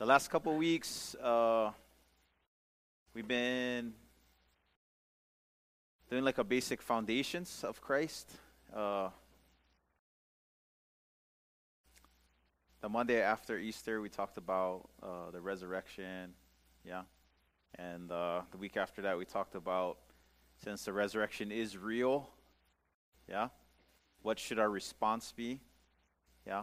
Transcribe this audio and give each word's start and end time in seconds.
the 0.00 0.06
last 0.06 0.30
couple 0.30 0.56
weeks, 0.56 1.14
uh, 1.16 1.70
we've 3.12 3.28
been 3.28 3.92
doing 6.08 6.24
like 6.24 6.38
a 6.38 6.42
basic 6.42 6.80
foundations 6.80 7.62
of 7.64 7.82
Christ. 7.82 8.30
Uh, 8.74 9.10
the 12.80 12.88
Monday 12.88 13.20
after 13.20 13.58
Easter, 13.58 14.00
we 14.00 14.08
talked 14.08 14.38
about 14.38 14.88
uh, 15.02 15.30
the 15.32 15.40
resurrection, 15.42 16.32
yeah, 16.82 17.02
and 17.74 18.10
uh, 18.10 18.40
the 18.52 18.56
week 18.56 18.78
after 18.78 19.02
that, 19.02 19.18
we 19.18 19.26
talked 19.26 19.54
about 19.54 19.98
since 20.64 20.86
the 20.86 20.94
resurrection 20.94 21.52
is 21.52 21.76
real, 21.76 22.30
yeah, 23.28 23.48
what 24.22 24.38
should 24.38 24.58
our 24.58 24.70
response 24.70 25.34
be, 25.36 25.60
yeah, 26.46 26.62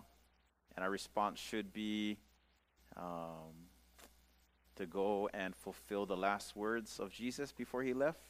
and 0.76 0.84
our 0.84 0.90
response 0.90 1.40
should 1.40 1.72
be 1.72 2.18
um, 2.98 3.54
to 4.76 4.86
go 4.86 5.30
and 5.34 5.56
fulfill 5.56 6.06
the 6.06 6.18
last 6.18 6.56
words 6.56 7.00
of 7.00 7.12
Jesus 7.12 7.52
before 7.52 7.84
he 7.84 7.94
left. 7.94 8.22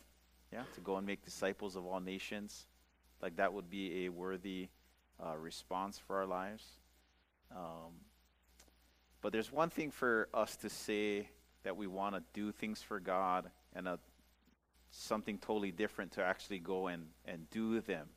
Yeah, 0.51 0.63
to 0.75 0.81
go 0.81 0.95
and 0.95 1.05
make 1.05 1.25
disciples 1.25 1.75
of 1.75 1.85
all 1.85 1.99
nations. 1.99 2.67
Like 3.21 3.35
that 3.35 3.51
would 3.51 3.69
be 3.69 4.05
a 4.05 4.09
worthy 4.09 4.69
uh, 5.23 5.35
response 5.35 5.97
for 5.97 6.17
our 6.17 6.25
lives. 6.25 6.63
Um, 7.51 7.93
but 9.21 9.33
there's 9.33 9.51
one 9.51 9.69
thing 9.69 9.91
for 9.91 10.29
us 10.33 10.55
to 10.57 10.69
say 10.69 11.29
that 11.63 11.75
we 11.75 11.87
want 11.87 12.15
to 12.15 12.23
do 12.33 12.51
things 12.51 12.81
for 12.81 12.99
God, 12.99 13.49
and 13.75 13.87
a, 13.87 13.99
something 14.91 15.37
totally 15.37 15.71
different 15.71 16.13
to 16.13 16.23
actually 16.23 16.59
go 16.59 16.87
and, 16.87 17.07
and 17.25 17.49
do 17.49 17.81
them. 17.81 18.07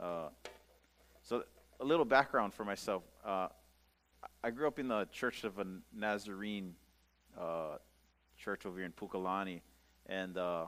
Uh, 0.00 0.28
so, 1.22 1.44
a 1.78 1.84
little 1.84 2.04
background 2.04 2.52
for 2.52 2.64
myself. 2.64 3.02
Uh, 3.24 3.48
I 4.42 4.50
grew 4.50 4.66
up 4.66 4.78
in 4.78 4.88
the 4.88 5.06
Church 5.12 5.44
of 5.44 5.58
a 5.58 5.66
Nazarene 5.94 6.74
uh, 7.38 7.76
church 8.38 8.66
over 8.66 8.78
here 8.78 8.86
in 8.86 8.92
Pukalani, 8.92 9.60
and 10.06 10.36
uh, 10.36 10.66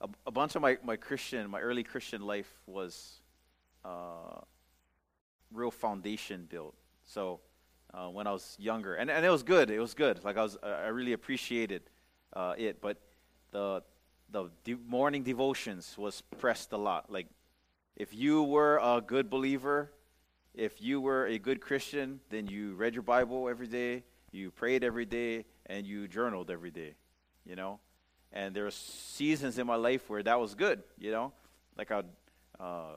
a, 0.00 0.08
a, 0.26 0.30
bunch 0.30 0.54
of 0.54 0.62
my, 0.62 0.78
my 0.84 0.96
Christian, 0.96 1.50
my 1.50 1.60
early 1.60 1.82
Christian 1.82 2.22
life 2.22 2.50
was 2.66 3.20
uh, 3.84 4.40
real 5.52 5.70
foundation 5.70 6.46
built. 6.48 6.74
So 7.04 7.40
uh, 7.92 8.08
when 8.08 8.26
I 8.26 8.32
was 8.32 8.56
younger, 8.58 8.94
and, 8.94 9.10
and 9.10 9.24
it 9.24 9.30
was 9.30 9.42
good, 9.42 9.70
it 9.70 9.80
was 9.80 9.94
good. 9.94 10.24
Like 10.24 10.36
I 10.36 10.42
was, 10.42 10.56
I 10.62 10.88
really 10.88 11.12
appreciated 11.12 11.82
uh, 12.32 12.54
it, 12.56 12.80
but 12.80 12.98
the 13.50 13.82
the 14.32 14.48
de- 14.62 14.76
morning 14.86 15.24
devotions 15.24 15.96
was 15.98 16.22
pressed 16.38 16.72
a 16.72 16.76
lot. 16.76 17.10
Like 17.10 17.26
if 17.96 18.14
you 18.14 18.44
were 18.44 18.78
a 18.78 19.00
good 19.04 19.28
believer, 19.28 19.90
if 20.54 20.80
you 20.80 21.00
were 21.00 21.26
a 21.26 21.38
good 21.38 21.60
Christian, 21.60 22.20
then 22.30 22.46
you 22.46 22.74
read 22.74 22.94
your 22.94 23.02
Bible 23.02 23.48
every 23.48 23.66
day, 23.66 24.04
you 24.32 24.50
prayed 24.50 24.82
every 24.84 25.04
day, 25.04 25.44
and 25.66 25.86
you 25.86 26.08
journaled 26.08 26.50
every 26.50 26.70
day, 26.70 26.94
you 27.44 27.56
know? 27.56 27.80
And 28.32 28.54
there 28.54 28.64
were 28.64 28.70
seasons 28.70 29.58
in 29.58 29.66
my 29.66 29.76
life 29.76 30.08
where 30.08 30.22
that 30.22 30.40
was 30.40 30.54
good, 30.54 30.82
you 30.98 31.10
know? 31.10 31.32
Like 31.76 31.90
I'd, 31.90 32.04
uh, 32.58 32.96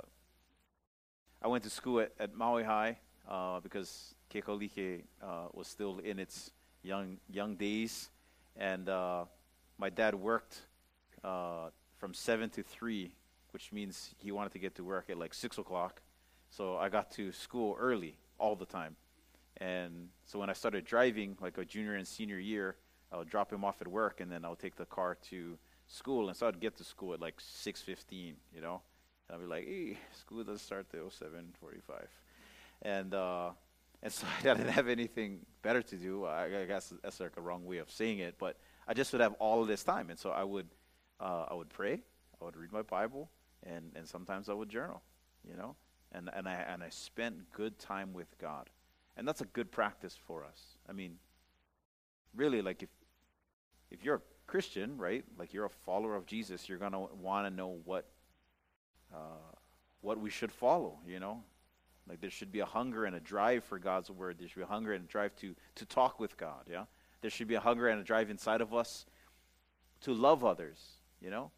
I 1.42 1.48
went 1.48 1.64
to 1.64 1.70
school 1.70 2.00
at, 2.02 2.12
at 2.20 2.36
Maui 2.36 2.64
High 2.64 2.98
uh, 3.30 3.60
because 3.60 4.16
Kekaulike 4.34 5.04
uh, 5.22 5.48
was 5.54 5.68
still 5.68 6.00
in 6.00 6.20
its 6.20 6.52
young, 6.82 7.18
young 7.30 7.56
days. 7.56 8.10
And 8.56 8.90
uh, 8.90 9.26
my 9.78 9.90
dad 9.90 10.16
worked 10.16 10.62
uh, 11.24 11.70
from 11.98 12.14
7 12.14 12.50
to 12.52 12.64
3, 12.64 13.14
which 13.52 13.72
means 13.72 14.14
he 14.18 14.32
wanted 14.32 14.54
to 14.54 14.60
get 14.60 14.76
to 14.76 14.84
work 14.84 15.10
at 15.10 15.18
like 15.18 15.34
6 15.34 15.58
o'clock 15.58 16.02
so 16.56 16.78
I 16.78 16.90
got 16.90 17.12
to 17.12 17.32
school 17.32 17.76
early 17.80 18.16
all 18.38 18.56
the 18.56 18.66
time. 18.66 18.96
And 19.58 20.10
so 20.26 20.40
when 20.40 20.50
I 20.50 20.54
started 20.54 20.86
driving, 20.86 21.36
like 21.42 21.58
a 21.58 21.66
junior 21.66 21.96
and 21.96 22.08
senior 22.08 22.38
year, 22.38 22.76
I 23.12 23.18
would 23.18 23.30
drop 23.30 23.52
him 23.52 23.64
off 23.64 23.82
at 23.82 23.88
work, 23.88 24.22
and 24.22 24.32
then 24.32 24.46
I 24.46 24.50
would 24.50 24.60
take 24.60 24.76
the 24.76 24.86
car 24.86 25.18
to 25.30 25.58
school. 25.88 26.28
And 26.28 26.38
so 26.38 26.48
I'd 26.48 26.60
get 26.60 26.76
to 26.78 26.84
school 26.84 27.14
at 27.14 27.22
like 27.22 27.40
6:15, 27.40 28.36
you 28.54 28.62
know. 28.62 28.82
And 29.28 29.36
I'd 29.36 29.42
be 29.42 29.48
like, 29.48 29.66
"Hey, 29.66 29.98
school 30.20 30.44
doesn't 30.44 30.60
start 30.60 30.90
till 30.92 31.10
7:45," 31.10 32.08
and 32.82 33.14
uh, 33.14 33.52
and 34.02 34.12
so 34.12 34.28
I 34.40 34.42
didn't 34.42 34.70
have 34.70 34.88
anything 34.88 35.46
better 35.62 35.82
to 35.82 35.96
do. 35.96 36.26
I, 36.26 36.46
I, 36.46 36.66
guess 36.66 36.94
that's 37.02 37.20
like 37.20 37.38
a 37.38 37.42
wrong 37.42 37.66
way 37.66 37.78
of 37.78 37.90
saying 37.90 38.20
it, 38.20 38.36
but 38.38 38.58
I 38.88 38.94
just 38.94 39.12
would 39.14 39.22
have 39.22 39.34
all 39.40 39.62
of 39.62 39.68
this 39.68 39.84
time, 39.84 40.10
and 40.10 40.20
so 40.20 40.32
I 40.32 40.44
would 40.44 40.68
uh, 41.20 41.46
I 41.50 41.54
would 41.54 41.70
pray, 41.70 42.02
I 42.42 42.46
would 42.46 42.58
read 42.58 42.72
my 42.72 42.82
Bible, 42.82 43.30
and 43.64 43.92
and 43.96 44.08
sometimes 44.08 44.50
I 44.50 44.54
would 44.54 44.70
journal, 44.70 45.02
you 45.48 45.56
know 45.56 45.76
and, 46.14 46.30
and, 46.34 46.48
I, 46.48 46.54
and 46.54 46.84
I 46.84 46.90
spent 46.90 47.52
good 47.52 47.80
time 47.80 48.14
with 48.14 48.38
God. 48.40 48.70
And 49.18 49.28
that's 49.28 49.42
a 49.42 49.46
good 49.46 49.72
practice 49.72 50.18
for 50.28 50.44
us. 50.44 50.60
I 50.90 50.94
mean, 50.94 51.18
really, 52.36 52.62
like 52.62 52.84
if, 52.84 52.90
if 53.92 54.04
you're 54.04 54.16
a 54.16 54.22
Christian, 54.48 54.98
right, 54.98 55.24
like 55.38 55.54
you're 55.54 55.66
a 55.66 55.70
follower 55.70 56.16
of 56.16 56.26
Jesus, 56.26 56.68
you're 56.68 56.78
going 56.78 56.94
to 56.94 57.08
want 57.22 57.48
to 57.48 57.54
know 57.54 57.78
what, 57.86 58.06
uh, 59.14 59.18
what 60.02 60.20
we 60.20 60.30
should 60.30 60.52
follow, 60.52 61.00
you 61.08 61.20
know? 61.20 61.44
Like 62.08 62.20
there 62.20 62.30
should 62.30 62.52
be 62.52 62.60
a 62.60 62.66
hunger 62.66 63.06
and 63.06 63.16
a 63.16 63.20
drive 63.20 63.64
for 63.64 63.80
God's 63.80 64.10
word. 64.10 64.38
There 64.40 64.48
should 64.48 64.58
be 64.58 64.64
a 64.64 64.66
hunger 64.66 64.94
and 64.94 65.06
a 65.06 65.08
drive 65.08 65.36
to, 65.38 65.56
to 65.76 65.86
talk 65.86 66.20
with 66.20 66.38
God, 66.38 66.64
yeah? 66.70 66.86
There 67.22 67.32
should 67.32 67.48
be 67.48 67.56
a 67.56 67.60
hunger 67.60 67.88
and 67.88 68.02
a 68.02 68.04
drive 68.04 68.30
inside 68.30 68.62
of 68.62 68.74
us 68.74 69.06
to 70.02 70.14
love 70.14 70.44
others, 70.44 70.80
you 71.22 71.30
know? 71.30 71.52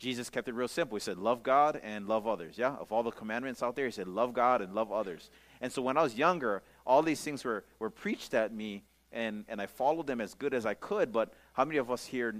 Jesus 0.00 0.30
kept 0.30 0.48
it 0.48 0.54
real 0.54 0.66
simple. 0.66 0.96
He 0.96 1.00
said, 1.00 1.18
Love 1.18 1.42
God 1.42 1.78
and 1.84 2.08
love 2.08 2.26
others. 2.26 2.56
Yeah? 2.56 2.74
Of 2.76 2.90
all 2.90 3.02
the 3.02 3.10
commandments 3.10 3.62
out 3.62 3.76
there, 3.76 3.84
he 3.84 3.92
said, 3.92 4.08
Love 4.08 4.32
God 4.32 4.62
and 4.62 4.74
love 4.74 4.90
others. 4.90 5.28
And 5.60 5.70
so 5.70 5.82
when 5.82 5.98
I 5.98 6.02
was 6.02 6.14
younger, 6.14 6.62
all 6.86 7.02
these 7.02 7.20
things 7.20 7.44
were, 7.44 7.64
were 7.78 7.90
preached 7.90 8.32
at 8.32 8.50
me, 8.50 8.82
and, 9.12 9.44
and 9.46 9.60
I 9.60 9.66
followed 9.66 10.06
them 10.06 10.22
as 10.22 10.32
good 10.32 10.54
as 10.54 10.64
I 10.64 10.72
could. 10.72 11.12
But 11.12 11.34
how 11.52 11.66
many 11.66 11.76
of 11.76 11.90
us 11.90 12.06
here 12.06 12.34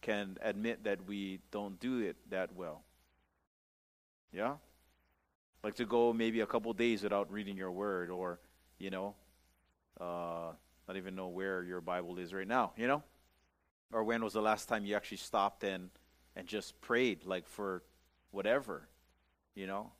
can 0.00 0.38
admit 0.40 0.84
that 0.84 1.04
we 1.08 1.40
don't 1.50 1.78
do 1.80 1.98
it 1.98 2.16
that 2.30 2.54
well? 2.54 2.84
Yeah? 4.32 4.54
Like 5.64 5.74
to 5.74 5.86
go 5.86 6.12
maybe 6.12 6.38
a 6.38 6.46
couple 6.46 6.72
days 6.72 7.02
without 7.02 7.32
reading 7.32 7.56
your 7.56 7.72
word, 7.72 8.10
or, 8.10 8.38
you 8.78 8.90
know, 8.90 9.16
uh, 10.00 10.52
not 10.86 10.96
even 10.96 11.16
know 11.16 11.26
where 11.26 11.64
your 11.64 11.80
Bible 11.80 12.16
is 12.18 12.32
right 12.32 12.46
now, 12.46 12.74
you 12.76 12.86
know? 12.86 13.02
Or 13.92 14.04
when 14.04 14.22
was 14.22 14.34
the 14.34 14.42
last 14.42 14.68
time 14.68 14.84
you 14.84 14.94
actually 14.94 15.16
stopped 15.16 15.64
and 15.64 15.90
and 16.36 16.46
just 16.46 16.80
prayed 16.82 17.24
like 17.24 17.48
for 17.48 17.82
whatever, 18.30 18.86
you 19.54 19.66
know, 19.66 19.90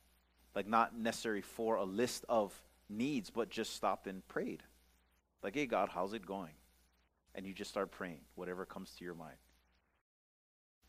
like 0.54 0.68
not 0.68 0.96
necessarily 0.96 1.40
for 1.40 1.76
a 1.76 1.84
list 1.84 2.24
of 2.28 2.54
needs, 2.88 3.30
but 3.30 3.50
just 3.50 3.74
stopped 3.74 4.06
and 4.06 4.26
prayed. 4.28 4.62
Like, 5.42 5.54
hey, 5.54 5.66
God, 5.66 5.88
how's 5.92 6.12
it 6.12 6.24
going? 6.24 6.52
And 7.34 7.46
you 7.46 7.52
just 7.52 7.70
start 7.70 7.90
praying, 7.90 8.20
whatever 8.34 8.64
comes 8.64 8.90
to 8.98 9.04
your 9.04 9.14
mind. 9.14 9.36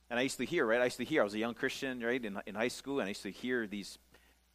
And 0.10 0.20
I 0.20 0.24
used 0.24 0.38
to 0.38 0.46
hear, 0.46 0.66
right? 0.66 0.80
I 0.80 0.86
used 0.86 0.98
to 0.98 1.04
hear, 1.04 1.22
I 1.22 1.24
was 1.24 1.34
a 1.34 1.40
young 1.40 1.54
Christian, 1.54 2.00
right, 2.02 2.24
in, 2.24 2.40
in 2.46 2.56
high 2.56 2.70
school, 2.70 3.00
and 3.00 3.08
I 3.08 3.10
used 3.10 3.24
to 3.24 3.32
hear 3.32 3.68
these, 3.68 3.98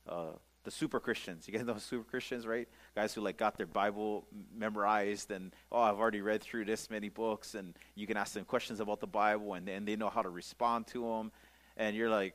uh, 0.08 0.32
the 0.64 0.70
super 0.70 1.00
Christians. 1.00 1.48
You 1.48 1.54
guys 1.54 1.66
know 1.66 1.76
super 1.78 2.04
Christians, 2.04 2.46
right? 2.46 2.68
Guys 2.94 3.14
who 3.14 3.20
like 3.20 3.36
got 3.36 3.56
their 3.56 3.66
Bible 3.66 4.26
memorized 4.54 5.30
and, 5.30 5.52
oh, 5.70 5.80
I've 5.80 5.98
already 5.98 6.20
read 6.20 6.42
through 6.42 6.64
this 6.66 6.90
many 6.90 7.08
books, 7.08 7.54
and 7.54 7.74
you 7.94 8.06
can 8.06 8.16
ask 8.16 8.34
them 8.34 8.44
questions 8.44 8.80
about 8.80 9.00
the 9.00 9.06
Bible, 9.06 9.54
and, 9.54 9.68
and 9.68 9.86
they 9.86 9.96
know 9.96 10.08
how 10.08 10.22
to 10.22 10.30
respond 10.30 10.86
to 10.88 11.02
them. 11.02 11.32
And 11.76 11.96
you're 11.96 12.10
like, 12.10 12.34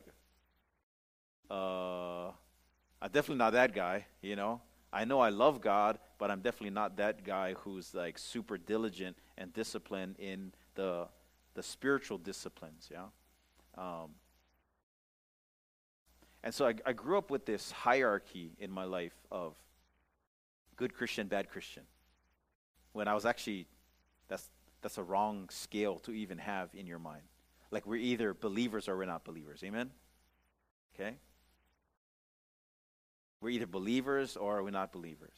uh, 1.50 2.28
I'm 3.00 3.10
definitely 3.12 3.36
not 3.36 3.52
that 3.54 3.74
guy, 3.74 4.06
you 4.20 4.36
know? 4.36 4.60
I 4.92 5.04
know 5.04 5.20
I 5.20 5.28
love 5.28 5.60
God, 5.60 5.98
but 6.18 6.30
I'm 6.30 6.40
definitely 6.40 6.70
not 6.70 6.96
that 6.96 7.24
guy 7.24 7.54
who's 7.54 7.94
like 7.94 8.18
super 8.18 8.56
diligent 8.58 9.16
and 9.36 9.52
disciplined 9.52 10.16
in 10.18 10.52
the 10.74 11.08
the 11.54 11.62
spiritual 11.62 12.18
disciplines, 12.18 12.88
yeah. 12.90 13.06
Um, 13.76 14.10
and 16.42 16.54
so 16.54 16.66
I, 16.66 16.74
I 16.86 16.92
grew 16.92 17.18
up 17.18 17.30
with 17.30 17.46
this 17.46 17.70
hierarchy 17.70 18.52
in 18.58 18.70
my 18.70 18.84
life 18.84 19.14
of 19.30 19.54
good 20.76 20.94
Christian, 20.94 21.26
bad 21.26 21.50
Christian. 21.50 21.82
When 22.92 23.08
I 23.08 23.14
was 23.14 23.26
actually, 23.26 23.66
that's, 24.28 24.48
that's 24.80 24.98
a 24.98 25.02
wrong 25.02 25.48
scale 25.50 25.98
to 26.00 26.12
even 26.12 26.38
have 26.38 26.70
in 26.74 26.86
your 26.86 26.98
mind. 26.98 27.22
Like 27.70 27.86
we're 27.86 27.96
either 27.96 28.32
believers 28.34 28.88
or 28.88 28.96
we're 28.96 29.04
not 29.04 29.24
believers. 29.24 29.62
Amen? 29.64 29.90
Okay? 30.94 31.16
We're 33.40 33.50
either 33.50 33.66
believers 33.66 34.36
or 34.36 34.62
we're 34.62 34.70
not 34.70 34.92
believers. 34.92 35.36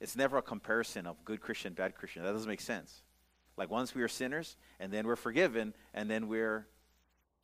It's 0.00 0.16
never 0.16 0.38
a 0.38 0.42
comparison 0.42 1.06
of 1.06 1.24
good 1.24 1.40
Christian, 1.40 1.72
bad 1.72 1.94
Christian. 1.94 2.22
That 2.22 2.32
doesn't 2.32 2.48
make 2.48 2.60
sense. 2.60 3.02
Like 3.56 3.70
once 3.70 3.94
we 3.94 4.02
are 4.02 4.08
sinners, 4.08 4.56
and 4.78 4.92
then 4.92 5.06
we're 5.06 5.16
forgiven, 5.16 5.72
and 5.94 6.10
then 6.10 6.28
we're 6.28 6.66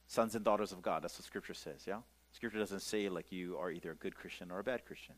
sons 0.06 0.34
and 0.34 0.44
daughters 0.44 0.72
of 0.72 0.82
God. 0.82 1.02
That's 1.02 1.18
what 1.18 1.24
Scripture 1.24 1.54
says, 1.54 1.84
yeah? 1.86 2.00
Scripture 2.32 2.58
doesn't 2.58 2.80
say 2.80 3.08
like 3.08 3.30
you 3.30 3.56
are 3.58 3.70
either 3.70 3.92
a 3.92 3.94
good 3.94 4.16
Christian 4.16 4.50
or 4.50 4.58
a 4.58 4.64
bad 4.64 4.84
Christian. 4.84 5.14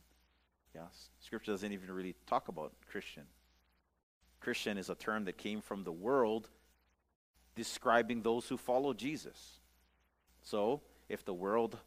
Yes. 0.75 1.09
Scripture 1.21 1.53
doesn't 1.53 1.73
even 1.73 1.91
really 1.91 2.15
talk 2.27 2.49
about 2.49 2.73
Christian. 2.91 3.25
Christian 4.41 4.77
is 4.77 4.91
a 4.91 4.95
term 4.95 5.25
that 5.25 5.39
came 5.39 5.61
from 5.61 5.85
the 5.85 5.93
world 5.93 6.51
describing 7.55 8.23
those 8.23 8.49
who 8.49 8.57
follow 8.57 8.93
Jesus. 8.93 9.61
So, 10.43 10.83
if 11.09 11.25
the 11.25 11.33
world 11.33 11.79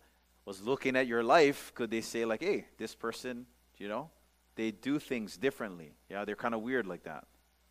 was 0.45 0.62
looking 0.62 0.95
at 0.95 1.07
your 1.07 1.24
life, 1.24 1.71
could 1.75 1.91
they 1.91 2.01
say, 2.01 2.25
like, 2.25 2.41
hey, 2.41 2.65
this 2.77 2.95
person, 2.95 3.45
you 3.77 3.89
know, 3.89 4.09
they 4.56 4.71
do 4.71 4.97
things 4.97 5.38
differently? 5.38 5.94
Yeah, 6.09 6.24
they're 6.25 6.35
kind 6.35 6.56
of 6.56 6.62
weird 6.62 6.88
like 6.88 7.03
that. 7.03 7.25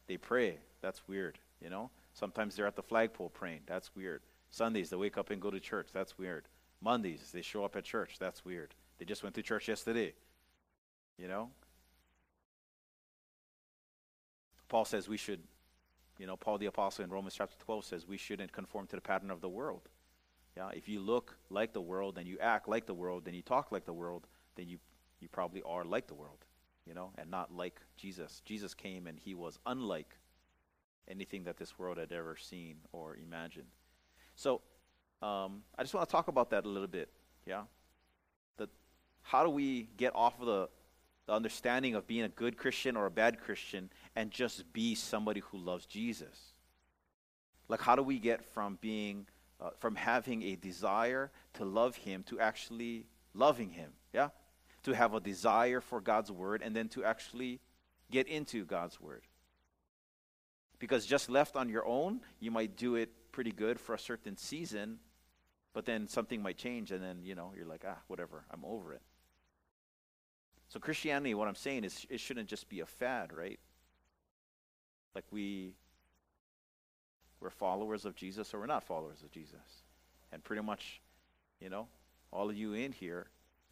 they 0.07 0.19
pray. 0.19 0.59
That's 0.83 1.09
weird, 1.09 1.39
you 1.61 1.71
know? 1.71 1.91
Sometimes 2.13 2.55
they're 2.55 2.67
at 2.67 2.77
the 2.77 2.83
flagpole 2.83 3.31
praying. 3.31 3.63
That's 3.67 3.91
weird. 3.97 4.23
Sundays, 4.51 4.91
they 4.91 4.97
wake 4.97 5.19
up 5.19 5.31
and 5.31 5.41
go 5.41 5.51
to 5.51 5.59
church. 5.59 5.89
That's 5.93 6.17
weird. 6.17 6.45
Mondays, 6.81 7.31
they 7.33 7.43
show 7.43 7.65
up 7.65 7.77
at 7.77 7.85
church. 7.85 8.17
That's 8.19 8.45
weird. 8.45 8.75
They 8.99 9.05
just 9.05 9.23
went 9.23 9.35
to 9.37 9.43
church 9.43 9.69
yesterday. 9.69 10.15
You 11.19 11.29
know? 11.29 11.51
Paul 14.69 14.85
says 14.85 15.09
we 15.09 15.17
should, 15.17 15.41
you 16.19 16.27
know, 16.27 16.37
Paul 16.37 16.59
the 16.59 16.67
Apostle 16.67 17.05
in 17.05 17.11
Romans 17.11 17.35
chapter 17.35 17.57
12 17.65 17.85
says 17.85 18.07
we 18.07 18.17
shouldn't 18.17 18.53
conform 18.53 18.87
to 18.89 18.97
the 18.97 19.03
pattern 19.03 19.31
of 19.31 19.41
the 19.41 19.49
world. 19.49 19.89
Yeah, 20.57 20.71
if 20.73 20.89
you 20.89 21.01
look 21.01 21.37
like 21.51 21.73
the 21.73 21.81
world 21.81 22.17
and 22.19 22.27
you 22.27 22.39
act 22.41 22.69
like 22.69 22.87
the 22.87 22.95
world 22.95 23.25
and 23.27 23.37
you 23.37 23.43
talk 23.43 23.71
like 23.71 23.85
the 23.85 23.93
world, 23.93 24.27
then 24.57 24.69
you, 24.69 24.79
you 25.21 25.29
probably 25.29 25.63
are 25.63 25.85
like 25.85 26.07
the 26.07 26.15
world, 26.15 26.39
you 26.87 26.95
know, 26.95 27.11
and 27.19 27.31
not 27.31 27.55
like 27.55 27.81
Jesus. 27.97 28.41
Jesus 28.45 28.73
came 28.73 29.07
and 29.07 29.19
he 29.19 29.35
was 29.35 29.59
unlike 29.67 30.17
anything 31.09 31.45
that 31.45 31.59
this 31.59 31.79
world 31.79 31.99
had 31.99 32.11
ever 32.11 32.37
seen 32.37 32.77
or 32.93 33.17
imagined. 33.17 33.67
So 34.35 34.63
um, 35.23 35.63
I 35.77 35.83
just 35.83 35.95
want 35.95 36.09
to 36.09 36.13
talk 36.13 36.29
about 36.29 36.51
that 36.51 36.65
a 36.65 36.69
little 36.69 36.89
bit. 36.89 37.09
Yeah, 37.47 37.63
that 38.59 38.69
how 39.23 39.45
do 39.45 39.51
we 39.51 39.89
get 39.97 40.15
off 40.15 40.39
of 40.41 40.47
the, 40.47 40.69
the 41.27 41.33
understanding 41.33 41.95
of 41.95 42.07
being 42.07 42.25
a 42.25 42.29
good 42.29 42.57
Christian 42.57 42.97
or 42.97 43.07
a 43.07 43.11
bad 43.11 43.41
Christian 43.41 43.91
and 44.15 44.31
just 44.31 44.73
be 44.73 44.95
somebody 44.95 45.41
who 45.41 45.59
loves 45.59 45.87
Jesus? 45.87 46.53
Like, 47.69 47.81
how 47.81 47.97
do 47.97 48.03
we 48.03 48.19
get 48.19 48.45
from 48.45 48.79
being 48.81 49.27
uh, 49.61 49.71
from 49.79 49.95
having 49.95 50.43
a 50.43 50.57
desire 50.57 51.31
to 51.55 51.65
love 51.65 51.97
Him 51.97 52.23
to 52.25 52.39
actually 52.41 53.07
loving 53.35 53.71
Him? 53.71 53.93
Yeah, 54.13 54.29
to 54.83 54.93
have 54.93 55.15
a 55.15 55.21
desire 55.21 55.81
for 55.81 56.01
God's 56.01 56.31
word 56.31 56.63
and 56.63 56.75
then 56.75 56.89
to 56.91 57.05
actually 57.05 57.61
get 58.11 58.29
into 58.29 58.65
God's 58.65 59.01
word. 59.01 59.23
Because 60.79 61.07
just 61.07 61.29
left 61.31 61.57
on 61.57 61.69
your 61.69 61.87
own, 61.87 62.21
you 62.39 62.51
might 62.51 62.77
do 62.77 62.95
it 62.97 63.11
pretty 63.37 63.53
good 63.53 63.79
for 63.79 63.95
a 63.95 63.99
certain 63.99 64.35
season, 64.35 64.99
but 65.75 65.85
then 65.85 66.09
something 66.09 66.41
might 66.41 66.57
change 66.57 66.91
and 66.91 67.05
then, 67.05 67.19
you 67.23 67.35
know, 67.35 67.53
you're 67.55 67.67
like, 67.67 67.85
ah, 67.87 67.99
whatever, 68.07 68.47
I'm 68.51 68.65
over 68.65 68.95
it. 68.95 69.03
So 70.71 70.81
Christianity, 70.81 71.35
what 71.35 71.47
I'm 71.47 71.55
saying 71.55 71.85
is 71.85 72.07
it 72.09 72.19
shouldn't 72.19 72.49
just 72.49 72.67
be 72.71 72.81
a 72.81 72.87
fad, 72.87 73.35
right? 73.35 73.61
Like 75.15 75.25
we 75.31 75.75
we're 77.39 77.51
followers 77.51 78.07
of 78.07 78.17
Jesus 78.17 78.55
or 78.55 78.61
we're 78.61 78.67
not 78.67 78.83
followers 78.83 79.21
of 79.23 79.31
Jesus. 79.31 79.83
And 80.33 80.43
pretty 80.43 80.63
much, 80.63 81.03
you 81.61 81.69
know, 81.69 81.89
all 82.33 82.49
of 82.49 82.57
you 82.57 82.73
in 82.73 82.91
here, 82.91 83.27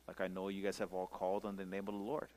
like 0.07 0.21
I 0.21 0.29
know 0.29 0.49
you 0.49 0.63
guys 0.63 0.77
have 0.77 0.93
all 0.93 1.07
called 1.07 1.47
on 1.47 1.57
the 1.57 1.65
name 1.65 1.89
of 1.89 1.95
the 1.95 2.01
Lord. 2.01 2.29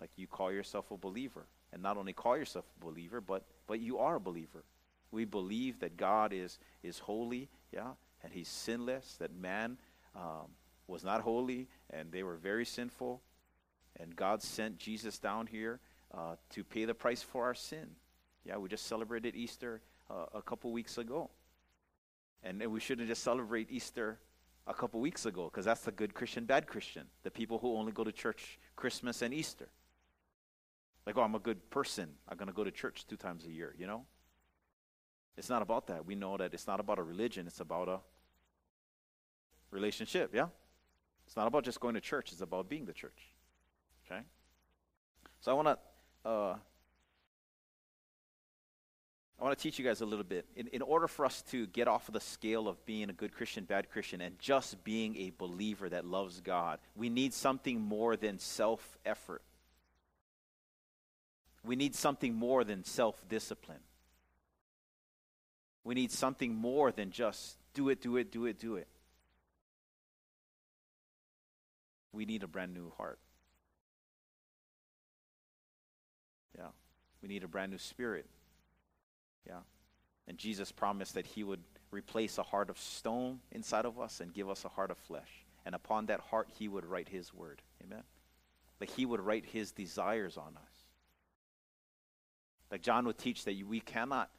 Like 0.00 0.10
you 0.16 0.26
call 0.26 0.50
yourself 0.50 0.90
a 0.90 0.96
believer 0.96 1.46
and 1.72 1.80
not 1.80 1.96
only 1.96 2.12
call 2.12 2.36
yourself 2.36 2.64
a 2.76 2.84
believer, 2.84 3.20
but 3.20 3.44
but 3.68 3.78
you 3.78 3.98
are 3.98 4.16
a 4.16 4.20
believer. 4.20 4.64
We 5.14 5.24
believe 5.24 5.78
that 5.80 5.96
God 5.96 6.32
is 6.32 6.58
is 6.82 6.98
holy, 6.98 7.48
yeah, 7.72 7.92
and 8.22 8.32
He's 8.32 8.48
sinless. 8.48 9.16
That 9.20 9.32
man 9.34 9.78
um, 10.16 10.48
was 10.88 11.04
not 11.04 11.20
holy, 11.20 11.68
and 11.90 12.10
they 12.10 12.24
were 12.24 12.36
very 12.36 12.64
sinful, 12.64 13.22
and 14.00 14.16
God 14.16 14.42
sent 14.42 14.78
Jesus 14.78 15.18
down 15.18 15.46
here 15.46 15.78
uh, 16.12 16.34
to 16.50 16.64
pay 16.64 16.84
the 16.84 16.94
price 16.94 17.22
for 17.22 17.44
our 17.44 17.54
sin. 17.54 17.90
Yeah, 18.44 18.56
we 18.56 18.68
just 18.68 18.86
celebrated 18.86 19.36
Easter 19.36 19.80
uh, 20.10 20.26
a 20.34 20.42
couple 20.42 20.72
weeks 20.72 20.98
ago, 20.98 21.30
and, 22.42 22.60
and 22.60 22.72
we 22.72 22.80
shouldn't 22.80 23.08
just 23.08 23.22
celebrate 23.22 23.70
Easter 23.70 24.18
a 24.66 24.74
couple 24.74 25.00
weeks 25.00 25.26
ago 25.26 25.44
because 25.44 25.64
that's 25.64 25.82
the 25.82 25.92
good 25.92 26.12
Christian, 26.12 26.44
bad 26.44 26.66
Christian, 26.66 27.04
the 27.22 27.30
people 27.30 27.58
who 27.58 27.76
only 27.76 27.92
go 27.92 28.02
to 28.02 28.12
church 28.12 28.58
Christmas 28.74 29.22
and 29.22 29.32
Easter. 29.32 29.68
Like, 31.06 31.16
oh, 31.18 31.22
I'm 31.22 31.34
a 31.34 31.38
good 31.38 31.70
person. 31.70 32.08
I'm 32.28 32.36
going 32.36 32.48
to 32.48 32.54
go 32.54 32.64
to 32.64 32.70
church 32.70 33.06
two 33.06 33.16
times 33.16 33.44
a 33.44 33.50
year, 33.50 33.74
you 33.78 33.86
know? 33.86 34.06
It's 35.36 35.48
not 35.48 35.62
about 35.62 35.88
that. 35.88 36.06
We 36.06 36.14
know 36.14 36.36
that 36.36 36.54
it's 36.54 36.66
not 36.66 36.80
about 36.80 36.98
a 36.98 37.02
religion, 37.02 37.46
it's 37.46 37.60
about 37.60 37.88
a 37.88 38.00
relationship, 39.70 40.30
yeah? 40.34 40.46
It's 41.26 41.36
not 41.36 41.46
about 41.46 41.64
just 41.64 41.80
going 41.80 41.94
to 41.94 42.00
church, 42.00 42.32
it's 42.32 42.40
about 42.40 42.68
being 42.68 42.84
the 42.84 42.92
church. 42.92 43.32
Okay? 44.06 44.20
So 45.40 45.50
I 45.50 45.54
want 45.54 45.68
to 45.68 46.28
uh, 46.28 46.56
I 49.38 49.44
want 49.44 49.58
to 49.58 49.62
teach 49.62 49.78
you 49.78 49.84
guys 49.84 50.00
a 50.00 50.06
little 50.06 50.24
bit. 50.24 50.46
In, 50.56 50.68
in 50.68 50.80
order 50.80 51.08
for 51.08 51.26
us 51.26 51.42
to 51.50 51.66
get 51.66 51.88
off 51.88 52.08
of 52.08 52.14
the 52.14 52.20
scale 52.20 52.68
of 52.68 52.84
being 52.86 53.10
a 53.10 53.12
good 53.12 53.34
Christian, 53.34 53.64
bad 53.64 53.90
Christian, 53.90 54.20
and 54.20 54.38
just 54.38 54.82
being 54.84 55.16
a 55.16 55.32
believer 55.36 55.88
that 55.88 56.06
loves 56.06 56.40
God, 56.40 56.78
we 56.94 57.08
need 57.08 57.34
something 57.34 57.80
more 57.80 58.16
than 58.16 58.38
self 58.38 58.96
effort. 59.04 59.42
We 61.64 61.76
need 61.76 61.94
something 61.94 62.34
more 62.34 62.64
than 62.64 62.84
self 62.84 63.22
discipline. 63.28 63.80
We 65.84 65.94
need 65.94 66.10
something 66.10 66.54
more 66.54 66.90
than 66.90 67.10
just 67.10 67.56
do 67.74 67.88
it, 67.90 68.00
do 68.00 68.16
it, 68.16 68.32
do 68.32 68.46
it, 68.46 68.58
do 68.58 68.76
it. 68.76 68.88
We 72.12 72.24
need 72.24 72.42
a 72.42 72.46
brand 72.46 72.72
new 72.72 72.90
heart. 72.96 73.18
Yeah. 76.56 76.68
We 77.22 77.28
need 77.28 77.44
a 77.44 77.48
brand 77.48 77.72
new 77.72 77.78
spirit. 77.78 78.26
Yeah. 79.46 79.60
And 80.26 80.38
Jesus 80.38 80.72
promised 80.72 81.14
that 81.14 81.26
he 81.26 81.42
would 81.42 81.62
replace 81.90 82.38
a 82.38 82.42
heart 82.42 82.70
of 82.70 82.78
stone 82.78 83.40
inside 83.52 83.84
of 83.84 83.98
us 84.00 84.20
and 84.20 84.32
give 84.32 84.48
us 84.48 84.64
a 84.64 84.68
heart 84.68 84.90
of 84.90 84.98
flesh. 84.98 85.44
And 85.66 85.74
upon 85.74 86.06
that 86.06 86.20
heart, 86.20 86.48
he 86.58 86.68
would 86.68 86.86
write 86.86 87.08
his 87.08 87.34
word. 87.34 87.60
Amen. 87.82 88.02
Like 88.80 88.90
he 88.90 89.04
would 89.06 89.20
write 89.20 89.46
his 89.46 89.72
desires 89.72 90.36
on 90.36 90.56
us. 90.56 90.72
Like 92.70 92.82
John 92.82 93.06
would 93.06 93.18
teach 93.18 93.44
that 93.44 93.56
we 93.66 93.80
cannot, 93.80 94.30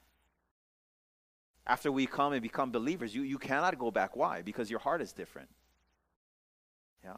after 1.68 1.92
we 1.92 2.06
come 2.06 2.34
and 2.34 2.42
become 2.42 2.72
believers, 2.72 3.16
you, 3.16 3.24
you 3.24 3.38
cannot 3.38 3.78
go 3.80 3.92
back. 3.92 4.16
Why? 4.16 4.42
Because 4.42 4.70
your 4.70 4.80
heart 4.80 5.02
is 5.02 5.12
different. 5.12 5.50
Yeah. 7.04 7.18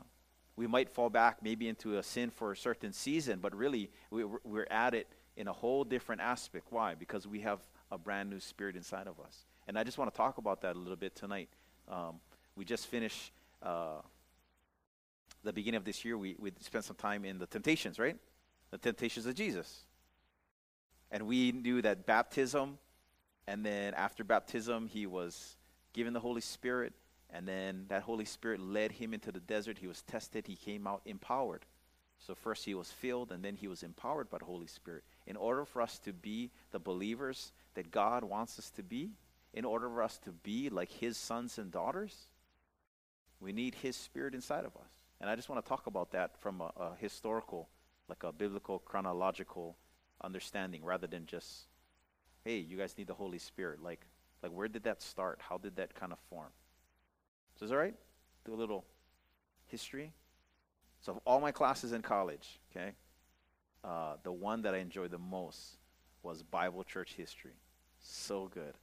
We 0.55 0.67
might 0.67 0.89
fall 0.89 1.09
back 1.09 1.43
maybe 1.43 1.67
into 1.67 1.97
a 1.97 2.03
sin 2.03 2.29
for 2.29 2.51
a 2.51 2.57
certain 2.57 2.93
season, 2.93 3.39
but 3.39 3.55
really 3.55 3.91
we, 4.09 4.23
we're 4.23 4.67
at 4.71 4.93
it 4.93 5.07
in 5.35 5.47
a 5.47 5.53
whole 5.53 5.83
different 5.83 6.21
aspect. 6.21 6.67
Why? 6.71 6.95
Because 6.95 7.27
we 7.27 7.41
have 7.41 7.59
a 7.91 7.97
brand 7.97 8.29
new 8.29 8.39
spirit 8.39 8.75
inside 8.75 9.07
of 9.07 9.19
us. 9.19 9.45
And 9.67 9.77
I 9.77 9.83
just 9.83 9.97
want 9.97 10.11
to 10.11 10.17
talk 10.17 10.37
about 10.37 10.61
that 10.61 10.75
a 10.75 10.79
little 10.79 10.95
bit 10.95 11.15
tonight. 11.15 11.49
Um, 11.87 12.19
we 12.55 12.65
just 12.65 12.87
finished 12.87 13.31
uh, 13.61 14.01
the 15.43 15.53
beginning 15.53 15.77
of 15.77 15.85
this 15.85 16.03
year. 16.03 16.17
We, 16.17 16.35
we 16.39 16.51
spent 16.61 16.85
some 16.85 16.95
time 16.95 17.23
in 17.23 17.37
the 17.37 17.45
temptations, 17.45 17.99
right? 17.99 18.17
The 18.71 18.77
temptations 18.77 19.25
of 19.25 19.35
Jesus. 19.35 19.83
And 21.11 21.27
we 21.27 21.51
knew 21.51 21.81
that 21.83 22.05
baptism, 22.05 22.77
and 23.47 23.65
then 23.65 23.93
after 23.93 24.23
baptism, 24.23 24.87
he 24.87 25.05
was 25.05 25.55
given 25.93 26.13
the 26.13 26.19
Holy 26.19 26.41
Spirit, 26.41 26.93
and 27.29 27.47
then 27.47 27.85
that 27.89 28.03
Holy 28.03 28.25
Spirit 28.25 28.59
led 28.59 28.91
him 28.91 29.13
into 29.13 29.31
the 29.31 29.39
desert. 29.39 29.77
He 29.79 29.87
was 29.87 30.01
tested, 30.03 30.47
he 30.47 30.55
came 30.55 30.85
out 30.85 31.01
empowered. 31.05 31.65
So 32.19 32.35
first 32.35 32.65
he 32.65 32.73
was 32.73 32.91
filled, 32.91 33.31
and 33.31 33.43
then 33.43 33.55
he 33.55 33.67
was 33.67 33.83
empowered 33.83 34.29
by 34.29 34.39
the 34.39 34.45
Holy 34.45 34.67
Spirit. 34.67 35.03
In 35.25 35.35
order 35.35 35.65
for 35.65 35.81
us 35.81 35.99
to 35.99 36.13
be 36.13 36.51
the 36.71 36.79
believers 36.79 37.53
that 37.75 37.91
God 37.91 38.23
wants 38.23 38.57
us 38.59 38.69
to 38.71 38.83
be, 38.83 39.11
in 39.53 39.65
order 39.65 39.89
for 39.89 40.03
us 40.03 40.17
to 40.19 40.31
be 40.31 40.69
like 40.69 40.91
His 40.91 41.17
sons 41.17 41.57
and 41.57 41.71
daughters, 41.71 42.27
we 43.39 43.51
need 43.51 43.75
His 43.75 43.95
Spirit 43.95 44.33
inside 44.33 44.65
of 44.65 44.75
us. 44.75 44.91
And 45.19 45.29
I 45.29 45.35
just 45.35 45.49
want 45.49 45.63
to 45.63 45.67
talk 45.67 45.87
about 45.87 46.11
that 46.11 46.37
from 46.39 46.61
a, 46.61 46.71
a 46.77 46.95
historical, 46.99 47.67
like 48.07 48.23
a 48.23 48.31
biblical, 48.31 48.79
chronological 48.79 49.75
understanding, 50.21 50.83
rather 50.83 51.07
than 51.07 51.25
just, 51.25 51.67
hey, 52.47 52.59
you 52.59 52.77
guys 52.77 52.97
need 52.97 53.07
the 53.07 53.13
Holy 53.13 53.39
Spirit. 53.39 53.83
Like, 53.83 54.07
like 54.41 54.53
where 54.53 54.69
did 54.69 54.83
that 54.83 55.01
start? 55.01 55.41
How 55.49 55.57
did 55.57 55.75
that 55.75 55.93
kind 55.93 56.13
of 56.13 56.19
form? 56.29 56.51
So 57.59 57.65
is 57.65 57.71
that 57.71 57.77
right? 57.77 57.93
Do 58.45 58.53
a 58.53 58.55
little 58.55 58.85
history. 59.65 60.13
So 61.01 61.21
all 61.25 61.41
my 61.41 61.51
classes 61.51 61.91
in 61.91 62.01
college, 62.01 62.61
okay, 62.71 62.93
uh, 63.83 64.13
the 64.23 64.31
one 64.31 64.61
that 64.61 64.73
I 64.73 64.77
enjoyed 64.77 65.11
the 65.11 65.17
most 65.17 65.75
was 66.23 66.41
Bible 66.41 66.85
church 66.85 67.15
history. 67.15 67.59
So 67.99 68.47
good. 68.47 68.75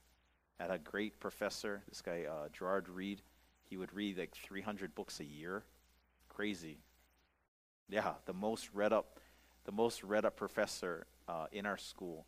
I 0.61 0.65
had 0.65 0.71
a 0.71 0.79
great 0.79 1.19
professor, 1.19 1.83
this 1.89 2.03
guy, 2.03 2.25
uh, 2.31 2.49
Gerard 2.53 2.91
Reed. 2.91 3.23
He 3.71 3.79
would 3.79 3.95
read 3.95 4.19
like 4.19 4.35
300 4.35 4.95
books 4.95 5.21
a 5.21 5.25
year. 5.25 5.65
Crazy. 6.29 6.77
Yeah, 7.89 8.13
the 8.27 8.35
most 8.35 8.69
read 8.75 8.93
up, 8.93 9.21
the 9.65 9.73
most 9.73 10.05
read 10.05 10.27
up 10.27 10.37
professor 10.37 11.07
uh, 11.27 11.47
in 11.51 11.65
our 11.65 11.79
school. 11.79 12.27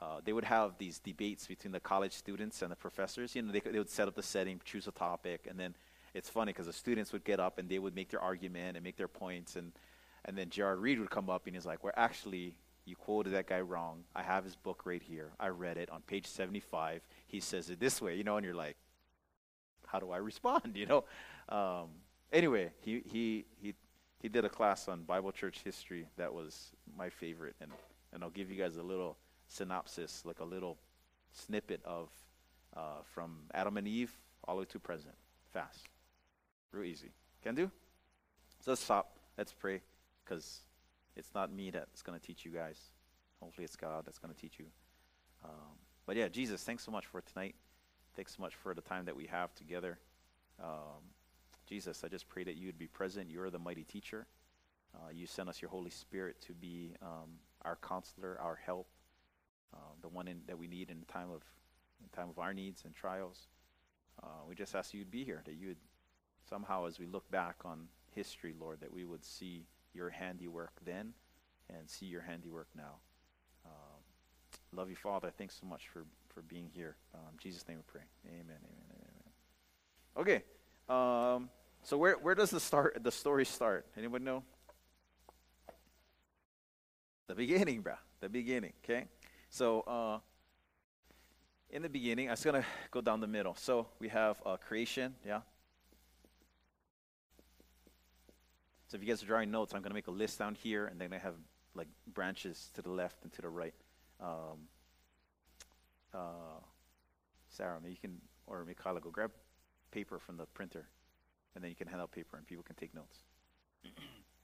Uh, 0.00 0.20
they 0.24 0.32
would 0.32 0.44
have 0.44 0.78
these 0.78 0.98
debates 0.98 1.46
between 1.46 1.72
the 1.72 1.80
college 1.80 2.12
students 2.12 2.62
and 2.62 2.70
the 2.70 2.76
professors. 2.76 3.34
You 3.34 3.42
know, 3.42 3.52
they, 3.52 3.60
they 3.60 3.78
would 3.78 3.90
set 3.90 4.06
up 4.06 4.14
the 4.14 4.22
setting, 4.22 4.60
choose 4.64 4.86
a 4.86 4.92
topic, 4.92 5.46
and 5.48 5.58
then 5.58 5.74
it's 6.14 6.28
funny 6.28 6.52
because 6.52 6.66
the 6.66 6.72
students 6.72 7.12
would 7.12 7.24
get 7.24 7.40
up 7.40 7.58
and 7.58 7.68
they 7.68 7.78
would 7.78 7.94
make 7.94 8.10
their 8.10 8.20
argument 8.20 8.76
and 8.76 8.84
make 8.84 8.96
their 8.96 9.08
points, 9.08 9.56
and 9.56 9.72
and 10.24 10.36
then 10.36 10.50
Gerard 10.50 10.80
Reed 10.80 11.00
would 11.00 11.10
come 11.10 11.30
up 11.30 11.46
and 11.46 11.54
he's 11.54 11.66
like, 11.66 11.82
"We're 11.82 11.92
actually 11.96 12.56
you 12.88 12.96
quoted 12.96 13.34
that 13.34 13.46
guy 13.46 13.60
wrong. 13.60 14.04
I 14.16 14.22
have 14.22 14.44
his 14.44 14.56
book 14.56 14.82
right 14.86 15.02
here. 15.02 15.30
I 15.38 15.48
read 15.48 15.76
it 15.76 15.90
on 15.90 16.00
page 16.02 16.26
75. 16.26 17.02
He 17.26 17.38
says 17.38 17.68
it 17.68 17.78
this 17.78 18.00
way, 18.00 18.16
you 18.16 18.24
know, 18.24 18.36
and 18.36 18.44
you're 18.44 18.54
like, 18.54 18.76
how 19.86 19.98
do 20.00 20.10
I 20.10 20.16
respond, 20.16 20.72
you 20.74 20.86
know? 20.86 21.04
Um, 21.48 21.88
anyway, 22.32 22.70
he, 22.80 23.02
he, 23.04 23.44
he, 23.60 23.74
he 24.20 24.28
did 24.28 24.44
a 24.44 24.48
class 24.48 24.88
on 24.88 25.02
Bible 25.02 25.32
church 25.32 25.60
history 25.62 26.06
that 26.16 26.32
was 26.32 26.72
my 26.96 27.10
favorite, 27.10 27.56
and, 27.60 27.70
and 28.12 28.24
I'll 28.24 28.30
give 28.30 28.50
you 28.50 28.56
guys 28.56 28.76
a 28.76 28.82
little, 28.82 29.16
synopsis, 29.48 30.22
like 30.24 30.40
a 30.40 30.44
little 30.44 30.78
snippet 31.32 31.80
of 31.84 32.08
uh, 32.76 33.02
from 33.04 33.36
Adam 33.54 33.76
and 33.76 33.88
Eve 33.88 34.12
all 34.46 34.56
the 34.56 34.60
way 34.60 34.66
to 34.70 34.78
present. 34.78 35.14
Fast. 35.52 35.88
Real 36.72 36.84
easy. 36.84 37.10
Can 37.42 37.54
do? 37.54 37.70
So 38.64 38.72
let's 38.72 38.82
stop. 38.82 39.16
Let's 39.36 39.52
pray 39.52 39.80
because 40.24 40.60
it's 41.16 41.34
not 41.34 41.52
me 41.52 41.70
that's 41.70 42.02
going 42.02 42.18
to 42.18 42.24
teach 42.24 42.44
you 42.44 42.50
guys. 42.50 42.78
Hopefully, 43.40 43.64
it's 43.64 43.76
God 43.76 44.04
that's 44.04 44.18
going 44.18 44.34
to 44.34 44.40
teach 44.40 44.58
you. 44.58 44.66
Um, 45.44 45.78
but 46.06 46.16
yeah, 46.16 46.28
Jesus, 46.28 46.62
thanks 46.62 46.84
so 46.84 46.90
much 46.90 47.06
for 47.06 47.20
tonight. 47.20 47.54
Thanks 48.16 48.36
so 48.36 48.42
much 48.42 48.54
for 48.54 48.74
the 48.74 48.80
time 48.80 49.04
that 49.04 49.16
we 49.16 49.26
have 49.26 49.54
together. 49.54 49.98
Um, 50.62 51.02
Jesus, 51.68 52.02
I 52.04 52.08
just 52.08 52.28
pray 52.28 52.44
that 52.44 52.56
you 52.56 52.66
would 52.66 52.78
be 52.78 52.88
present. 52.88 53.30
You're 53.30 53.50
the 53.50 53.58
mighty 53.58 53.84
teacher. 53.84 54.26
Uh, 54.94 55.10
you 55.12 55.26
sent 55.26 55.48
us 55.48 55.62
your 55.62 55.70
Holy 55.70 55.90
Spirit 55.90 56.40
to 56.46 56.52
be 56.52 56.94
um, 57.02 57.38
our 57.62 57.76
counselor, 57.76 58.38
our 58.40 58.56
help, 58.56 58.88
uh, 59.74 59.92
the 60.02 60.08
one 60.08 60.28
in, 60.28 60.40
that 60.46 60.58
we 60.58 60.66
need 60.66 60.90
in 60.90 61.02
time 61.12 61.30
of 61.30 61.42
in 62.00 62.08
time 62.16 62.28
of 62.28 62.38
our 62.38 62.54
needs 62.54 62.84
and 62.84 62.94
trials. 62.94 63.48
Uh, 64.22 64.26
we 64.48 64.54
just 64.54 64.74
ask 64.74 64.94
you'd 64.94 65.10
be 65.10 65.24
here, 65.24 65.42
that 65.44 65.54
you 65.54 65.68
would 65.68 65.76
somehow, 66.48 66.86
as 66.86 66.98
we 66.98 67.06
look 67.06 67.28
back 67.30 67.56
on 67.64 67.88
history, 68.14 68.54
Lord, 68.58 68.80
that 68.80 68.92
we 68.92 69.04
would 69.04 69.24
see 69.24 69.66
your 69.94 70.10
handiwork 70.10 70.72
then 70.84 71.12
and 71.68 71.88
see 71.88 72.06
your 72.06 72.22
handiwork 72.22 72.68
now. 72.76 72.96
Um, 73.64 74.00
love 74.72 74.90
you, 74.90 74.96
Father. 74.96 75.30
Thanks 75.36 75.58
so 75.60 75.66
much 75.66 75.88
for, 75.92 76.04
for 76.28 76.42
being 76.42 76.70
here. 76.72 76.96
Um, 77.14 77.34
Jesus' 77.38 77.66
name 77.68 77.78
we 77.78 77.84
pray. 77.86 78.02
Amen, 78.26 78.56
amen, 78.56 78.88
amen. 78.94 79.22
Okay. 80.16 80.42
Um, 80.88 81.50
so 81.82 81.96
where, 81.96 82.14
where 82.14 82.34
does 82.34 82.50
the 82.50 82.60
start 82.60 82.98
the 83.02 83.12
story 83.12 83.44
start? 83.44 83.86
Anyone 83.96 84.24
know? 84.24 84.42
The 87.28 87.34
beginning, 87.34 87.82
bro. 87.82 87.94
The 88.20 88.28
beginning. 88.28 88.72
Okay. 88.82 89.04
So 89.50 89.80
uh, 89.82 90.18
in 91.70 91.82
the 91.82 91.88
beginning, 91.88 92.28
I'm 92.28 92.32
just 92.32 92.44
gonna 92.44 92.64
go 92.90 93.00
down 93.00 93.20
the 93.20 93.26
middle. 93.26 93.54
So 93.54 93.88
we 93.98 94.08
have 94.08 94.40
uh, 94.44 94.56
creation. 94.56 95.14
Yeah. 95.26 95.40
So 98.86 98.96
if 98.96 99.02
you 99.02 99.08
guys 99.08 99.22
are 99.22 99.26
drawing 99.26 99.50
notes, 99.50 99.74
I'm 99.74 99.82
gonna 99.82 99.94
make 99.94 100.06
a 100.06 100.12
list 100.12 100.38
down 100.38 100.54
here, 100.54 100.86
and 100.86 101.00
then 101.00 101.12
I 101.12 101.18
have 101.18 101.34
like 101.74 101.88
branches 102.14 102.70
to 102.74 102.82
the 102.82 102.90
left 102.90 103.22
and 103.22 103.32
to 103.34 103.42
the 103.42 103.48
right. 103.48 103.74
Um, 104.20 104.66
uh, 106.14 106.60
Sarah, 107.48 107.78
maybe 107.80 107.92
you 107.92 108.00
can, 108.00 108.20
or 108.46 108.64
Mikhaila, 108.64 109.00
go 109.00 109.10
grab 109.10 109.30
paper 109.90 110.18
from 110.18 110.36
the 110.36 110.46
printer, 110.46 110.88
and 111.54 111.62
then 111.62 111.70
you 111.70 111.76
can 111.76 111.86
hand 111.86 112.00
out 112.00 112.12
paper, 112.12 112.36
and 112.36 112.46
people 112.46 112.64
can 112.64 112.76
take 112.76 112.94
notes. 112.94 113.18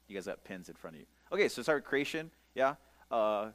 you 0.08 0.14
guys 0.14 0.26
got 0.26 0.44
pens 0.44 0.68
in 0.68 0.74
front 0.74 0.96
of 0.96 1.00
you. 1.00 1.06
Okay, 1.32 1.48
so 1.48 1.62
start 1.62 1.84
creation. 1.84 2.30
Yeah. 2.54 2.74
Uh, 3.10 3.48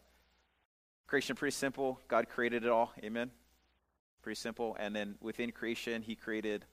creation 1.10 1.36
pretty 1.36 1.56
simple. 1.56 2.00
God 2.08 2.30
created 2.30 2.64
it 2.64 2.70
all. 2.70 2.94
Amen. 3.04 3.32
Pretty 4.22 4.40
simple. 4.40 4.78
And 4.80 4.96
then 4.96 5.16
within 5.22 5.52
creation, 5.52 6.04
He 6.04 6.16
created 6.16 6.66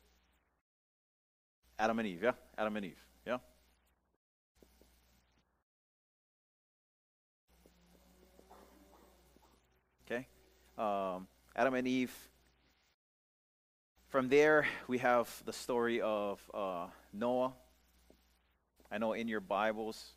Adam 1.78 1.98
and 1.98 2.06
Eve. 2.06 2.22
Yeah. 2.22 2.32
Adam 2.58 2.76
and 2.76 2.84
Eve. 2.84 3.02
Yeah. 3.26 3.38
Okay. 10.04 10.26
Um, 10.76 11.26
Adam 11.56 11.72
and 11.72 11.88
Eve. 11.88 12.14
From 14.08 14.28
there, 14.28 14.66
we 14.86 14.98
have 14.98 15.30
the 15.46 15.52
story 15.52 16.02
of 16.02 16.42
uh, 16.52 16.88
Noah. 17.10 17.54
I 18.92 18.98
know 18.98 19.14
in 19.14 19.28
your 19.28 19.40
Bibles, 19.40 20.12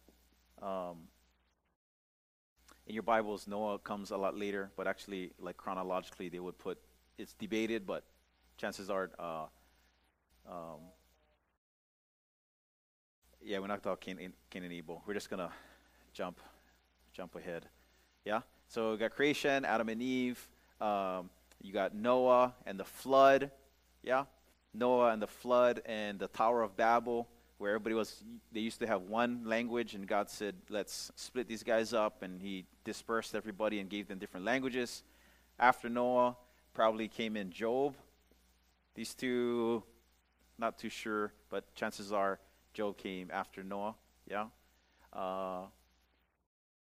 um, 0.61 1.07
in 2.89 2.95
your 2.95 3.03
Bibles, 3.03 3.47
Noah 3.47 3.77
comes 3.77 4.09
a 4.09 4.17
lot 4.17 4.35
later, 4.35 4.71
but 4.75 4.87
actually, 4.87 5.31
like 5.39 5.57
chronologically, 5.57 6.27
they 6.27 6.39
would 6.39 6.57
put 6.57 6.79
it's 7.19 7.33
debated, 7.33 7.85
but 7.85 8.03
chances 8.57 8.89
are, 8.89 9.11
uh, 9.19 9.45
um, 10.49 10.79
yeah, 13.43 13.59
we're 13.59 13.67
not 13.67 13.83
talking 13.83 14.17
Cain, 14.49 14.63
and 14.63 14.73
Abel. 14.73 15.03
We're 15.05 15.13
just 15.13 15.29
gonna 15.29 15.51
jump, 16.13 16.39
jump 17.13 17.35
ahead. 17.35 17.67
Yeah. 18.25 18.41
So 18.67 18.91
we 18.91 18.97
got 18.97 19.11
creation, 19.11 19.65
Adam 19.65 19.89
and 19.89 20.01
Eve. 20.01 20.49
Um, 20.81 21.29
you 21.61 21.71
got 21.71 21.93
Noah 21.93 22.55
and 22.65 22.79
the 22.79 22.85
flood. 22.85 23.51
Yeah. 24.01 24.25
Noah 24.73 25.11
and 25.11 25.21
the 25.21 25.27
flood 25.27 25.83
and 25.85 26.17
the 26.17 26.27
Tower 26.27 26.63
of 26.63 26.75
Babel 26.75 27.27
where 27.59 27.71
everybody 27.71 27.93
was, 27.93 28.23
they 28.53 28.61
used 28.61 28.79
to 28.79 28.87
have 28.87 29.01
one 29.03 29.41
language, 29.45 29.93
and 29.93 30.07
God 30.07 30.29
said, 30.29 30.55
let's 30.69 31.11
split 31.15 31.47
these 31.47 31.61
guys 31.61 31.93
up, 31.93 32.23
and 32.23 32.41
He 32.41 32.65
dispersed 32.85 33.35
everybody 33.35 33.79
and 33.79 33.89
gave 33.89 34.07
them 34.07 34.17
different 34.17 34.45
languages. 34.45 35.03
After 35.59 35.89
Noah, 35.89 36.37
probably 36.73 37.09
came 37.09 37.35
in 37.35 37.51
Job. 37.51 37.95
These 38.95 39.13
two, 39.13 39.83
not 40.57 40.79
too 40.79 40.89
sure, 40.89 41.33
but 41.49 41.75
chances 41.75 42.13
are 42.13 42.39
Job 42.73 42.97
came 42.97 43.29
after 43.31 43.61
Noah. 43.61 43.95
Yeah. 44.25 44.45
Uh, 45.11 45.63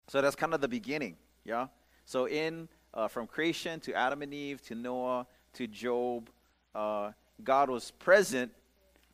so 0.07 0.21
that's 0.21 0.35
kind 0.35 0.53
of 0.53 0.59
the 0.59 0.67
beginning. 0.67 1.15
Yeah. 1.45 1.67
So 2.03 2.27
in 2.27 2.67
uh, 2.93 3.07
from 3.07 3.27
creation 3.27 3.79
to 3.81 3.93
Adam 3.93 4.21
and 4.21 4.33
Eve 4.33 4.61
to 4.63 4.75
Noah 4.75 5.25
to 5.53 5.67
Job, 5.67 6.29
uh, 6.73 7.11
God 7.43 7.69
was 7.69 7.91
present, 7.91 8.51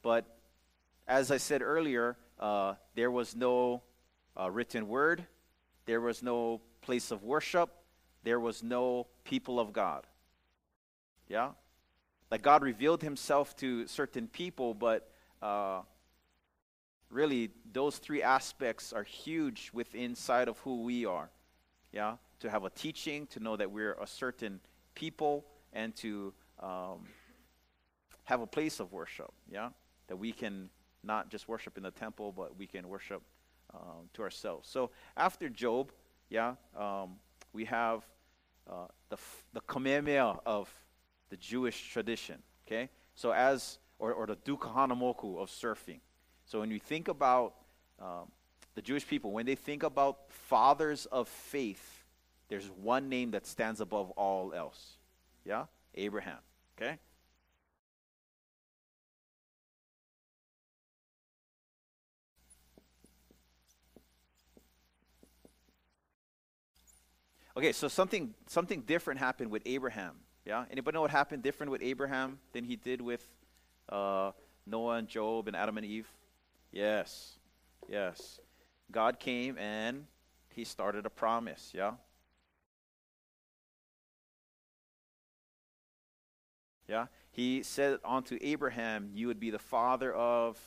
but 0.01 0.25
as 1.11 1.29
I 1.29 1.37
said 1.37 1.61
earlier, 1.61 2.15
uh, 2.39 2.75
there 2.95 3.11
was 3.11 3.35
no 3.35 3.83
uh, 4.39 4.49
written 4.49 4.87
word, 4.87 5.25
there 5.85 5.99
was 5.99 6.23
no 6.23 6.61
place 6.79 7.11
of 7.11 7.21
worship, 7.21 7.69
there 8.23 8.39
was 8.39 8.63
no 8.63 9.07
people 9.25 9.59
of 9.59 9.73
God. 9.73 10.07
Yeah? 11.27 11.49
Like 12.31 12.41
God 12.41 12.63
revealed 12.63 13.01
himself 13.01 13.57
to 13.57 13.87
certain 13.87 14.29
people, 14.29 14.73
but 14.73 15.11
uh, 15.41 15.81
really, 17.09 17.49
those 17.73 17.97
three 17.97 18.23
aspects 18.23 18.93
are 18.93 19.03
huge 19.03 19.69
within 19.73 20.11
inside 20.11 20.47
of 20.47 20.59
who 20.59 20.83
we 20.83 21.05
are. 21.05 21.29
Yeah? 21.91 22.15
To 22.39 22.49
have 22.49 22.63
a 22.63 22.69
teaching, 22.69 23.27
to 23.27 23.41
know 23.41 23.57
that 23.57 23.69
we're 23.69 23.95
a 23.95 24.07
certain 24.07 24.61
people, 24.95 25.45
and 25.73 25.93
to 25.97 26.33
um, 26.61 27.09
have 28.23 28.39
a 28.39 28.47
place 28.47 28.79
of 28.79 28.93
worship. 28.93 29.33
Yeah? 29.51 29.71
That 30.07 30.15
we 30.15 30.31
can 30.31 30.69
not 31.03 31.29
just 31.29 31.47
worship 31.47 31.77
in 31.77 31.83
the 31.83 31.91
temple, 31.91 32.31
but 32.31 32.57
we 32.57 32.67
can 32.67 32.87
worship 32.87 33.21
um, 33.73 34.09
to 34.13 34.21
ourselves. 34.21 34.69
So 34.69 34.91
after 35.17 35.49
Job, 35.49 35.91
yeah, 36.29 36.55
um, 36.77 37.15
we 37.53 37.65
have 37.65 38.03
uh, 38.69 38.87
the, 39.09 39.17
the 39.53 39.61
kamehameha 39.61 40.39
of 40.45 40.69
the 41.29 41.37
Jewish 41.37 41.89
tradition, 41.89 42.41
okay? 42.67 42.89
So 43.15 43.31
as, 43.31 43.79
or, 43.99 44.13
or 44.13 44.25
the 44.27 44.37
Duke 44.43 44.61
Kahanamoku 44.61 45.37
of 45.39 45.49
surfing. 45.49 45.99
So 46.45 46.59
when 46.59 46.71
you 46.71 46.79
think 46.79 47.07
about 47.07 47.53
um, 47.99 48.31
the 48.75 48.81
Jewish 48.81 49.07
people, 49.07 49.31
when 49.31 49.45
they 49.45 49.55
think 49.55 49.83
about 49.83 50.19
fathers 50.29 51.05
of 51.07 51.27
faith, 51.27 52.03
there's 52.49 52.69
one 52.81 53.09
name 53.09 53.31
that 53.31 53.47
stands 53.47 53.79
above 53.79 54.11
all 54.11 54.53
else. 54.53 54.97
Yeah? 55.45 55.65
Abraham. 55.95 56.39
Okay? 56.77 56.97
Okay, 67.57 67.71
so 67.71 67.87
something 67.87 68.33
something 68.47 68.81
different 68.81 69.19
happened 69.19 69.51
with 69.51 69.63
Abraham. 69.65 70.15
Yeah, 70.45 70.65
anybody 70.71 70.95
know 70.95 71.01
what 71.01 71.11
happened 71.11 71.43
different 71.43 71.71
with 71.71 71.81
Abraham 71.81 72.39
than 72.53 72.63
he 72.63 72.75
did 72.75 73.01
with 73.01 73.25
uh, 73.89 74.31
Noah 74.65 74.95
and 74.95 75.07
Job 75.07 75.47
and 75.47 75.55
Adam 75.55 75.77
and 75.77 75.85
Eve? 75.85 76.07
Yes, 76.71 77.37
yes. 77.89 78.39
God 78.91 79.19
came 79.19 79.57
and 79.57 80.05
he 80.53 80.63
started 80.63 81.05
a 81.05 81.09
promise. 81.09 81.71
Yeah. 81.73 81.93
Yeah. 86.87 87.07
He 87.31 87.63
said 87.63 87.99
unto 88.03 88.37
Abraham, 88.41 89.11
You 89.13 89.27
would 89.27 89.39
be 89.39 89.49
the 89.49 89.59
father 89.59 90.13
of 90.13 90.59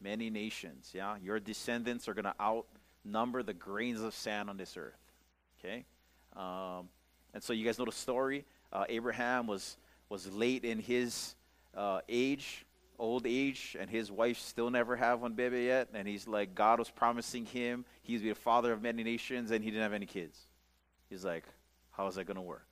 many 0.00 0.30
nations. 0.30 0.92
Yeah. 0.94 1.16
Your 1.22 1.40
descendants 1.40 2.08
are 2.08 2.14
going 2.14 2.24
to 2.24 2.34
outnumber 2.40 3.42
the 3.42 3.54
grains 3.54 4.00
of 4.00 4.14
sand 4.14 4.48
on 4.48 4.56
this 4.56 4.76
earth. 4.76 5.00
Okay. 5.58 5.84
Um, 6.38 6.88
and 7.34 7.42
so 7.42 7.52
you 7.52 7.64
guys 7.64 7.78
know 7.78 7.84
the 7.84 7.92
story. 7.92 8.44
Uh, 8.72 8.84
Abraham 8.88 9.46
was 9.46 9.76
was 10.08 10.32
late 10.32 10.64
in 10.64 10.78
his 10.78 11.34
uh, 11.76 12.00
age, 12.08 12.64
old 12.98 13.26
age, 13.26 13.76
and 13.78 13.90
his 13.90 14.10
wife 14.10 14.38
still 14.38 14.70
never 14.70 14.96
have 14.96 15.20
one 15.20 15.34
baby 15.34 15.64
yet. 15.64 15.88
And 15.92 16.08
he's 16.08 16.26
like, 16.26 16.54
God 16.54 16.78
was 16.78 16.88
promising 16.88 17.44
him 17.44 17.84
he's 18.02 18.22
be 18.22 18.30
the 18.30 18.34
father 18.34 18.72
of 18.72 18.80
many 18.80 19.02
nations, 19.02 19.50
and 19.50 19.62
he 19.62 19.70
didn't 19.70 19.82
have 19.82 19.92
any 19.92 20.06
kids. 20.06 20.38
He's 21.10 21.24
like, 21.24 21.44
how 21.90 22.06
is 22.06 22.14
that 22.14 22.24
going 22.24 22.36
to 22.36 22.42
work? 22.42 22.66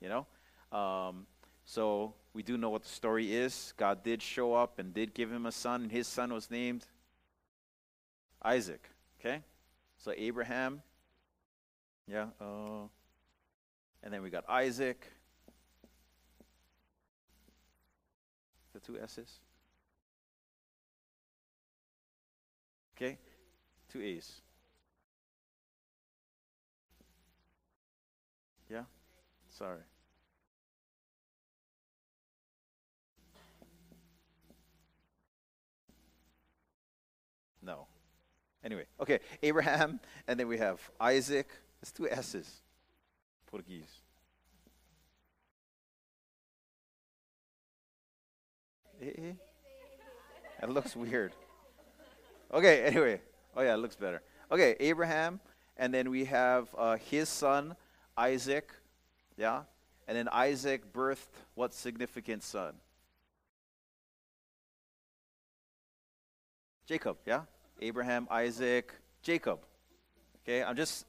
You 0.00 0.08
know. 0.08 0.26
Um, 0.76 1.26
so 1.64 2.14
we 2.32 2.42
do 2.42 2.58
know 2.58 2.70
what 2.70 2.82
the 2.82 2.88
story 2.88 3.34
is. 3.34 3.72
God 3.76 4.02
did 4.02 4.20
show 4.20 4.54
up 4.54 4.78
and 4.78 4.92
did 4.92 5.14
give 5.14 5.30
him 5.30 5.46
a 5.46 5.52
son, 5.52 5.82
and 5.82 5.92
his 5.92 6.08
son 6.08 6.32
was 6.32 6.50
named 6.50 6.84
Isaac. 8.42 8.90
Okay. 9.20 9.42
So 9.98 10.12
Abraham 10.16 10.82
yeah. 12.06 12.26
Uh, 12.40 12.88
And 14.04 14.12
then 14.12 14.22
we 14.22 14.28
got 14.28 14.44
Isaac. 14.48 15.10
The 18.74 18.80
two 18.80 18.98
S's. 18.98 19.40
Okay? 22.96 23.16
Two 23.90 24.02
A's. 24.02 24.42
Yeah? 28.68 28.82
Sorry. 29.48 29.80
No. 37.62 37.86
Anyway, 38.62 38.84
okay, 39.00 39.20
Abraham, 39.42 40.00
and 40.28 40.38
then 40.38 40.48
we 40.48 40.58
have 40.58 40.80
Isaac. 41.00 41.48
It's 41.84 41.92
two 41.92 42.08
S's. 42.08 42.62
Portuguese. 43.46 44.00
Eh, 49.02 49.10
eh. 49.18 49.32
That 50.62 50.70
looks 50.70 50.96
weird. 50.96 51.34
Okay, 52.54 52.84
anyway. 52.84 53.20
Oh, 53.54 53.60
yeah, 53.60 53.74
it 53.74 53.76
looks 53.76 53.96
better. 53.96 54.22
Okay, 54.50 54.76
Abraham, 54.80 55.40
and 55.76 55.92
then 55.92 56.08
we 56.08 56.24
have 56.24 56.74
uh, 56.78 56.96
his 56.96 57.28
son, 57.28 57.76
Isaac. 58.16 58.72
Yeah? 59.36 59.64
And 60.08 60.16
then 60.16 60.30
Isaac 60.32 60.90
birthed 60.90 61.36
what 61.54 61.74
significant 61.74 62.42
son? 62.44 62.76
Jacob, 66.86 67.18
yeah? 67.26 67.42
Abraham, 67.82 68.26
Isaac, 68.30 68.90
Jacob. 69.22 69.58
Okay, 70.42 70.64
I'm 70.64 70.76
just. 70.76 71.04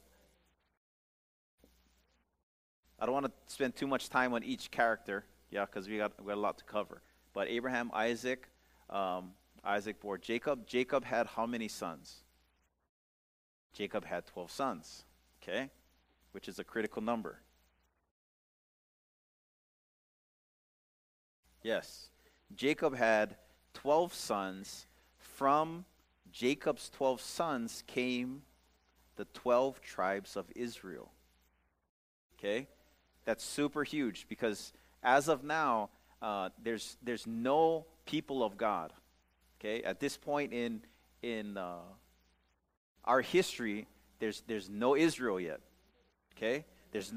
I 2.98 3.06
don't 3.06 3.12
want 3.12 3.26
to 3.26 3.32
spend 3.46 3.76
too 3.76 3.86
much 3.86 4.08
time 4.08 4.32
on 4.32 4.42
each 4.42 4.70
character, 4.70 5.24
yeah, 5.50 5.66
because 5.66 5.88
we 5.88 5.98
got, 5.98 6.12
we 6.20 6.28
got 6.28 6.38
a 6.38 6.40
lot 6.40 6.58
to 6.58 6.64
cover. 6.64 7.02
But 7.34 7.48
Abraham, 7.48 7.90
Isaac, 7.92 8.48
um, 8.88 9.32
Isaac 9.62 10.00
bore 10.00 10.16
Jacob. 10.16 10.66
Jacob 10.66 11.04
had 11.04 11.26
how 11.26 11.46
many 11.46 11.68
sons? 11.68 12.22
Jacob 13.74 14.04
had 14.06 14.26
12 14.26 14.50
sons, 14.50 15.04
okay, 15.42 15.70
which 16.32 16.48
is 16.48 16.58
a 16.58 16.64
critical 16.64 17.02
number. 17.02 17.40
Yes, 21.62 22.08
Jacob 22.54 22.96
had 22.96 23.36
12 23.74 24.14
sons 24.14 24.86
from 25.18 25.84
Jacob's 26.32 26.88
12 26.90 27.20
sons 27.20 27.82
came 27.86 28.42
the 29.16 29.24
12 29.26 29.80
tribes 29.80 30.36
of 30.36 30.46
Israel. 30.54 31.10
Okay? 32.38 32.68
That's 33.26 33.44
super 33.44 33.84
huge 33.84 34.26
because 34.28 34.72
as 35.02 35.28
of 35.28 35.44
now, 35.44 35.90
uh, 36.22 36.48
there's, 36.62 36.96
there's 37.02 37.26
no 37.26 37.84
people 38.06 38.42
of 38.42 38.56
God. 38.56 38.92
Okay? 39.60 39.82
At 39.82 40.00
this 40.00 40.16
point 40.16 40.52
in, 40.52 40.80
in 41.22 41.58
uh, 41.58 41.80
our 43.04 43.20
history, 43.20 43.86
there's, 44.20 44.42
there's 44.46 44.70
no 44.70 44.96
Israel 44.96 45.38
yet. 45.38 45.60
Okay? 46.36 46.64
There's. 46.92 47.12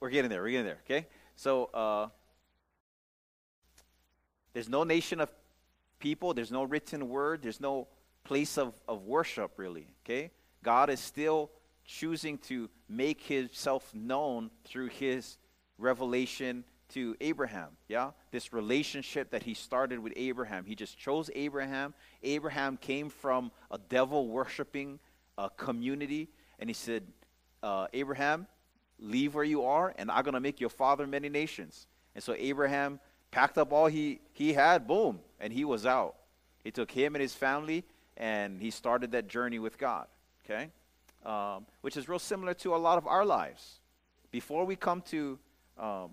We're 0.00 0.10
getting 0.10 0.30
there. 0.30 0.42
We're 0.42 0.50
getting 0.50 0.66
there. 0.66 0.80
Okay? 0.84 1.06
So, 1.36 1.66
uh, 1.66 2.08
there's 4.52 4.68
no 4.68 4.84
nation 4.84 5.20
of 5.20 5.30
people, 5.98 6.32
there's 6.32 6.50
no 6.50 6.64
written 6.64 7.08
word, 7.08 7.42
there's 7.42 7.60
no 7.60 7.88
place 8.24 8.56
of, 8.56 8.72
of 8.88 9.02
worship, 9.02 9.52
really. 9.58 9.86
Okay? 10.04 10.30
God 10.62 10.88
is 10.90 10.98
still 10.98 11.50
choosing 11.86 12.38
to 12.38 12.68
make 12.88 13.22
himself 13.22 13.94
known 13.94 14.50
through 14.64 14.88
his 14.88 15.38
revelation 15.78 16.64
to 16.88 17.16
Abraham. 17.20 17.70
Yeah? 17.88 18.10
This 18.30 18.52
relationship 18.52 19.30
that 19.30 19.42
he 19.42 19.54
started 19.54 19.98
with 19.98 20.12
Abraham. 20.16 20.64
He 20.64 20.74
just 20.74 20.98
chose 20.98 21.30
Abraham. 21.34 21.94
Abraham 22.22 22.76
came 22.76 23.08
from 23.08 23.50
a 23.70 23.78
devil 23.78 24.28
worshiping 24.28 24.98
uh, 25.38 25.48
community, 25.48 26.28
and 26.58 26.70
he 26.70 26.74
said, 26.74 27.04
uh, 27.62 27.86
Abraham, 27.92 28.46
leave 28.98 29.34
where 29.34 29.44
you 29.44 29.64
are, 29.64 29.94
and 29.98 30.10
I'm 30.10 30.22
going 30.24 30.34
to 30.34 30.40
make 30.40 30.60
your 30.60 30.70
father 30.70 31.06
many 31.06 31.28
nations. 31.28 31.86
And 32.14 32.22
so 32.22 32.34
Abraham 32.38 33.00
packed 33.30 33.58
up 33.58 33.72
all 33.72 33.86
he, 33.86 34.20
he 34.32 34.52
had, 34.52 34.86
boom, 34.86 35.20
and 35.40 35.52
he 35.52 35.64
was 35.64 35.84
out. 35.84 36.16
He 36.64 36.70
took 36.70 36.90
him 36.90 37.14
and 37.14 37.22
his 37.22 37.34
family, 37.34 37.84
and 38.16 38.60
he 38.60 38.70
started 38.70 39.12
that 39.12 39.28
journey 39.28 39.58
with 39.58 39.76
God, 39.76 40.06
okay? 40.44 40.70
Um, 41.26 41.66
which 41.80 41.96
is 41.96 42.08
real 42.08 42.20
similar 42.20 42.54
to 42.54 42.74
a 42.74 42.78
lot 42.78 42.98
of 42.98 43.06
our 43.06 43.24
lives. 43.24 43.80
Before 44.30 44.64
we 44.64 44.76
come 44.76 45.00
to 45.10 45.38
um, 45.76 46.10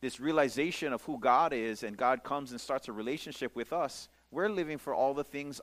this 0.00 0.18
realization 0.18 0.94
of 0.94 1.02
who 1.02 1.18
God 1.20 1.52
is, 1.52 1.82
and 1.82 1.94
God 1.94 2.24
comes 2.24 2.50
and 2.52 2.60
starts 2.60 2.88
a 2.88 2.92
relationship 2.92 3.54
with 3.54 3.70
us, 3.70 4.08
we're 4.30 4.48
living 4.48 4.78
for 4.78 4.94
all 4.94 5.12
the 5.12 5.24
things 5.24 5.60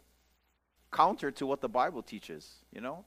counter 0.92 1.32
to 1.32 1.48
what 1.48 1.60
the 1.60 1.70
Bible 1.70 2.04
teaches, 2.04 2.58
you 2.72 2.82
know? 2.82 3.04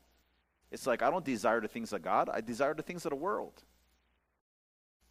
It's 0.73 0.89
like, 0.89 1.03
I 1.03 1.11
don't 1.11 1.25
desire 1.25 1.61
the 1.61 1.69
things 1.69 1.93
of 1.93 2.03
God, 2.03 2.29
I 2.29 2.41
desire 2.41 2.75
the 2.75 2.83
things 2.83 3.07
of 3.07 3.11
the 3.11 3.17
world. 3.17 3.63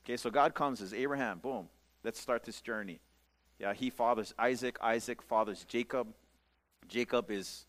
Okay, 0.04 0.18
so 0.18 0.30
God 0.30 0.54
comes 0.54 0.82
as 0.82 0.94
Abraham, 0.94 1.40
boom, 1.40 1.70
Let's 2.08 2.22
start 2.22 2.44
this 2.46 2.62
journey. 2.62 3.00
Yeah, 3.60 3.74
he 3.74 3.90
fathers 3.90 4.34
Isaac. 4.40 4.78
Isaac 4.82 5.22
fathers 5.22 5.66
Jacob. 5.68 6.08
Jacob 6.88 7.30
is 7.32 7.66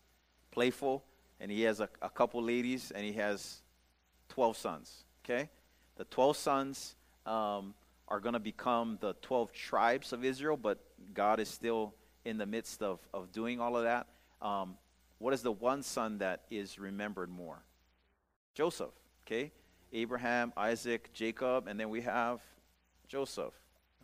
playful, 0.51 1.03
and 1.39 1.51
he 1.51 1.61
has 1.63 1.79
a, 1.79 1.89
a 2.01 2.09
couple 2.09 2.41
ladies, 2.43 2.91
and 2.91 3.05
he 3.05 3.13
has 3.13 3.61
12 4.29 4.57
sons. 4.57 5.03
Okay? 5.23 5.49
The 5.97 6.05
12 6.05 6.37
sons 6.37 6.95
um, 7.25 7.73
are 8.07 8.19
going 8.19 8.33
to 8.33 8.39
become 8.39 8.97
the 9.01 9.13
12 9.21 9.51
tribes 9.51 10.13
of 10.13 10.25
Israel, 10.25 10.57
but 10.57 10.79
God 11.13 11.39
is 11.39 11.49
still 11.49 11.93
in 12.25 12.37
the 12.37 12.45
midst 12.45 12.81
of, 12.81 12.99
of 13.13 13.31
doing 13.31 13.59
all 13.59 13.77
of 13.77 13.83
that. 13.83 14.07
Um, 14.41 14.75
what 15.17 15.33
is 15.33 15.41
the 15.41 15.51
one 15.51 15.83
son 15.83 16.19
that 16.19 16.43
is 16.49 16.79
remembered 16.79 17.29
more? 17.29 17.63
Joseph. 18.53 18.91
Okay? 19.25 19.51
Abraham, 19.91 20.53
Isaac, 20.55 21.09
Jacob, 21.13 21.67
and 21.67 21.79
then 21.79 21.89
we 21.89 22.01
have 22.01 22.39
Joseph. 23.07 23.53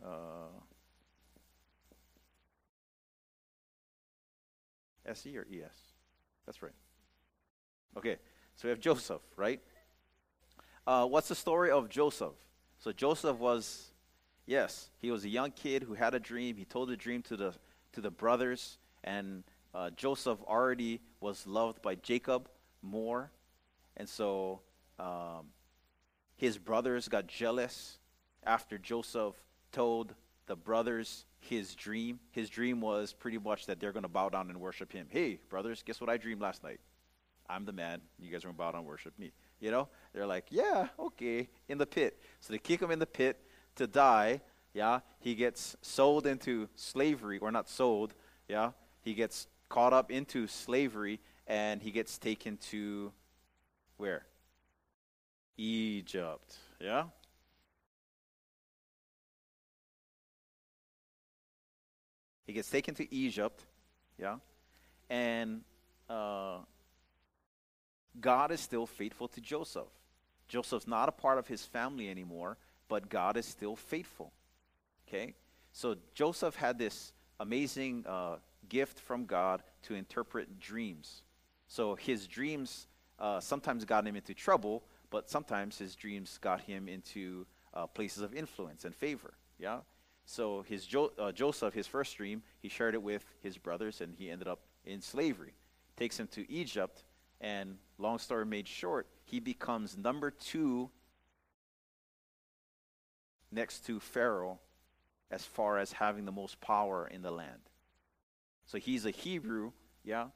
Uh, 0.04 0.48
SE 5.06 5.36
or 5.36 5.46
ES? 5.52 5.74
That's 6.44 6.62
right. 6.62 6.72
Okay, 7.96 8.16
so 8.54 8.68
we 8.68 8.70
have 8.70 8.80
Joseph, 8.80 9.22
right? 9.36 9.60
Uh, 10.86 11.06
what's 11.06 11.28
the 11.28 11.34
story 11.34 11.70
of 11.70 11.88
Joseph? 11.88 12.34
So 12.78 12.92
Joseph 12.92 13.38
was, 13.38 13.90
yes, 14.46 14.90
he 14.98 15.10
was 15.10 15.24
a 15.24 15.28
young 15.28 15.50
kid 15.50 15.82
who 15.82 15.94
had 15.94 16.14
a 16.14 16.20
dream. 16.20 16.56
He 16.56 16.64
told 16.64 16.88
the 16.88 16.96
dream 16.96 17.22
to 17.22 17.36
the 17.36 17.54
to 17.92 18.00
the 18.02 18.10
brothers, 18.10 18.78
and 19.04 19.42
uh, 19.74 19.88
Joseph 19.90 20.38
already 20.46 21.00
was 21.20 21.46
loved 21.46 21.80
by 21.80 21.94
Jacob 21.94 22.48
more, 22.82 23.30
and 23.96 24.06
so 24.06 24.60
um, 24.98 25.46
his 26.36 26.58
brothers 26.58 27.08
got 27.08 27.26
jealous 27.26 27.98
after 28.44 28.76
Joseph 28.76 29.34
told 29.72 30.14
the 30.46 30.56
brothers 30.56 31.24
his 31.40 31.74
dream. 31.74 32.20
His 32.30 32.50
dream 32.50 32.80
was 32.80 33.12
pretty 33.12 33.38
much 33.38 33.66
that 33.66 33.80
they're 33.80 33.92
going 33.92 34.02
to 34.02 34.08
bow 34.08 34.28
down 34.28 34.50
and 34.50 34.60
worship 34.60 34.92
him. 34.92 35.06
Hey, 35.08 35.40
brothers, 35.48 35.82
guess 35.82 36.00
what 36.00 36.10
I 36.10 36.18
dreamed 36.18 36.42
last 36.42 36.62
night? 36.62 36.80
I'm 37.48 37.64
the 37.64 37.72
man. 37.72 38.00
You 38.18 38.30
guys 38.30 38.44
are 38.44 38.48
going 38.48 38.54
to 38.54 38.58
bow 38.58 38.72
down 38.72 38.80
and 38.80 38.88
worship 38.88 39.18
me. 39.18 39.32
You 39.60 39.70
know? 39.70 39.88
They're 40.12 40.26
like, 40.26 40.46
yeah, 40.50 40.88
okay, 40.98 41.48
in 41.68 41.78
the 41.78 41.86
pit. 41.86 42.20
So 42.40 42.52
they 42.52 42.58
kick 42.58 42.80
him 42.80 42.90
in 42.90 42.98
the 42.98 43.06
pit 43.06 43.40
to 43.76 43.86
die. 43.86 44.40
Yeah? 44.74 45.00
He 45.20 45.34
gets 45.34 45.76
sold 45.82 46.26
into 46.26 46.68
slavery, 46.74 47.38
or 47.38 47.50
not 47.50 47.68
sold. 47.68 48.14
Yeah? 48.48 48.72
He 49.02 49.14
gets 49.14 49.46
caught 49.68 49.92
up 49.92 50.10
into 50.10 50.46
slavery 50.46 51.20
and 51.46 51.82
he 51.82 51.90
gets 51.90 52.18
taken 52.18 52.56
to 52.56 53.12
where? 53.96 54.26
Egypt. 55.56 56.56
Yeah? 56.80 57.04
He 62.46 62.52
gets 62.52 62.70
taken 62.70 62.94
to 62.94 63.12
Egypt, 63.12 63.66
yeah, 64.18 64.36
and 65.10 65.62
uh, 66.08 66.58
God 68.20 68.50
is 68.50 68.60
still 68.60 68.86
faithful 68.86 69.28
to 69.28 69.40
Joseph. 69.40 69.88
Joseph's 70.48 70.86
not 70.86 71.08
a 71.08 71.12
part 71.12 71.38
of 71.38 71.48
his 71.48 71.64
family 71.64 72.08
anymore, 72.08 72.56
but 72.88 73.08
God 73.08 73.36
is 73.36 73.46
still 73.46 73.76
faithful. 73.76 74.32
Okay? 75.08 75.34
So 75.72 75.96
Joseph 76.14 76.56
had 76.56 76.78
this 76.78 77.12
amazing 77.40 78.04
uh, 78.06 78.36
gift 78.68 79.00
from 79.00 79.26
God 79.26 79.62
to 79.82 79.94
interpret 79.94 80.60
dreams. 80.60 81.22
So 81.68 81.94
his 81.96 82.26
dreams 82.26 82.86
uh, 83.18 83.40
sometimes 83.40 83.84
got 83.84 84.06
him 84.06 84.16
into 84.16 84.34
trouble, 84.34 84.84
but 85.10 85.28
sometimes 85.28 85.78
his 85.78 85.94
dreams 85.94 86.38
got 86.40 86.60
him 86.62 86.88
into 86.88 87.46
uh, 87.74 87.86
places 87.86 88.22
of 88.22 88.34
influence 88.34 88.84
and 88.84 88.94
favor. 88.94 89.34
Yeah? 89.58 89.78
So 90.24 90.62
his 90.62 90.86
jo- 90.86 91.12
uh, 91.18 91.32
Joseph, 91.32 91.74
his 91.74 91.86
first 91.86 92.16
dream, 92.16 92.42
he 92.60 92.68
shared 92.68 92.94
it 92.94 93.02
with 93.02 93.24
his 93.42 93.58
brothers, 93.58 94.00
and 94.00 94.14
he 94.16 94.30
ended 94.30 94.48
up 94.48 94.60
in 94.84 95.00
slavery. 95.00 95.54
Takes 95.96 96.18
him 96.18 96.26
to 96.28 96.50
Egypt, 96.50 97.04
And 97.40 97.76
long 97.98 98.18
story 98.18 98.46
made 98.46 98.66
short, 98.66 99.06
he 99.24 99.40
becomes 99.40 99.96
number 99.96 100.30
two 100.30 100.90
next 103.52 103.86
to 103.86 104.00
Pharaoh 104.00 104.58
as 105.30 105.44
far 105.44 105.78
as 105.78 105.92
having 105.92 106.24
the 106.24 106.32
most 106.32 106.60
power 106.60 107.08
in 107.08 107.22
the 107.22 107.30
land. 107.30 107.60
So 108.66 108.78
he's 108.78 109.06
a 109.06 109.10
Hebrew, 109.10 109.72
yeah. 110.04 110.26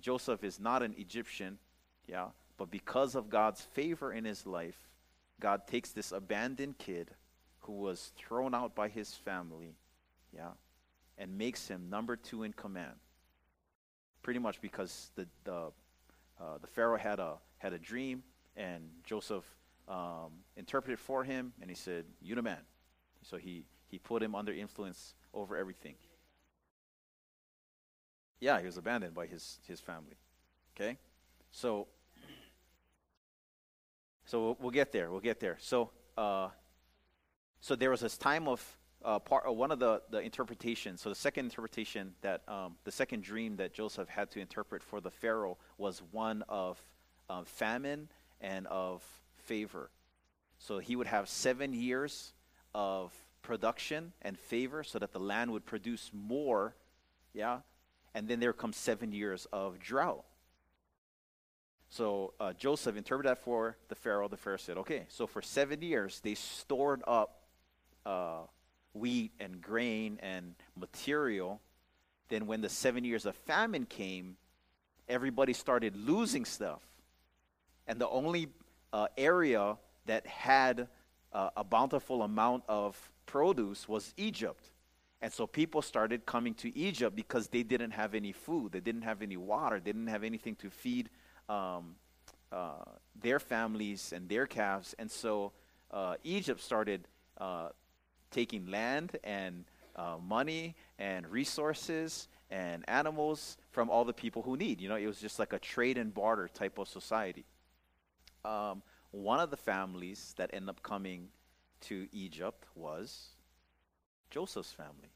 Joseph 0.00 0.44
is 0.44 0.60
not 0.60 0.82
an 0.82 0.94
Egyptian, 0.96 1.58
yeah. 2.06 2.28
But 2.56 2.70
because 2.70 3.14
of 3.14 3.30
God's 3.30 3.60
favor 3.60 4.12
in 4.12 4.24
his 4.24 4.46
life, 4.46 4.88
God 5.40 5.66
takes 5.66 5.90
this 5.90 6.12
abandoned 6.12 6.78
kid 6.78 7.10
who 7.60 7.72
was 7.72 8.12
thrown 8.16 8.54
out 8.54 8.74
by 8.74 8.88
his 8.88 9.14
family, 9.14 9.76
yeah, 10.34 10.52
and 11.16 11.38
makes 11.38 11.68
him 11.68 11.88
number 11.90 12.16
two 12.16 12.42
in 12.42 12.52
command. 12.52 12.94
Pretty 14.22 14.40
much 14.40 14.60
because 14.60 15.10
the 15.14 15.26
the 15.44 15.70
uh, 16.40 16.58
the 16.58 16.66
Pharaoh 16.66 16.98
had 16.98 17.18
a 17.18 17.38
had 17.58 17.72
a 17.72 17.78
dream, 17.78 18.22
and 18.56 18.90
Joseph 19.04 19.44
um, 19.88 20.44
interpreted 20.56 20.98
for 20.98 21.24
him, 21.24 21.52
and 21.60 21.70
he 21.70 21.76
said, 21.76 22.04
"You 22.20 22.34
the 22.34 22.42
man." 22.42 22.60
So 23.22 23.36
he 23.36 23.64
he 23.86 23.98
put 23.98 24.22
him 24.22 24.34
under 24.34 24.52
influence 24.52 25.14
over 25.34 25.56
everything. 25.56 25.96
Yeah, 28.40 28.60
he 28.60 28.66
was 28.66 28.76
abandoned 28.76 29.14
by 29.14 29.26
his 29.26 29.58
his 29.66 29.80
family. 29.80 30.16
Okay, 30.76 30.98
so 31.50 31.88
so 34.24 34.40
we'll, 34.44 34.56
we'll 34.60 34.70
get 34.70 34.92
there. 34.92 35.10
We'll 35.10 35.20
get 35.20 35.40
there. 35.40 35.56
So 35.60 35.90
uh, 36.16 36.50
so 37.60 37.74
there 37.74 37.90
was 37.90 38.00
this 38.00 38.16
time 38.16 38.46
of 38.46 38.77
uh, 39.04 39.18
part 39.18 39.52
one 39.54 39.70
of 39.70 39.78
the 39.78 40.02
the 40.10 40.20
interpretations. 40.20 41.00
So 41.00 41.08
the 41.08 41.14
second 41.14 41.46
interpretation 41.46 42.14
that 42.22 42.42
um, 42.48 42.76
the 42.84 42.92
second 42.92 43.22
dream 43.22 43.56
that 43.56 43.72
Joseph 43.72 44.08
had 44.08 44.30
to 44.32 44.40
interpret 44.40 44.82
for 44.82 45.00
the 45.00 45.10
Pharaoh 45.10 45.56
was 45.76 46.02
one 46.10 46.42
of 46.48 46.82
um, 47.30 47.44
famine 47.44 48.08
and 48.40 48.66
of 48.66 49.02
favor. 49.36 49.90
So 50.58 50.78
he 50.78 50.96
would 50.96 51.06
have 51.06 51.28
seven 51.28 51.72
years 51.72 52.32
of 52.74 53.12
production 53.42 54.12
and 54.22 54.38
favor 54.38 54.82
so 54.82 54.98
that 54.98 55.12
the 55.12 55.20
land 55.20 55.50
would 55.52 55.64
produce 55.64 56.10
more, 56.12 56.74
yeah? 57.32 57.60
And 58.14 58.28
then 58.28 58.40
there 58.40 58.52
comes 58.52 58.76
seven 58.76 59.12
years 59.12 59.46
of 59.52 59.78
drought. 59.78 60.24
So 61.90 62.34
uh, 62.38 62.52
Joseph 62.52 62.96
interpreted 62.96 63.30
that 63.30 63.38
for 63.38 63.76
the 63.88 63.94
Pharaoh. 63.94 64.28
The 64.28 64.36
Pharaoh 64.36 64.58
said, 64.58 64.76
okay, 64.78 65.06
so 65.08 65.26
for 65.26 65.40
seven 65.40 65.80
years 65.80 66.20
they 66.20 66.34
stored 66.34 67.02
up 67.06 67.42
uh, 68.04 68.42
wheat 68.98 69.32
and 69.40 69.60
grain 69.60 70.18
and 70.22 70.54
material. 70.76 71.60
Then 72.28 72.46
when 72.46 72.60
the 72.60 72.68
seven 72.68 73.04
years 73.04 73.26
of 73.26 73.34
famine 73.34 73.86
came, 73.86 74.36
everybody 75.08 75.52
started 75.52 75.96
losing 75.96 76.44
stuff. 76.44 76.82
And 77.86 78.00
the 78.00 78.08
only 78.08 78.48
uh, 78.92 79.08
area 79.16 79.76
that 80.06 80.26
had 80.26 80.88
uh, 81.32 81.50
a 81.56 81.64
bountiful 81.64 82.22
amount 82.22 82.64
of 82.68 83.10
produce 83.26 83.88
was 83.88 84.12
Egypt. 84.16 84.70
And 85.20 85.32
so 85.32 85.46
people 85.46 85.82
started 85.82 86.26
coming 86.26 86.54
to 86.54 86.76
Egypt 86.76 87.16
because 87.16 87.48
they 87.48 87.62
didn't 87.62 87.90
have 87.90 88.14
any 88.14 88.32
food, 88.32 88.72
they 88.72 88.80
didn't 88.80 89.02
have 89.02 89.22
any 89.22 89.36
water, 89.36 89.80
they 89.80 89.92
didn't 89.92 90.08
have 90.08 90.22
anything 90.22 90.54
to 90.56 90.70
feed 90.70 91.10
um, 91.48 91.96
uh, 92.52 92.84
their 93.20 93.40
families 93.40 94.12
and 94.14 94.28
their 94.28 94.46
calves. 94.46 94.94
And 94.98 95.10
so 95.10 95.52
uh, 95.90 96.14
Egypt 96.22 96.60
started 96.62 97.08
uh, 97.38 97.70
taking 98.30 98.66
land 98.66 99.16
and 99.24 99.64
uh, 99.96 100.16
money 100.22 100.74
and 100.98 101.26
resources 101.28 102.28
and 102.50 102.84
animals 102.88 103.56
from 103.70 103.90
all 103.90 104.04
the 104.04 104.12
people 104.12 104.42
who 104.42 104.56
need. 104.56 104.80
You 104.80 104.88
know, 104.88 104.96
it 104.96 105.06
was 105.06 105.20
just 105.20 105.38
like 105.38 105.52
a 105.52 105.58
trade 105.58 105.98
and 105.98 106.12
barter 106.14 106.48
type 106.48 106.78
of 106.78 106.88
society. 106.88 107.44
Um, 108.44 108.82
one 109.10 109.40
of 109.40 109.50
the 109.50 109.56
families 109.56 110.34
that 110.38 110.50
ended 110.52 110.70
up 110.70 110.82
coming 110.82 111.28
to 111.82 112.06
Egypt 112.12 112.64
was 112.74 113.28
Joseph's 114.30 114.72
family. 114.72 115.12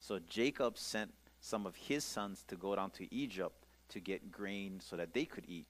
So 0.00 0.18
Jacob 0.28 0.76
sent 0.78 1.12
some 1.40 1.66
of 1.66 1.76
his 1.76 2.04
sons 2.04 2.44
to 2.48 2.56
go 2.56 2.74
down 2.74 2.90
to 2.90 3.12
Egypt 3.14 3.66
to 3.90 4.00
get 4.00 4.30
grain 4.30 4.80
so 4.80 4.96
that 4.96 5.12
they 5.12 5.24
could 5.24 5.44
eat. 5.46 5.66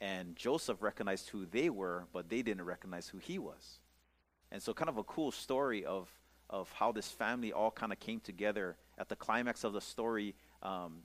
And 0.00 0.36
Joseph 0.36 0.82
recognized 0.82 1.30
who 1.30 1.46
they 1.46 1.70
were, 1.70 2.04
but 2.12 2.28
they 2.28 2.42
didn't 2.42 2.64
recognize 2.64 3.08
who 3.08 3.18
he 3.18 3.38
was. 3.38 3.80
And 4.52 4.62
so, 4.62 4.72
kind 4.72 4.88
of 4.88 4.98
a 4.98 5.04
cool 5.04 5.32
story 5.32 5.84
of, 5.84 6.08
of 6.48 6.70
how 6.72 6.92
this 6.92 7.08
family 7.08 7.52
all 7.52 7.70
kind 7.70 7.92
of 7.92 8.00
came 8.00 8.20
together. 8.20 8.76
At 8.98 9.08
the 9.08 9.16
climax 9.16 9.64
of 9.64 9.72
the 9.72 9.80
story, 9.80 10.34
um, 10.62 11.02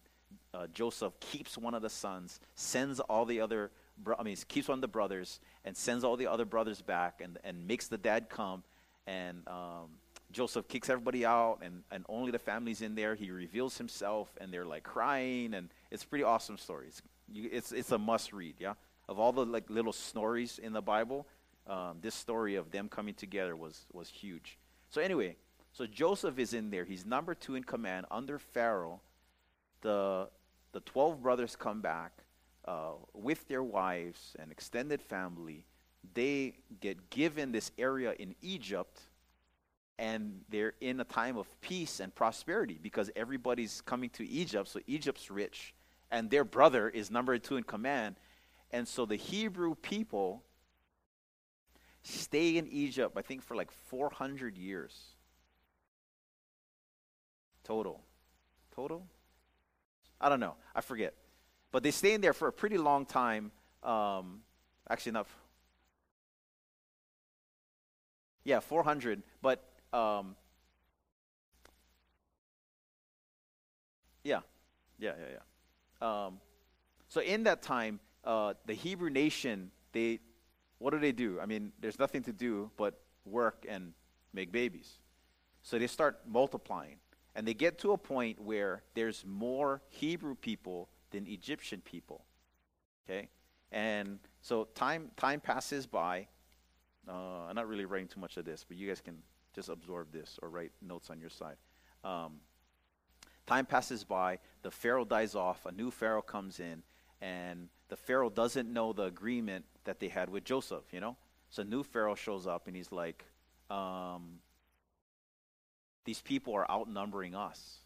uh, 0.54 0.67
Joseph 0.73 1.19
keeps 1.19 1.58
one 1.58 1.73
of 1.73 1.82
the 1.82 1.89
sons, 1.89 2.39
sends 2.56 2.99
all 2.99 3.25
the 3.25 3.41
other, 3.41 3.71
bro- 3.97 4.15
I 4.17 4.23
mean, 4.23 4.38
keeps 4.47 4.67
one 4.67 4.77
of 4.77 4.82
the 4.82 4.88
brothers, 4.88 5.39
and 5.65 5.75
sends 5.75 6.04
all 6.04 6.17
the 6.17 6.27
other 6.27 6.45
brothers 6.45 6.82
back, 6.82 7.21
and, 7.21 7.38
and 7.43 7.67
makes 7.67 7.88
the 7.88 7.97
dad 7.97 8.30
come. 8.30 8.63
And 9.08 9.47
um, 9.47 9.89
Joseph 10.32 10.67
kicks 10.67 10.89
everybody 10.89 11.25
out, 11.25 11.60
and, 11.62 11.84
and 11.91 12.06
only 12.08 12.32
the 12.32 12.39
family's 12.39 12.82
in 12.82 12.95
there. 12.95 13.15
He 13.15 13.32
reveals 13.32 13.77
himself, 13.77 14.30
and 14.39 14.54
they're 14.54 14.65
like 14.65 14.84
crying, 14.84 15.54
and 15.54 15.69
it's 15.89 16.04
pretty 16.04 16.23
awesome 16.23 16.58
story. 16.58 16.88
It's, 16.88 17.01
you, 17.32 17.49
it's, 17.51 17.71
it's 17.71 17.91
a 17.91 17.97
must 17.97 18.34
read, 18.34 18.56
yeah? 18.60 18.73
Of 19.10 19.19
all 19.19 19.32
the 19.34 19.45
like 19.45 19.69
little 19.69 19.93
stories 19.93 20.60
in 20.60 20.73
the 20.73 20.82
Bible, 20.82 21.27
um, 21.67 21.97
this 22.02 22.15
story 22.15 22.56
of 22.56 22.71
them 22.71 22.89
coming 22.89 23.13
together 23.13 23.56
was, 23.56 23.86
was 23.93 24.10
huge. 24.10 24.58
So, 24.89 25.02
anyway, 25.02 25.38
so 25.71 25.86
Joseph 25.86 26.38
is 26.39 26.54
in 26.54 26.69
there. 26.69 26.86
He's 26.86 27.06
number 27.06 27.34
two 27.34 27.56
in 27.56 27.63
command 27.63 28.06
under 28.12 28.39
Pharaoh. 28.39 29.02
The, 29.82 30.30
the 30.74 30.82
12 30.82 31.21
brothers 31.21 31.56
come 31.56 31.82
back 31.82 32.12
uh, 32.65 32.91
with 33.13 33.47
their 33.47 33.63
wives 33.63 34.36
and 34.39 34.52
extended 34.52 35.02
family. 35.02 35.65
They 36.13 36.56
get 36.80 37.10
given 37.10 37.52
this 37.52 37.71
area 37.78 38.13
in 38.17 38.36
Egypt 38.41 39.02
and 40.02 40.41
they're 40.50 40.74
in 40.82 41.00
a 41.00 41.04
time 41.04 41.38
of 41.38 41.47
peace 41.62 42.00
and 42.00 42.13
prosperity 42.15 42.80
because 42.82 43.12
everybody's 43.15 43.82
coming 43.82 44.10
to 44.10 44.28
Egypt, 44.28 44.67
so 44.67 44.80
Egypt's 44.88 45.30
rich, 45.30 45.76
and 46.10 46.28
their 46.32 46.43
brother 46.43 46.89
is 46.89 47.12
number 47.12 47.38
two 47.38 47.56
in 47.56 47.63
command. 47.63 48.15
And 48.71 48.88
so 48.88 49.06
the 49.06 49.15
Hebrew 49.15 49.76
people 49.76 50.41
stay 52.03 52.57
in 52.57 52.67
Egypt, 52.67 53.15
I 53.17 53.21
think, 53.21 53.43
for 53.43 53.55
like 53.55 53.71
400 53.71 54.57
years. 54.57 54.97
Total. 57.63 58.01
Total? 58.75 59.05
I 60.19 60.29
don't 60.29 60.39
know. 60.39 60.55
I 60.75 60.81
forget. 60.81 61.13
But 61.71 61.83
they 61.83 61.91
stay 61.91 62.13
in 62.13 62.21
there 62.21 62.33
for 62.33 62.47
a 62.47 62.53
pretty 62.53 62.77
long 62.77 63.05
time. 63.05 63.51
Um, 63.83 64.41
actually, 64.89 65.13
not. 65.13 65.27
Yeah, 68.43 68.59
400. 68.59 69.23
But 69.41 69.63
um, 69.93 70.35
yeah, 74.23 74.39
yeah, 74.99 75.13
yeah, 75.19 75.37
yeah. 76.01 76.25
Um, 76.25 76.39
so 77.09 77.21
in 77.21 77.43
that 77.43 77.61
time, 77.61 77.99
uh, 78.23 78.53
the 78.65 78.73
Hebrew 78.73 79.09
nation, 79.09 79.71
they, 79.91 80.19
what 80.82 80.94
do 80.94 81.00
they 81.00 81.12
do? 81.12 81.39
I 81.39 81.46
mean, 81.46 81.72
there's 81.80 82.00
nothing 82.00 82.24
to 82.24 82.34
do 82.34 82.72
but 82.76 83.00
work 83.24 83.65
and 83.70 83.94
make 84.34 84.52
babies. 84.52 84.98
So 85.62 85.78
they 85.78 85.86
start 85.86 86.22
multiplying. 86.28 86.98
And 87.36 87.48
they 87.48 87.54
get 87.54 87.78
to 87.80 87.91
a 87.94 87.98
point 87.98 88.39
where 88.39 88.82
there's 88.96 89.24
more 89.26 89.82
Hebrew 89.89 90.34
people 90.34 90.89
than 91.12 91.28
Egyptian 91.28 91.82
people. 91.82 92.26
Okay? 93.06 93.30
And 93.72 94.20
so 94.41 94.67
time 94.74 95.12
time 95.15 95.39
passes 95.39 95.86
by. 95.86 96.28
Uh, 97.08 97.46
I'm 97.48 97.56
not 97.56 97.67
really 97.67 97.86
writing 97.86 98.08
too 98.08 98.20
much 98.20 98.38
of 98.38 98.46
this, 98.46 98.65
but 98.67 98.76
you 98.76 98.88
guys 98.88 99.02
can 99.02 99.17
just 99.54 99.70
absorb 99.70 100.12
this 100.12 100.39
or 100.41 100.50
write 100.50 100.72
notes 100.82 101.10
on 101.10 101.20
your 101.20 101.30
side. 101.30 101.58
Um, 102.04 102.39
time 103.46 103.65
passes 103.65 104.04
by, 104.04 104.39
the 104.63 104.72
Pharaoh 104.72 105.06
dies 105.06 105.36
off, 105.36 105.65
a 105.65 105.72
new 105.72 105.91
Pharaoh 105.91 106.22
comes 106.22 106.60
in, 106.60 106.84
and 107.22 107.70
the 107.89 107.96
Pharaoh 107.96 108.30
doesn't 108.30 108.72
know 108.72 108.94
the 108.94 109.04
agreement 109.04 109.65
that 109.86 110.00
they 110.00 110.08
had 110.08 110.30
with 110.30 110.44
Joseph, 110.44 110.84
you 110.91 111.00
know? 111.00 111.17
So 111.50 111.63
new 111.63 111.84
Pharaoh 111.84 112.15
shows 112.15 112.48
up 112.48 112.67
and 112.67 112.76
he's 112.76 112.91
like, 112.91 113.26
um, 113.70 114.39
these 116.06 116.22
people 116.22 116.54
are 116.54 116.70
outnumbering 116.70 117.36
us. 117.36 117.82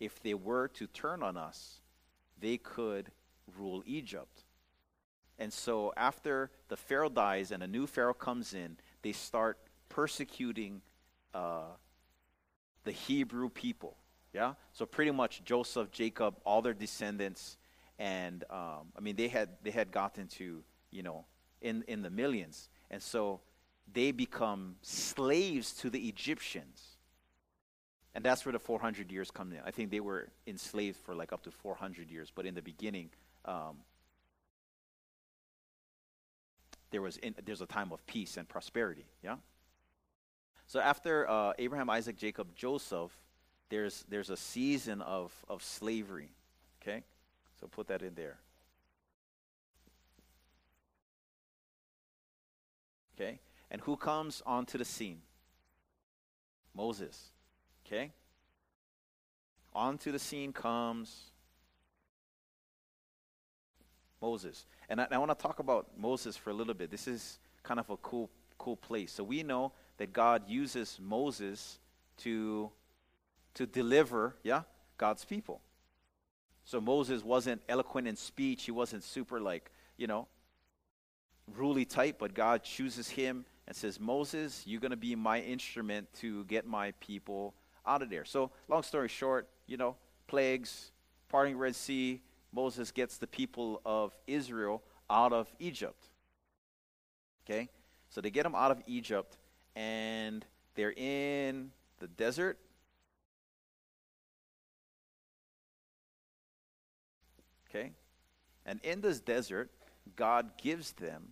If 0.00 0.22
they 0.22 0.34
were 0.34 0.68
to 0.68 0.86
turn 0.86 1.22
on 1.22 1.36
us, 1.36 1.80
they 2.40 2.56
could 2.56 3.10
rule 3.58 3.82
Egypt. 3.86 4.44
And 5.38 5.52
so 5.52 5.92
after 5.96 6.50
the 6.68 6.76
Pharaoh 6.76 7.08
dies 7.08 7.52
and 7.52 7.62
a 7.62 7.66
new 7.66 7.86
Pharaoh 7.86 8.14
comes 8.14 8.54
in, 8.54 8.76
they 9.02 9.12
start 9.12 9.58
persecuting 9.88 10.82
uh, 11.34 11.72
the 12.84 12.92
Hebrew 12.92 13.48
people. 13.48 13.96
Yeah, 14.32 14.54
so 14.72 14.84
pretty 14.84 15.10
much 15.10 15.42
Joseph, 15.44 15.90
Jacob, 15.90 16.36
all 16.44 16.60
their 16.60 16.74
descendants, 16.74 17.56
and 17.98 18.44
um, 18.50 18.92
I 18.96 19.00
mean 19.00 19.16
they 19.16 19.28
had 19.28 19.48
they 19.62 19.70
had 19.70 19.90
gotten 19.90 20.26
to 20.38 20.62
you 20.90 21.02
know 21.02 21.24
in 21.60 21.84
in 21.88 22.02
the 22.02 22.10
millions, 22.10 22.68
and 22.90 23.02
so 23.02 23.40
they 23.92 24.12
become 24.12 24.76
slaves 24.82 25.72
to 25.74 25.90
the 25.90 26.08
Egyptians. 26.08 26.98
And 28.14 28.24
that's 28.24 28.44
where 28.44 28.52
the 28.52 28.58
400 28.58 29.12
years 29.12 29.30
come 29.30 29.52
in. 29.52 29.60
I 29.64 29.70
think 29.70 29.90
they 29.90 30.00
were 30.00 30.28
enslaved 30.46 30.96
for 30.96 31.14
like 31.14 31.32
up 31.32 31.42
to 31.44 31.50
400 31.50 32.10
years, 32.10 32.32
but 32.34 32.46
in 32.46 32.54
the 32.54 32.62
beginning, 32.62 33.10
um, 33.44 33.76
there 36.90 37.02
was 37.02 37.16
in, 37.18 37.34
there's 37.44 37.60
a 37.60 37.66
time 37.66 37.92
of 37.92 38.04
peace 38.06 38.36
and 38.36 38.48
prosperity. 38.48 39.06
Yeah. 39.22 39.36
So 40.66 40.80
after 40.80 41.28
uh, 41.28 41.52
Abraham, 41.58 41.90
Isaac, 41.90 42.16
Jacob, 42.16 42.54
Joseph, 42.54 43.12
there's 43.68 44.04
there's 44.08 44.30
a 44.30 44.36
season 44.36 45.02
of 45.02 45.32
of 45.48 45.62
slavery. 45.62 46.30
Okay, 46.82 47.02
so 47.60 47.66
put 47.66 47.88
that 47.88 48.02
in 48.02 48.14
there. 48.14 48.38
Okay, 53.20 53.40
and 53.70 53.80
who 53.80 53.96
comes 53.96 54.42
onto 54.46 54.78
the 54.78 54.84
scene? 54.84 55.22
Moses. 56.74 57.30
Okay. 57.84 58.12
Onto 59.74 60.12
the 60.12 60.18
scene 60.18 60.52
comes 60.52 61.32
Moses. 64.22 64.66
And 64.88 65.00
I, 65.00 65.08
I 65.10 65.18
want 65.18 65.36
to 65.36 65.42
talk 65.42 65.58
about 65.58 65.88
Moses 65.98 66.36
for 66.36 66.50
a 66.50 66.52
little 66.52 66.74
bit. 66.74 66.90
This 66.90 67.08
is 67.08 67.40
kind 67.62 67.80
of 67.80 67.90
a 67.90 67.96
cool, 67.96 68.30
cool 68.56 68.76
place. 68.76 69.12
So 69.12 69.24
we 69.24 69.42
know 69.42 69.72
that 69.96 70.12
God 70.12 70.42
uses 70.48 70.98
Moses 71.02 71.78
to, 72.18 72.70
to 73.54 73.66
deliver, 73.66 74.36
yeah, 74.44 74.62
God's 74.96 75.24
people. 75.24 75.60
So 76.64 76.80
Moses 76.80 77.24
wasn't 77.24 77.62
eloquent 77.68 78.06
in 78.06 78.14
speech. 78.14 78.64
He 78.64 78.70
wasn't 78.70 79.02
super 79.02 79.40
like, 79.40 79.70
you 79.96 80.06
know, 80.06 80.28
ruly 81.56 81.84
type, 81.84 82.16
but 82.18 82.34
God 82.34 82.62
chooses 82.62 83.08
him 83.08 83.44
and 83.66 83.76
says, 83.76 84.00
Moses, 84.00 84.62
you're 84.66 84.80
going 84.80 84.90
to 84.90 84.96
be 84.96 85.14
my 85.14 85.40
instrument 85.40 86.08
to 86.20 86.44
get 86.44 86.66
my 86.66 86.92
people 87.00 87.54
out 87.86 88.02
of 88.02 88.10
there. 88.10 88.24
So, 88.24 88.50
long 88.68 88.82
story 88.82 89.08
short, 89.08 89.48
you 89.66 89.76
know, 89.76 89.96
plagues, 90.26 90.92
parting 91.28 91.56
Red 91.56 91.74
Sea, 91.74 92.20
Moses 92.52 92.90
gets 92.90 93.18
the 93.18 93.26
people 93.26 93.80
of 93.84 94.16
Israel 94.26 94.82
out 95.10 95.32
of 95.32 95.48
Egypt. 95.58 96.08
Okay? 97.44 97.68
So 98.10 98.20
they 98.20 98.30
get 98.30 98.44
them 98.44 98.54
out 98.54 98.70
of 98.70 98.82
Egypt 98.86 99.36
and 99.76 100.44
they're 100.74 100.92
in 100.96 101.70
the 101.98 102.06
desert. 102.08 102.58
Okay? 107.68 107.92
And 108.64 108.80
in 108.82 109.00
this 109.00 109.20
desert, 109.20 109.70
God 110.16 110.52
gives 110.60 110.92
them, 110.92 111.28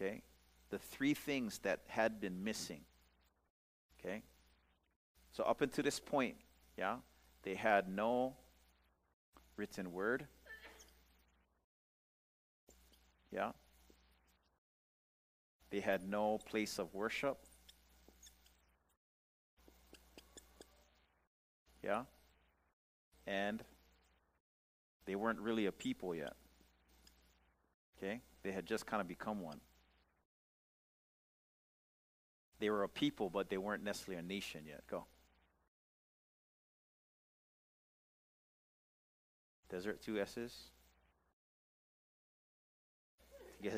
okay, 0.00 0.22
the 0.70 0.78
three 0.78 1.14
things 1.14 1.58
that 1.60 1.80
had 1.88 2.20
been 2.20 2.44
missing. 2.44 2.80
Okay? 3.98 4.22
So 5.32 5.42
up 5.44 5.60
until 5.60 5.84
this 5.84 5.98
point, 5.98 6.36
yeah, 6.76 6.96
they 7.42 7.54
had 7.54 7.88
no 7.88 8.34
written 9.56 9.92
word. 9.92 10.26
Yeah. 13.32 13.52
They 15.70 15.80
had 15.80 16.08
no 16.08 16.38
place 16.38 16.78
of 16.78 16.94
worship. 16.94 17.38
Yeah. 21.84 22.04
And 23.26 23.62
they 25.04 25.14
weren't 25.14 25.40
really 25.40 25.66
a 25.66 25.72
people 25.72 26.14
yet. 26.14 26.34
Okay? 27.98 28.20
They 28.42 28.52
had 28.52 28.66
just 28.66 28.86
kind 28.86 29.00
of 29.00 29.08
become 29.08 29.40
one. 29.40 29.60
They 32.58 32.70
were 32.70 32.82
a 32.82 32.88
people, 32.88 33.30
but 33.30 33.48
they 33.48 33.58
weren't 33.58 33.84
necessarily 33.84 34.18
a 34.20 34.26
nation 34.26 34.62
yet. 34.66 34.82
Go. 34.90 35.04
Desert 39.70 40.02
two 40.02 40.18
S's. 40.18 40.54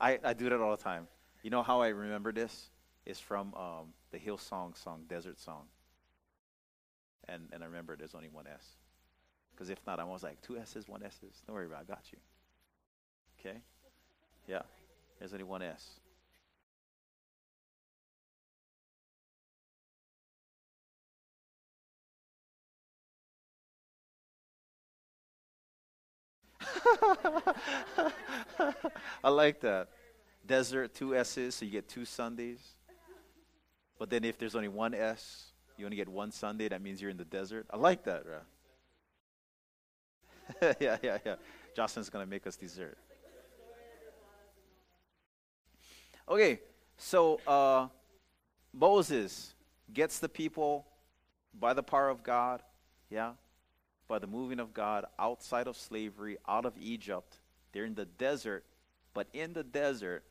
I, 0.00 0.18
I 0.24 0.32
do 0.32 0.48
that 0.48 0.60
all 0.60 0.70
the 0.76 0.82
time. 0.82 1.06
You 1.42 1.50
know 1.50 1.62
how 1.62 1.80
I 1.80 1.88
remember 1.88 2.32
this? 2.32 2.70
It's 3.04 3.20
from 3.20 3.54
um, 3.54 3.92
the 4.10 4.18
Hillsong 4.18 4.38
song, 4.38 4.74
song, 4.74 5.04
Desert 5.08 5.40
Song. 5.40 5.64
And, 7.28 7.48
and 7.52 7.62
I 7.62 7.66
remember 7.66 7.96
there's 7.96 8.14
only 8.14 8.28
one 8.28 8.46
S. 8.46 8.64
Because 9.52 9.70
if 9.70 9.78
not, 9.86 9.98
I 9.98 10.04
was 10.04 10.22
like, 10.22 10.40
two 10.40 10.56
S's, 10.58 10.88
one 10.88 11.02
S's. 11.02 11.42
Don't 11.46 11.54
worry 11.54 11.66
about 11.66 11.80
it, 11.80 11.86
I 11.88 11.94
got 11.94 12.04
you. 12.12 12.18
Okay? 13.40 13.58
Yeah. 14.46 14.62
There's 15.18 15.32
only 15.32 15.44
one 15.44 15.62
S. 15.62 16.00
I 29.24 29.28
like 29.28 29.60
that. 29.60 29.88
Desert, 30.46 30.94
two 30.94 31.16
S's, 31.16 31.54
so 31.54 31.64
you 31.64 31.70
get 31.70 31.88
two 31.88 32.04
Sundays. 32.04 32.60
But 33.98 34.10
then 34.10 34.24
if 34.24 34.38
there's 34.38 34.54
only 34.54 34.68
one 34.68 34.94
S, 34.94 35.52
you 35.76 35.84
only 35.84 35.96
get 35.96 36.08
one 36.08 36.30
Sunday, 36.32 36.68
that 36.68 36.82
means 36.82 37.02
you're 37.02 37.10
in 37.10 37.16
the 37.16 37.24
desert. 37.24 37.66
I 37.70 37.76
like 37.76 38.04
that, 38.04 38.24
right? 38.26 38.42
yeah, 40.80 40.96
yeah, 41.02 41.18
yeah. 41.24 41.34
Jocelyn's 41.76 42.10
going 42.10 42.24
to 42.24 42.30
make 42.30 42.46
us 42.46 42.56
dessert. 42.56 42.98
Okay, 46.28 46.60
so 46.96 47.40
uh, 47.46 47.88
Moses 48.72 49.54
gets 49.92 50.18
the 50.18 50.28
people 50.28 50.86
by 51.58 51.72
the 51.72 51.82
power 51.82 52.08
of 52.08 52.22
God, 52.22 52.62
yeah, 53.10 53.32
by 54.08 54.18
the 54.18 54.26
moving 54.26 54.58
of 54.58 54.72
God 54.72 55.04
outside 55.18 55.66
of 55.66 55.76
slavery, 55.76 56.38
out 56.48 56.64
of 56.64 56.72
Egypt. 56.80 57.36
They're 57.72 57.84
in 57.84 57.94
the 57.94 58.06
desert, 58.06 58.64
but 59.12 59.28
in 59.34 59.52
the 59.52 59.62
desert, 59.62 60.24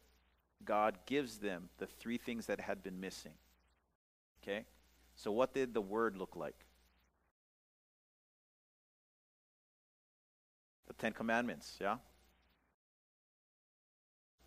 God 0.65 0.97
gives 1.05 1.37
them 1.37 1.69
the 1.77 1.85
three 1.85 2.17
things 2.17 2.47
that 2.47 2.59
had 2.59 2.83
been 2.83 2.99
missing. 2.99 3.33
Okay? 4.41 4.65
So, 5.15 5.31
what 5.31 5.53
did 5.53 5.73
the 5.73 5.81
word 5.81 6.17
look 6.17 6.35
like? 6.35 6.55
The 10.87 10.93
Ten 10.93 11.13
Commandments, 11.13 11.77
yeah? 11.79 11.97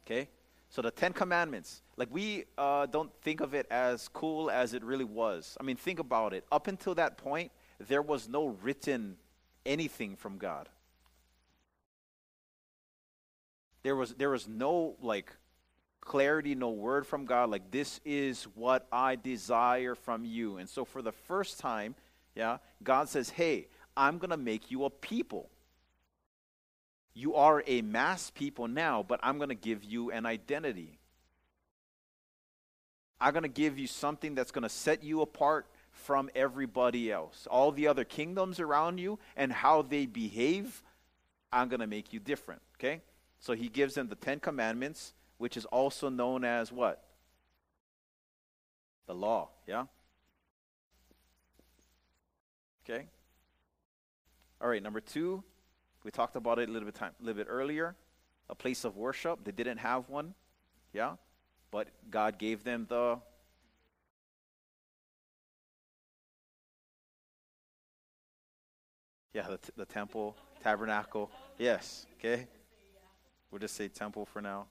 Okay? 0.05 0.29
So, 0.69 0.83
the 0.83 0.91
Ten 0.91 1.13
Commandments, 1.13 1.83
like 1.97 2.09
we 2.11 2.45
uh, 2.59 2.87
don't 2.87 3.11
think 3.23 3.41
of 3.41 3.55
it 3.55 3.67
as 3.71 4.09
cool 4.09 4.51
as 4.51 4.75
it 4.75 4.83
really 4.83 5.05
was. 5.05 5.57
I 5.61 5.63
mean, 5.63 5.77
think 5.77 6.01
about 6.01 6.33
it. 6.33 6.45
Up 6.51 6.67
until 6.67 6.95
that 6.97 7.19
point, 7.19 7.53
there 7.89 8.03
was 8.03 8.29
no 8.29 8.49
written 8.63 9.17
anything 9.65 10.17
from 10.17 10.39
God. 10.39 10.69
There 13.83 13.97
was 13.97 14.15
there 14.15 14.31
was 14.31 14.47
no 14.47 14.97
like 15.01 15.33
clarity, 16.01 16.55
no 16.55 16.71
word 16.71 17.07
from 17.07 17.25
God 17.25 17.51
like 17.51 17.71
this 17.71 18.01
is 18.05 18.45
what 18.55 18.87
I 18.93 19.17
desire 19.17 19.95
from 19.95 20.25
you. 20.25 20.59
And 20.59 20.69
so 20.69 20.85
for 20.85 21.01
the 21.01 21.13
first 21.13 21.59
time, 21.59 21.95
yeah, 22.35 22.59
God 22.83 23.09
says, 23.09 23.31
"Hey, 23.31 23.69
I'm 23.97 24.19
to 24.31 24.37
make 24.37 24.71
you 24.71 24.85
a 24.85 24.91
people. 24.91 25.49
You 27.15 27.35
are 27.35 27.63
a 27.67 27.83
mass 27.83 28.31
people 28.31 28.69
now, 28.69 29.03
but 29.03 29.21
I'm 29.23 29.39
to 29.49 29.55
give 29.55 29.85
you 29.85 30.11
an 30.11 30.27
identity. 30.27 30.99
I'm 33.21 33.33
to 33.43 33.49
give 33.49 33.79
you 33.79 33.87
something 33.87 34.35
that's 34.35 34.53
to 34.63 34.69
set 34.71 35.03
you 35.03 35.21
apart 35.21 35.67
from 36.01 36.31
everybody 36.35 37.13
else. 37.13 37.47
All 37.51 37.73
the 37.73 37.87
other 37.87 38.05
kingdoms 38.05 38.59
around 38.61 38.99
you 38.99 39.19
and 39.37 39.53
how 39.53 39.83
they 39.83 40.07
behave, 40.07 40.83
I'm 41.53 41.69
going 41.69 41.81
to 41.81 41.87
make 41.87 42.13
you 42.13 42.21
different. 42.21 42.63
Okay? 42.79 43.03
So 43.39 43.53
he 43.53 43.69
gives 43.69 43.95
them 43.95 44.09
the 44.09 44.15
Ten 44.15 44.41
Commandments, 44.41 45.15
which 45.39 45.57
is 45.57 45.65
also 45.67 46.09
known 46.09 46.45
as 46.45 46.73
what? 46.73 47.03
The 49.07 49.15
law. 49.15 49.49
Yeah? 49.67 49.85
Okay? 52.85 53.07
All 54.61 54.69
right, 54.69 54.83
number 54.83 55.01
two, 55.01 55.43
we 56.05 56.11
talked 56.11 56.37
about 56.37 56.59
it 56.59 56.69
a 56.69 56.73
little 56.73 56.87
bit 56.87 56.95
time, 56.95 57.13
a 57.21 57.25
little 57.25 57.43
bit 57.43 57.49
earlier. 57.51 57.95
A 58.49 58.55
place 58.55 58.85
of 58.85 58.97
worship. 58.97 59.45
They 59.45 59.53
didn't 59.53 59.79
have 59.79 60.09
one. 60.09 60.35
Yeah? 60.93 61.13
But 61.71 61.89
God 62.11 62.39
gave 62.39 62.65
them 62.65 62.87
the 62.89 63.19
Yeah, 69.33 69.47
the, 69.49 69.59
t- 69.59 69.73
the 69.77 69.85
temple, 69.85 70.37
tabernacle. 70.63 71.31
Yes, 71.59 72.07
okay? 72.19 72.47
We'll 73.51 73.61
just 73.61 73.77
say 73.77 73.89
temple 73.89 74.27
for 74.27 74.41
now. 74.41 74.67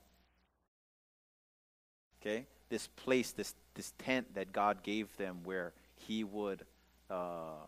Okay? 2.22 2.45
This 2.69 2.88
place, 2.88 3.32
this, 3.32 3.56
this 3.74 3.93
tent 3.98 4.36
that 4.36 4.52
God 4.52 4.84
gave 4.84 5.15
them 5.17 5.39
where 5.43 5.74
He 5.95 6.24
would. 6.24 6.63
Uh, 7.10 7.65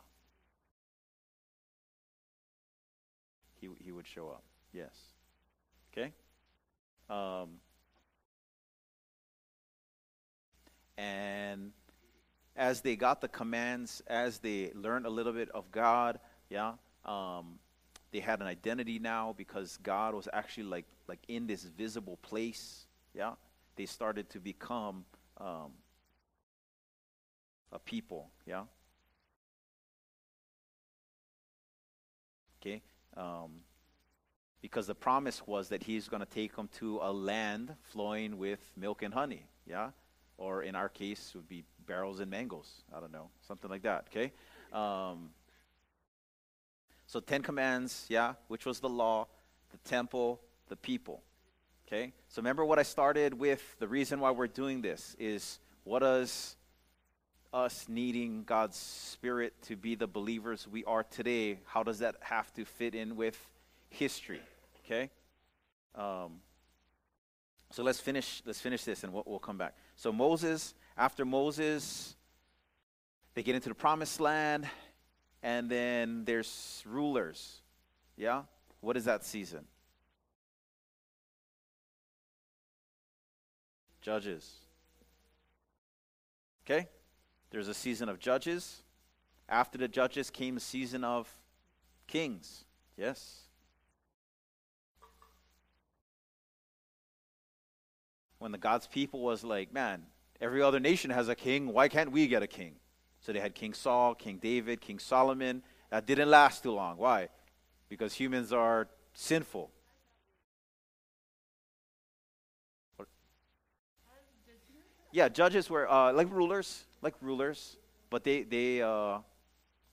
he, 3.60 3.70
he 3.80 3.92
would 3.92 4.08
show 4.08 4.30
up. 4.30 4.44
Yes. 4.74 4.94
Okay? 5.92 6.12
Um, 7.10 7.50
and 10.98 11.72
as 12.56 12.82
they 12.82 12.96
got 12.96 13.22
the 13.22 13.28
commands, 13.28 14.02
as 14.08 14.40
they 14.40 14.72
learned 14.74 15.06
a 15.06 15.10
little 15.10 15.34
bit 15.34 15.50
of 15.50 15.72
God, 15.72 16.20
yeah, 16.52 16.74
um, 17.06 17.58
they 18.12 18.20
had 18.20 18.42
an 18.42 18.48
identity 18.48 19.00
now 19.00 19.34
because 19.38 19.80
God 19.82 20.14
was 20.14 20.28
actually 20.34 20.66
like 20.66 20.86
like 21.08 21.20
in 21.28 21.48
this 21.48 21.64
visible 21.64 22.18
place. 22.22 22.86
Yeah, 23.16 23.34
they 23.78 23.86
started 23.86 24.30
to 24.32 24.40
become 24.40 25.06
um, 25.40 25.72
a 27.72 27.80
people. 27.80 28.30
Yeah. 28.46 28.64
Okay. 32.62 32.82
Um, 33.18 33.62
because 34.62 34.86
the 34.86 34.94
promise 34.94 35.42
was 35.48 35.70
that 35.70 35.82
he's 35.84 36.08
going 36.08 36.20
to 36.20 36.30
take 36.30 36.56
them 36.56 36.70
to 36.80 37.00
a 37.02 37.12
land 37.12 37.74
flowing 37.82 38.38
with 38.38 38.60
milk 38.78 39.02
and 39.02 39.14
honey. 39.14 39.46
Yeah. 39.66 39.90
Or 40.38 40.64
in 40.64 40.76
our 40.76 40.90
case, 40.90 41.32
would 41.34 41.48
be 41.48 41.64
barrels 41.88 42.20
and 42.20 42.30
mangoes. 42.30 42.84
I 42.96 43.00
don't 43.00 43.12
know, 43.12 43.30
something 43.48 43.70
like 43.70 43.84
that. 43.84 44.06
Okay. 44.10 44.32
Um, 44.74 45.30
so 47.12 47.19
Ten 47.19 47.41
Commands, 47.41 48.06
yeah, 48.08 48.36
which 48.47 48.65
was 48.65 48.80
the 48.80 48.88
law, 48.88 49.28
the 49.71 49.78
temple, 49.80 50.39
the 50.69 50.78
people. 50.78 51.21
Okay? 51.86 52.13
So 52.30 52.41
remember 52.41 52.63
what 52.63 52.80
I 52.80 52.84
started 52.84 53.34
with? 53.34 53.62
The 53.80 53.88
reason 53.89 54.21
why 54.21 54.32
we're 54.32 54.47
doing 54.47 54.82
this 54.82 55.13
is 55.19 55.60
what 55.84 56.00
does 56.00 56.56
us 57.54 57.88
needing 57.89 58.45
God's 58.45 58.78
Spirit 58.78 59.54
to 59.63 59.76
be 59.76 59.95
the 59.95 60.08
believers 60.08 60.69
we 60.69 60.86
are 60.86 61.04
today, 61.04 61.60
how 61.65 61.84
does 61.84 62.00
that 62.00 62.15
have 62.21 62.54
to 62.54 62.63
fit 62.63 62.95
in 62.95 63.17
with 63.17 63.38
history? 63.89 64.39
Okay? 64.86 65.10
Um, 65.95 66.39
so 67.71 67.84
let's 67.84 68.00
finish 68.00 68.41
let's 68.45 68.62
finish 68.62 68.86
this 68.86 69.04
and 69.04 69.12
we'll, 69.12 69.24
we'll 69.26 69.39
come 69.39 69.58
back. 69.58 69.76
So 69.97 70.13
Moses, 70.13 70.76
after 70.97 71.26
Moses, 71.26 72.15
they 73.34 73.43
get 73.43 73.56
into 73.56 73.67
the 73.67 73.76
promised 73.76 74.21
land 74.21 74.65
and 75.44 75.70
then 75.70 76.24
there's 76.26 76.84
rulers. 76.86 77.62
Yeah? 78.16 78.44
What 78.82 78.98
is 78.98 79.06
that 79.06 79.24
season? 79.24 79.66
Judges. 84.02 84.52
Okay? 86.66 86.88
There's 87.50 87.68
a 87.68 87.74
season 87.74 88.10
of 88.10 88.20
judges. 88.20 88.84
After 89.50 89.78
the 89.78 89.88
judges 89.88 90.30
came 90.30 90.58
a 90.58 90.60
season 90.60 91.04
of 91.04 91.30
kings. 92.08 92.66
Yes? 92.98 93.42
When 98.40 98.52
the 98.52 98.58
God's 98.58 98.88
people 98.88 99.22
was 99.22 99.44
like, 99.44 99.72
man, 99.72 100.04
every 100.40 100.62
other 100.64 100.80
nation 100.80 101.12
has 101.12 101.30
a 101.30 101.36
king. 101.36 101.72
Why 101.74 101.88
can't 101.88 102.12
we 102.12 102.28
get 102.28 102.42
a 102.42 102.48
king? 102.48 102.76
So 103.22 103.32
they 103.32 103.40
had 103.40 103.54
King 103.54 103.74
Saul, 103.74 104.16
King 104.16 104.40
David, 104.42 104.82
King 104.82 105.00
Solomon. 105.00 105.62
That 105.90 106.06
didn't 106.06 106.30
last 106.30 106.64
too 106.64 106.72
long. 106.72 106.98
Why? 106.98 107.30
Because 107.88 108.14
humans 108.14 108.52
are 108.52 108.88
sinful. 109.14 109.70
Yeah, 115.12 115.28
judges 115.28 115.70
were 115.70 115.92
uh, 115.92 116.14
like 116.14 116.32
rulers, 116.32 116.86
like 117.02 117.16
rulers, 117.22 117.78
but 118.10 118.24
they 118.24 118.44
they 118.44 118.82
uh, 118.82 119.20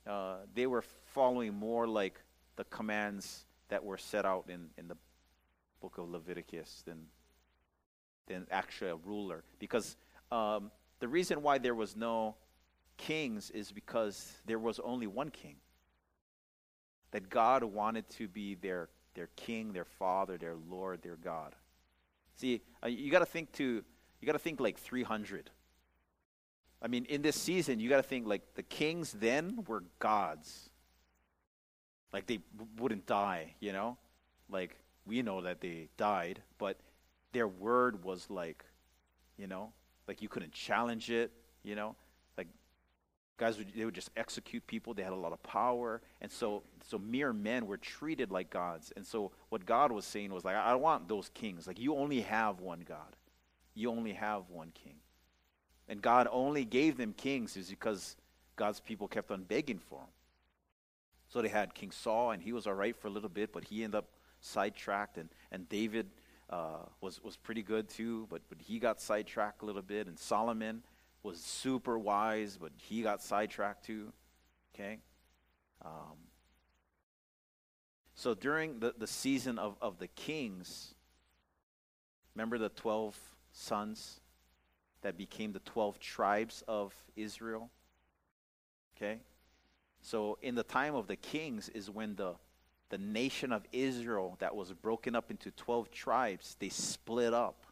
uh, 0.07 0.37
they 0.55 0.67
were 0.67 0.85
following 1.07 1.55
more 1.55 1.89
like 1.89 2.21
the 2.57 2.65
commands 2.65 3.45
that 3.69 3.85
were 3.85 3.99
set 3.99 4.25
out 4.25 4.45
in, 4.49 4.71
in 4.79 4.87
the 4.89 4.97
book 5.81 5.99
of 5.99 6.09
Leviticus 6.09 6.83
than 6.87 7.07
than 8.29 8.47
actually 8.51 8.91
a 8.91 8.97
ruler. 8.97 9.43
Because 9.59 9.97
um, 10.31 10.71
the 11.01 11.09
reason 11.09 11.43
why 11.43 11.59
there 11.59 11.75
was 11.75 11.97
no 11.97 12.37
kings 12.99 13.51
is 13.51 13.73
because 13.73 14.37
there 14.45 14.59
was 14.59 14.79
only 14.81 15.07
one 15.07 15.31
king. 15.31 15.57
That 17.13 17.31
God 17.31 17.65
wanted 17.65 18.09
to 18.11 18.29
be 18.29 18.55
their, 18.55 18.91
their 19.15 19.31
king, 19.37 19.73
their 19.73 19.87
father, 19.87 20.37
their 20.37 20.57
Lord, 20.69 21.01
their 21.03 21.17
God. 21.17 21.55
See, 22.37 22.61
uh, 22.85 22.89
you 22.89 23.11
got 23.11 23.21
to 23.21 23.27
think 23.27 23.51
to, 23.53 23.83
you 24.21 24.27
got 24.27 24.33
to 24.33 24.39
think 24.39 24.61
like 24.61 24.79
300. 24.79 25.51
I 26.83 26.89
mean, 26.89 27.07
in 27.07 27.23
this 27.23 27.37
season, 27.37 27.81
you 27.81 27.89
got 27.89 27.97
to 27.97 28.03
think 28.03 28.27
like 28.27 28.43
the 28.55 28.63
kings 28.63 29.13
then 29.13 29.65
were 29.67 29.85
gods. 29.99 30.69
Like 32.13 32.27
they 32.27 32.41
w- 32.57 32.71
wouldn't 32.79 33.07
die, 33.07 33.55
you 33.61 33.73
know? 33.73 33.97
Like 34.51 34.77
we 35.07 35.23
know 35.23 35.41
that 35.41 35.61
they 35.61 35.89
died, 35.97 36.43
but 36.59 36.79
their 37.33 37.49
word 37.49 38.05
was 38.05 38.29
like, 38.31 38.65
you 39.37 39.47
know, 39.47 39.73
like 40.07 40.23
you 40.23 40.29
couldn't 40.29 40.53
challenge 40.53 41.11
it, 41.11 41.33
you 41.63 41.75
know? 41.75 41.97
Guys 43.39 43.57
would, 43.57 43.73
they 43.75 43.85
would 43.85 43.95
just 43.95 44.11
execute 44.17 44.67
people. 44.67 44.93
They 44.93 45.03
had 45.03 45.13
a 45.13 45.17
lot 45.17 45.33
of 45.33 45.43
power. 45.43 46.03
And 46.21 46.31
so 46.31 46.63
so 46.87 46.99
mere 46.99 47.33
men 47.33 47.67
were 47.67 47.77
treated 47.77 48.31
like 48.31 48.51
gods. 48.51 48.93
And 48.97 49.07
so 49.07 49.31
what 49.49 49.65
god 49.65 49.93
was 49.93 50.05
saying 50.05 50.33
was 50.33 50.45
like 50.45 50.57
i 50.57 50.75
want 50.75 51.09
those 51.09 51.31
kings. 51.33 51.67
Like 51.67 51.79
you 51.79 51.95
only 51.95 52.21
have 52.21 52.61
one 52.61 52.85
god. 52.87 53.17
You 53.75 53.91
only 53.91 54.13
have 54.13 54.51
one 54.51 54.73
king. 54.75 54.97
And 55.89 56.03
god 56.03 56.29
only 56.31 56.65
gave 56.65 56.99
them 56.99 57.15
kings 57.17 57.57
is 57.57 57.71
because 57.71 58.17
god's 58.57 58.81
people 58.81 59.07
kept 59.09 59.31
on 59.31 59.45
begging 59.45 59.79
for 59.79 60.01
them 60.01 60.09
so 61.29 61.41
they 61.41 61.49
had 61.49 61.75
king 61.75 61.93
saul 61.93 62.33
and 62.33 62.43
he 62.43 62.53
was 62.53 62.67
all 62.67 62.75
right 62.75 62.97
for 62.97 63.07
a 63.07 63.11
little 63.11 63.29
bit 63.29 63.53
but 63.53 63.65
he 63.65 63.85
ended 63.85 63.99
up 63.99 64.09
sidetracked. 64.41 65.17
And 65.17 65.29
and 65.53 65.69
david 65.69 66.07
uh, 66.51 66.87
was 67.01 67.23
was 67.23 67.37
pretty 67.37 67.63
good 67.63 67.89
too 67.89 68.27
but 68.29 68.43
but 68.49 68.59
he 68.61 68.81
got 68.81 69.01
sidetracked 69.01 69.63
a 69.63 69.65
little 69.65 69.83
bit. 69.83 70.09
And 70.09 70.19
solomon 70.19 70.83
was 71.23 71.41
super 71.41 71.99
wise, 71.99 72.59
but 72.61 72.73
he 72.77 73.03
got 73.03 73.23
sidetracked 73.23 73.85
too. 73.85 74.13
Okay? 74.75 74.99
Um, 75.85 76.17
so 78.15 78.35
during 78.35 78.81
the, 78.81 78.95
the 78.97 79.07
season 79.07 79.59
of, 79.59 79.77
of 79.81 79.99
the 79.99 80.09
kings, 80.09 80.95
remember 82.35 82.59
the 82.59 82.69
12 82.71 83.17
sons 83.53 84.21
that 85.03 85.17
became 85.17 85.53
the 85.53 85.61
12 85.61 85.99
tribes 85.99 86.63
of 86.67 86.95
Israel? 87.17 87.71
Okay? 88.97 89.19
So 90.01 90.39
in 90.43 90.55
the 90.55 90.63
time 90.63 90.95
of 90.95 91.07
the 91.07 91.17
kings 91.17 91.69
is 91.69 91.91
when 91.91 92.15
the 92.17 92.35
the 92.91 92.99
nation 92.99 93.53
of 93.53 93.65
Israel 93.73 94.37
that 94.39 94.55
was 94.55 94.73
broken 94.73 95.15
up 95.15 95.31
into 95.31 95.51
12 95.51 95.91
tribes, 95.91 96.57
they 96.59 96.69
split 96.69 97.35
up. 97.35 97.67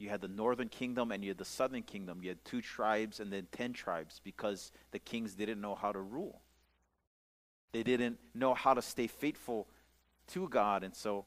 You 0.00 0.08
had 0.08 0.22
the 0.22 0.28
northern 0.28 0.70
kingdom 0.70 1.12
and 1.12 1.22
you 1.22 1.28
had 1.28 1.38
the 1.38 1.44
southern 1.44 1.82
kingdom. 1.82 2.20
You 2.22 2.30
had 2.30 2.42
two 2.42 2.62
tribes 2.62 3.20
and 3.20 3.30
then 3.30 3.46
ten 3.52 3.74
tribes 3.74 4.20
because 4.24 4.72
the 4.92 4.98
kings 4.98 5.34
didn't 5.34 5.60
know 5.60 5.74
how 5.74 5.92
to 5.92 6.00
rule. 6.00 6.40
They 7.72 7.82
didn't 7.82 8.18
know 8.34 8.54
how 8.54 8.72
to 8.72 8.80
stay 8.80 9.06
faithful 9.06 9.68
to 10.28 10.48
God, 10.48 10.82
and 10.84 10.96
so 10.96 11.26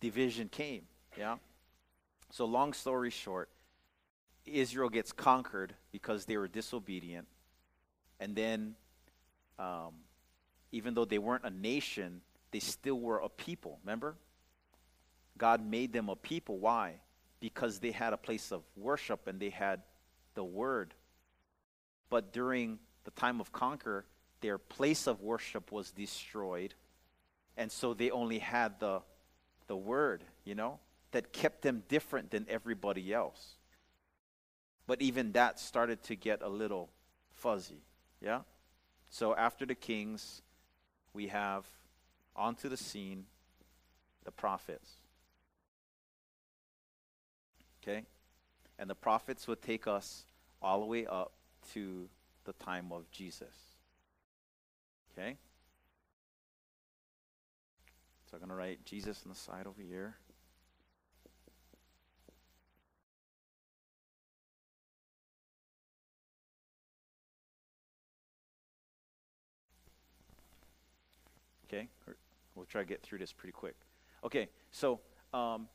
division 0.00 0.48
came. 0.48 0.82
Yeah? 1.18 1.36
So, 2.30 2.44
long 2.44 2.72
story 2.72 3.10
short, 3.10 3.50
Israel 4.46 4.88
gets 4.88 5.12
conquered 5.12 5.74
because 5.90 6.24
they 6.24 6.36
were 6.36 6.48
disobedient. 6.48 7.26
And 8.20 8.36
then, 8.36 8.76
um, 9.58 9.94
even 10.70 10.94
though 10.94 11.04
they 11.04 11.18
weren't 11.18 11.44
a 11.44 11.50
nation, 11.50 12.20
they 12.52 12.60
still 12.60 12.98
were 12.98 13.18
a 13.18 13.28
people. 13.28 13.80
Remember? 13.84 14.14
God 15.36 15.66
made 15.66 15.92
them 15.92 16.08
a 16.08 16.16
people. 16.16 16.58
Why? 16.58 17.00
Because 17.42 17.80
they 17.80 17.90
had 17.90 18.12
a 18.12 18.16
place 18.16 18.52
of 18.52 18.62
worship 18.76 19.26
and 19.26 19.40
they 19.40 19.50
had 19.50 19.82
the 20.34 20.44
word. 20.44 20.94
But 22.08 22.32
during 22.32 22.78
the 23.02 23.10
time 23.10 23.40
of 23.40 23.50
conquer, 23.50 24.04
their 24.40 24.58
place 24.58 25.08
of 25.08 25.20
worship 25.20 25.72
was 25.72 25.90
destroyed. 25.90 26.72
And 27.56 27.72
so 27.72 27.94
they 27.94 28.12
only 28.12 28.38
had 28.38 28.78
the, 28.78 29.00
the 29.66 29.74
word, 29.74 30.22
you 30.44 30.54
know, 30.54 30.78
that 31.10 31.32
kept 31.32 31.62
them 31.62 31.82
different 31.88 32.30
than 32.30 32.46
everybody 32.48 33.12
else. 33.12 33.54
But 34.86 35.02
even 35.02 35.32
that 35.32 35.58
started 35.58 36.00
to 36.04 36.14
get 36.14 36.42
a 36.42 36.48
little 36.48 36.90
fuzzy, 37.34 37.82
yeah? 38.20 38.42
So 39.10 39.34
after 39.34 39.66
the 39.66 39.74
kings, 39.74 40.42
we 41.12 41.26
have 41.26 41.66
onto 42.36 42.68
the 42.68 42.76
scene 42.76 43.24
the 44.22 44.30
prophets. 44.30 45.01
Okay? 47.82 48.04
And 48.78 48.88
the 48.88 48.94
prophets 48.94 49.46
would 49.48 49.62
take 49.62 49.86
us 49.86 50.24
all 50.60 50.80
the 50.80 50.86
way 50.86 51.06
up 51.06 51.32
to 51.72 52.08
the 52.44 52.52
time 52.54 52.92
of 52.92 53.10
Jesus. 53.10 53.54
Okay? 55.12 55.36
So 58.30 58.36
I'm 58.36 58.38
going 58.40 58.48
to 58.48 58.54
write 58.54 58.84
Jesus 58.84 59.22
on 59.24 59.30
the 59.32 59.38
side 59.38 59.66
over 59.66 59.82
here. 59.82 60.16
Okay? 71.66 71.88
We'll 72.54 72.66
try 72.66 72.82
to 72.82 72.86
get 72.86 73.02
through 73.02 73.18
this 73.18 73.32
pretty 73.32 73.52
quick. 73.52 73.74
Okay, 74.24 74.48
so 74.70 75.00
um, 75.32 75.68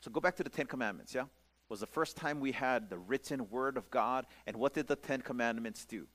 so 0.00 0.10
go 0.10 0.20
back 0.20 0.36
to 0.36 0.44
the 0.44 0.50
Ten 0.50 0.66
Commandments, 0.66 1.14
yeah? 1.14 1.24
Was 1.68 1.80
the 1.80 1.86
first 1.86 2.16
time 2.16 2.40
we 2.40 2.52
had 2.52 2.90
the 2.90 2.98
written 2.98 3.50
word 3.50 3.76
of 3.76 3.90
God. 3.90 4.26
And 4.46 4.56
what 4.56 4.74
did 4.74 4.86
the 4.86 4.96
Ten 4.96 5.20
Commandments 5.20 5.84
do? 5.84 6.06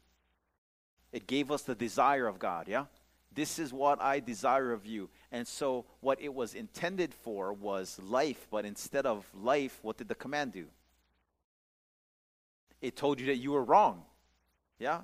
It 1.11 1.27
gave 1.27 1.51
us 1.51 1.63
the 1.63 1.75
desire 1.75 2.27
of 2.27 2.39
God, 2.39 2.67
yeah? 2.67 2.85
This 3.33 3.59
is 3.59 3.73
what 3.73 4.01
I 4.01 4.19
desire 4.19 4.71
of 4.71 4.85
you. 4.85 5.09
And 5.31 5.47
so, 5.47 5.85
what 6.01 6.21
it 6.21 6.33
was 6.33 6.53
intended 6.53 7.13
for 7.13 7.53
was 7.53 7.99
life, 8.01 8.47
but 8.49 8.65
instead 8.65 9.05
of 9.05 9.25
life, 9.33 9.79
what 9.81 9.97
did 9.97 10.09
the 10.09 10.15
command 10.15 10.53
do? 10.53 10.65
It 12.81 12.95
told 12.95 13.19
you 13.19 13.27
that 13.27 13.37
you 13.37 13.51
were 13.51 13.63
wrong. 13.63 14.03
Yeah? 14.79 15.01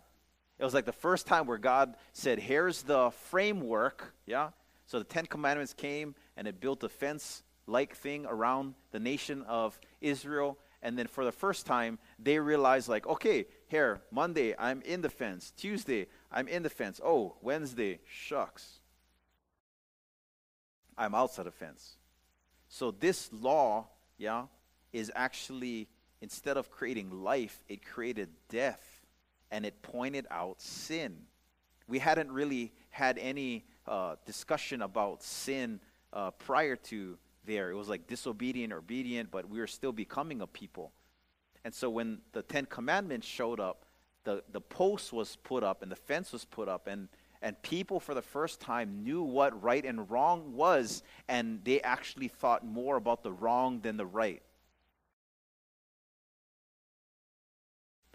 It 0.60 0.64
was 0.64 0.74
like 0.74 0.86
the 0.86 0.92
first 0.92 1.28
time 1.28 1.46
where 1.46 1.58
God 1.58 1.96
said, 2.14 2.40
Here's 2.40 2.82
the 2.82 3.12
framework. 3.30 4.14
Yeah? 4.26 4.50
So 4.88 5.00
the 5.00 5.06
Ten 5.06 5.26
Commandments 5.26 5.74
came 5.74 6.16
and 6.36 6.48
it 6.48 6.60
built 6.60 6.84
a 6.84 6.90
fence 6.90 7.44
like 7.68 7.96
thing 7.96 8.26
around 8.26 8.74
the 8.92 9.00
nation 9.00 9.44
of 9.44 9.80
Israel. 10.02 10.58
And 10.82 10.98
then 10.98 11.08
for 11.08 11.26
the 11.26 11.32
first 11.32 11.66
time, 11.66 11.98
they 12.20 12.40
realize, 12.40 12.88
like, 12.88 13.08
okay, 13.08 13.48
here, 13.68 14.02
Monday, 14.12 14.56
I'm 14.58 14.82
in 14.84 15.02
the 15.02 15.10
fence. 15.10 15.52
Tuesday, 15.58 16.08
I'm 16.32 16.48
in 16.48 16.64
the 16.64 16.70
fence. 16.70 17.02
Oh, 17.04 17.36
Wednesday, 17.42 18.00
shucks. 18.06 18.80
I'm 20.98 21.16
outside 21.16 21.46
the 21.46 21.52
fence. 21.52 21.98
So 22.70 22.92
this 22.92 23.30
law, 23.32 23.88
yeah, 24.18 24.46
is 24.94 25.12
actually, 25.16 25.88
instead 26.22 26.58
of 26.58 26.70
creating 26.72 27.24
life, 27.24 27.64
it 27.68 27.86
created 27.86 28.30
death 28.50 29.02
and 29.52 29.66
it 29.66 29.82
pointed 29.82 30.28
out 30.30 30.62
sin. 30.62 31.18
We 31.88 32.00
hadn't 32.00 32.32
really 32.32 32.74
had 32.90 33.18
any 33.18 33.66
uh, 33.88 34.16
discussion 34.26 34.82
about 34.82 35.24
sin 35.24 35.80
uh, 36.12 36.32
prior 36.32 36.76
to 36.76 37.18
there. 37.48 37.72
It 37.72 37.76
was 37.76 37.90
like 37.90 38.06
disobedient 38.06 38.72
or 38.72 38.78
obedient, 38.78 39.32
but 39.32 39.50
we 39.50 39.60
were 39.60 39.68
still 39.68 39.92
becoming 39.92 40.42
a 40.42 40.48
people. 40.48 40.92
And 41.66 41.74
so 41.74 41.90
when 41.90 42.20
the 42.34 42.44
Ten 42.44 42.66
Commandments 42.66 43.26
showed 43.26 43.60
up, 43.60 43.86
the, 44.24 44.44
the 44.52 44.62
post 44.62 45.12
was 45.12 45.38
put 45.38 45.64
up 45.64 45.82
and 45.82 45.92
the 45.92 45.96
fence 45.96 46.32
was 46.32 46.46
put 46.46 46.68
up, 46.68 46.86
and, 46.88 47.08
and 47.42 47.60
people 47.62 48.00
for 48.00 48.14
the 48.14 48.22
first 48.22 48.60
time 48.60 49.04
knew 49.04 49.24
what 49.24 49.64
right 49.64 49.84
and 49.84 50.10
wrong 50.12 50.54
was, 50.54 51.02
and 51.28 51.64
they 51.64 51.82
actually 51.82 52.28
thought 52.28 52.66
more 52.66 52.98
about 52.98 53.24
the 53.24 53.32
wrong 53.32 53.80
than 53.82 53.98
the 53.98 54.06
right. 54.06 54.44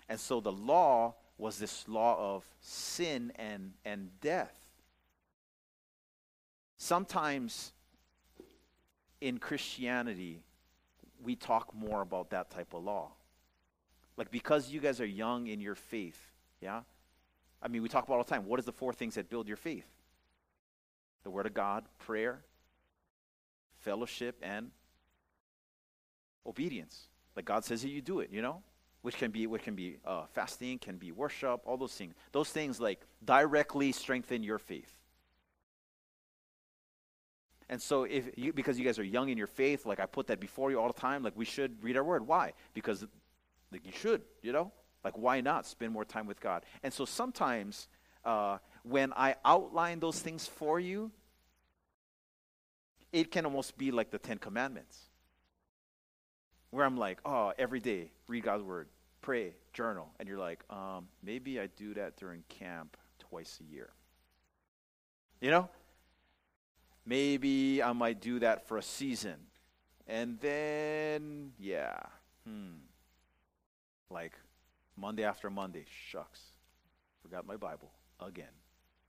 And 0.09 0.21
so 0.21 0.41
the 0.41 0.53
law 0.53 1.15
was 1.39 1.59
this 1.59 1.89
law 1.89 2.37
of 2.37 2.45
sin 2.61 3.33
and, 3.37 3.73
and 3.85 4.11
death. 4.21 4.55
Sometimes 6.77 7.73
in 9.23 9.39
Christianity, 9.39 10.43
we 11.23 11.37
talk 11.37 11.73
more 11.75 12.03
about 12.03 12.31
that 12.31 12.51
type 12.51 12.75
of 12.75 12.83
law. 12.83 13.13
Like, 14.17 14.31
because 14.31 14.71
you 14.71 14.81
guys 14.81 15.01
are 15.01 15.07
young 15.07 15.47
in 15.47 15.61
your 15.61 15.77
faith, 15.77 16.19
yeah? 16.61 16.81
I 17.63 17.69
mean, 17.69 17.83
we 17.83 17.89
talk 17.89 18.05
about 18.05 18.17
all 18.17 18.25
the 18.25 18.31
time. 18.31 18.47
What 18.47 18.59
is 18.59 18.67
the 18.67 18.73
four 18.73 18.93
things 18.93 19.15
that 19.15 19.31
build 19.31 19.47
your 19.47 19.57
faith? 19.57 19.87
The 21.23 21.31
Word 21.31 21.47
of 21.47 21.55
God, 21.55 21.85
prayer, 21.99 22.43
fellowship, 23.79 24.39
and 24.43 24.73
obedience. 26.45 27.09
Like 27.37 27.45
God 27.45 27.65
says 27.65 27.83
that 27.83 27.91
you 27.91 28.03
do 28.03 28.21
it, 28.21 28.31
you 28.33 28.43
know? 28.43 28.63
which 29.03 29.17
can 29.17 29.31
be 29.31 29.47
which 29.49 29.63
can 29.63 29.75
be 29.75 29.97
uh, 30.05 30.27
fasting, 30.33 30.79
can 30.79 30.97
be 30.97 31.11
worship, 31.11 31.61
all 31.65 31.77
those 31.77 31.93
things. 31.93 32.15
Those 32.31 32.49
things 32.49 32.81
like 32.81 33.01
directly 33.25 33.93
strengthen 33.93 34.43
your 34.43 34.59
faith. 34.59 35.02
And 37.73 37.81
so, 37.81 38.05
if 38.05 38.29
you, 38.37 38.53
because 38.53 38.79
you 38.79 38.85
guys 38.85 38.99
are 38.99 39.03
young 39.03 39.31
in 39.31 39.39
your 39.39 39.47
faith, 39.47 39.87
like 39.87 39.99
I 39.99 40.05
put 40.05 40.27
that 40.27 40.39
before 40.39 40.71
you 40.71 40.79
all 40.79 40.89
the 40.89 41.01
time, 41.01 41.23
like 41.23 41.33
we 41.35 41.47
should 41.47 41.83
read 41.83 41.97
our 41.97 42.05
word. 42.05 42.27
Why? 42.27 42.53
Because 42.75 43.07
like 43.73 43.87
you 43.87 43.93
should, 43.93 44.21
you 44.43 44.53
know, 44.53 44.71
like 45.03 45.17
why 45.17 45.41
not 45.41 45.65
spend 45.65 45.91
more 45.91 46.05
time 46.05 46.27
with 46.27 46.39
God? 46.39 46.67
And 46.83 46.93
so 46.93 47.07
sometimes 47.07 47.89
uh, 48.27 48.59
when 48.83 49.15
I 49.15 49.37
outline 49.43 50.01
those 50.01 50.21
things 50.21 50.47
for 50.47 50.79
you, 50.79 51.13
it 53.11 53.31
can 53.31 53.47
almost 53.47 53.79
be 53.79 53.91
like 53.91 54.11
the 54.11 54.19
Ten 54.19 54.37
Commandments 54.37 54.99
where 56.73 56.85
I'm 56.85 56.99
like, 56.99 57.21
oh, 57.25 57.55
every 57.57 57.81
day, 57.81 58.11
read 58.29 58.45
God's 58.45 58.65
word, 58.65 58.89
pray, 59.23 59.55
journal. 59.73 60.11
And 60.21 60.29
you're 60.29 60.39
like, 60.39 60.63
um, 60.69 61.09
maybe 61.23 61.59
I 61.59 61.69
do 61.69 61.95
that 61.95 62.19
during 62.19 62.45
camp 62.51 62.99
twice 63.19 63.61
a 63.67 63.73
year. 63.73 63.89
You 65.41 65.51
know? 65.51 65.71
Maybe 67.05 67.83
I 67.83 67.93
might 67.93 68.21
do 68.21 68.39
that 68.41 68.67
for 68.69 68.79
a 68.79 68.83
season. 68.83 69.37
And 70.07 70.39
then, 70.41 71.53
yeah, 71.59 71.99
hmm. 72.47 72.75
Like 74.11 74.35
Monday 74.97 75.25
after 75.25 75.51
Monday, 75.51 75.85
shucks, 76.09 76.41
forgot 77.23 77.47
my 77.47 77.57
Bible 77.57 77.91
again. 78.21 78.53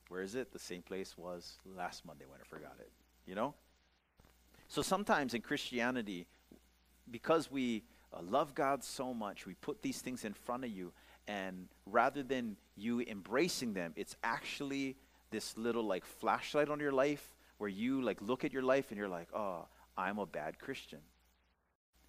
Where 0.09 0.21
is 0.21 0.35
it? 0.35 0.51
The 0.51 0.59
same 0.59 0.81
place 0.81 1.17
was 1.17 1.57
last 1.75 2.05
Monday 2.05 2.25
when 2.27 2.39
I 2.39 2.43
forgot 2.47 2.75
it. 2.79 2.91
You 3.25 3.35
know? 3.35 3.53
So 4.67 4.81
sometimes 4.81 5.33
in 5.33 5.41
Christianity, 5.41 6.27
because 7.11 7.51
we 7.51 7.83
uh, 8.13 8.21
love 8.21 8.55
God 8.55 8.83
so 8.83 9.13
much, 9.13 9.45
we 9.45 9.55
put 9.55 9.81
these 9.81 10.01
things 10.01 10.23
in 10.23 10.33
front 10.33 10.63
of 10.63 10.69
you, 10.69 10.93
and 11.27 11.67
rather 11.85 12.23
than 12.23 12.57
you 12.75 13.01
embracing 13.01 13.73
them, 13.73 13.93
it's 13.95 14.15
actually 14.23 14.95
this 15.31 15.57
little 15.57 15.83
like 15.83 16.05
flashlight 16.05 16.69
on 16.69 16.79
your 16.79 16.91
life 16.91 17.32
where 17.63 17.69
you 17.69 18.01
like 18.01 18.21
look 18.21 18.43
at 18.43 18.51
your 18.51 18.61
life 18.61 18.87
and 18.89 18.97
you're 18.97 19.07
like, 19.07 19.29
oh, 19.33 19.65
I'm 19.97 20.19
a 20.19 20.25
bad 20.25 20.59
Christian 20.59 20.99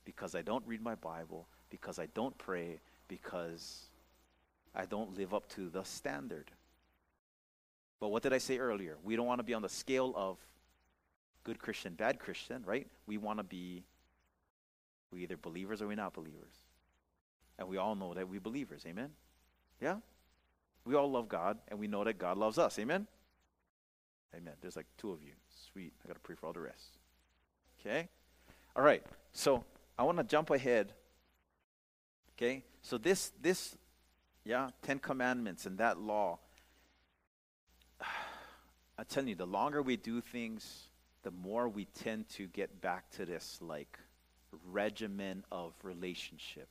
because 0.04 0.34
I 0.34 0.42
don't 0.42 0.64
read 0.66 0.82
my 0.82 0.96
Bible, 0.96 1.46
because 1.70 2.00
I 2.00 2.06
don't 2.06 2.36
pray, 2.38 2.80
because 3.06 3.84
I 4.74 4.84
don't 4.84 5.16
live 5.16 5.32
up 5.32 5.48
to 5.50 5.68
the 5.68 5.84
standard. 5.84 6.50
But 8.00 8.08
what 8.08 8.24
did 8.24 8.32
I 8.32 8.38
say 8.38 8.58
earlier? 8.58 8.96
We 9.04 9.14
don't 9.14 9.26
want 9.26 9.38
to 9.38 9.44
be 9.44 9.54
on 9.54 9.62
the 9.62 9.68
scale 9.68 10.12
of 10.16 10.38
good 11.44 11.60
Christian, 11.60 11.94
bad 11.94 12.18
Christian, 12.18 12.64
right? 12.66 12.88
We 13.06 13.16
want 13.16 13.38
to 13.38 13.44
be 13.44 13.84
we 15.12 15.22
either 15.22 15.36
believers 15.36 15.80
or 15.80 15.86
we 15.86 15.94
not 15.94 16.14
believers. 16.14 16.64
And 17.60 17.68
we 17.68 17.76
all 17.76 17.94
know 17.94 18.12
that 18.14 18.28
we 18.28 18.40
believers. 18.40 18.82
Amen? 18.88 19.10
Yeah? 19.80 19.98
We 20.84 20.96
all 20.96 21.12
love 21.12 21.28
God, 21.28 21.58
and 21.68 21.78
we 21.78 21.86
know 21.86 22.02
that 22.02 22.18
God 22.18 22.38
loves 22.38 22.58
us. 22.58 22.76
Amen? 22.80 23.06
Amen. 24.36 24.54
There's 24.60 24.76
like 24.76 24.86
two 24.98 25.12
of 25.12 25.22
you. 25.22 25.32
Sweet. 25.72 25.92
I 26.04 26.08
got 26.08 26.14
to 26.14 26.20
pray 26.20 26.34
for 26.34 26.46
all 26.46 26.52
the 26.52 26.60
rest. 26.60 26.98
Okay? 27.80 28.08
All 28.74 28.82
right. 28.82 29.02
So 29.32 29.64
I 29.98 30.02
want 30.02 30.18
to 30.18 30.24
jump 30.24 30.50
ahead. 30.50 30.92
Okay? 32.36 32.64
So 32.82 32.98
this, 32.98 33.32
this, 33.40 33.76
yeah, 34.44 34.70
Ten 34.82 34.98
Commandments 34.98 35.66
and 35.66 35.78
that 35.78 35.98
law. 35.98 36.38
I'm 38.98 39.04
telling 39.08 39.28
you, 39.28 39.34
the 39.34 39.46
longer 39.46 39.82
we 39.82 39.96
do 39.96 40.20
things, 40.20 40.88
the 41.22 41.30
more 41.30 41.68
we 41.68 41.86
tend 41.86 42.28
to 42.30 42.46
get 42.46 42.80
back 42.80 43.10
to 43.12 43.24
this 43.24 43.58
like 43.60 43.98
regimen 44.70 45.44
of 45.50 45.72
relationship. 45.82 46.68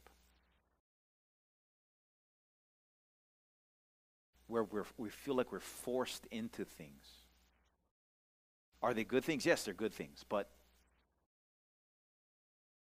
Where 4.48 4.64
we 4.64 4.82
we 4.98 5.10
feel 5.10 5.36
like 5.36 5.52
we're 5.52 5.60
forced 5.60 6.28
into 6.32 6.64
things. 6.64 7.23
Are 8.84 8.94
they 8.94 9.06
good 9.06 9.24
things? 9.24 9.46
Yes, 9.46 9.64
they're 9.64 9.74
good 9.74 9.94
things. 9.94 10.26
But 10.28 10.50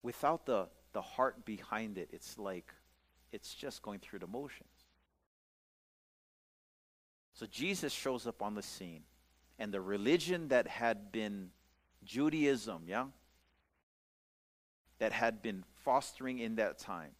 without 0.02 0.44
the, 0.44 0.66
the 0.92 1.00
heart 1.00 1.44
behind 1.44 1.96
it, 1.98 2.10
it's 2.12 2.36
like 2.36 2.74
it's 3.32 3.54
just 3.54 3.80
going 3.80 4.00
through 4.00 4.18
the 4.18 4.26
motions. 4.26 4.68
So 7.32 7.46
Jesus 7.46 7.92
shows 7.92 8.26
up 8.26 8.42
on 8.42 8.54
the 8.54 8.62
scene, 8.62 9.02
and 9.58 9.72
the 9.72 9.80
religion 9.80 10.48
that 10.48 10.66
had 10.66 11.12
been 11.12 11.50
Judaism, 12.04 12.82
yeah, 12.86 13.06
that 14.98 15.12
had 15.12 15.42
been 15.42 15.64
fostering 15.84 16.38
in 16.38 16.56
that 16.56 16.78
time, 16.78 17.10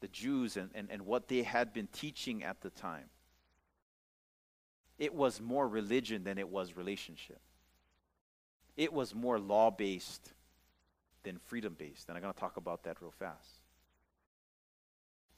the 0.00 0.08
Jews 0.08 0.56
and, 0.56 0.70
and, 0.74 0.88
and 0.90 1.02
what 1.02 1.28
they 1.28 1.42
had 1.42 1.72
been 1.72 1.88
teaching 1.88 2.42
at 2.42 2.60
the 2.60 2.70
time. 2.70 3.06
It 4.98 5.14
was 5.14 5.40
more 5.40 5.68
religion 5.68 6.24
than 6.24 6.38
it 6.38 6.48
was 6.48 6.76
relationship. 6.76 7.40
It 8.78 8.92
was 8.92 9.12
more 9.12 9.40
law 9.40 9.72
based 9.72 10.32
than 11.24 11.38
freedom 11.46 11.74
based. 11.76 12.08
And 12.08 12.16
I'm 12.16 12.22
going 12.22 12.32
to 12.32 12.40
talk 12.40 12.56
about 12.56 12.84
that 12.84 13.02
real 13.02 13.10
fast. 13.10 13.58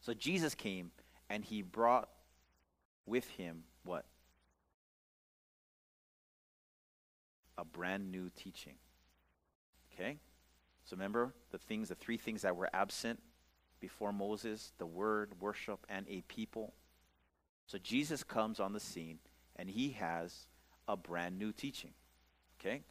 So 0.02 0.12
Jesus 0.12 0.54
came 0.54 0.90
and 1.30 1.42
he 1.42 1.62
brought 1.62 2.10
with 3.06 3.26
him 3.30 3.64
what? 3.82 4.04
A 7.56 7.64
brand 7.64 8.12
new 8.12 8.30
teaching. 8.36 8.74
Okay? 9.94 10.18
So 10.84 10.94
remember 10.94 11.32
the 11.50 11.58
things, 11.58 11.88
the 11.88 11.94
three 11.94 12.18
things 12.18 12.42
that 12.42 12.54
were 12.54 12.68
absent 12.74 13.20
before 13.80 14.12
Moses 14.12 14.72
the 14.76 14.86
word, 14.86 15.32
worship, 15.40 15.86
and 15.88 16.06
a 16.08 16.20
people. 16.28 16.74
So 17.66 17.78
Jesus 17.78 18.22
comes 18.22 18.60
on 18.60 18.74
the 18.74 18.80
scene 18.80 19.18
and 19.56 19.70
he 19.70 19.92
has 19.92 20.46
a 20.86 20.96
brand 20.96 21.38
new 21.38 21.52
teaching. 21.52 21.92
Okay? 22.60 22.82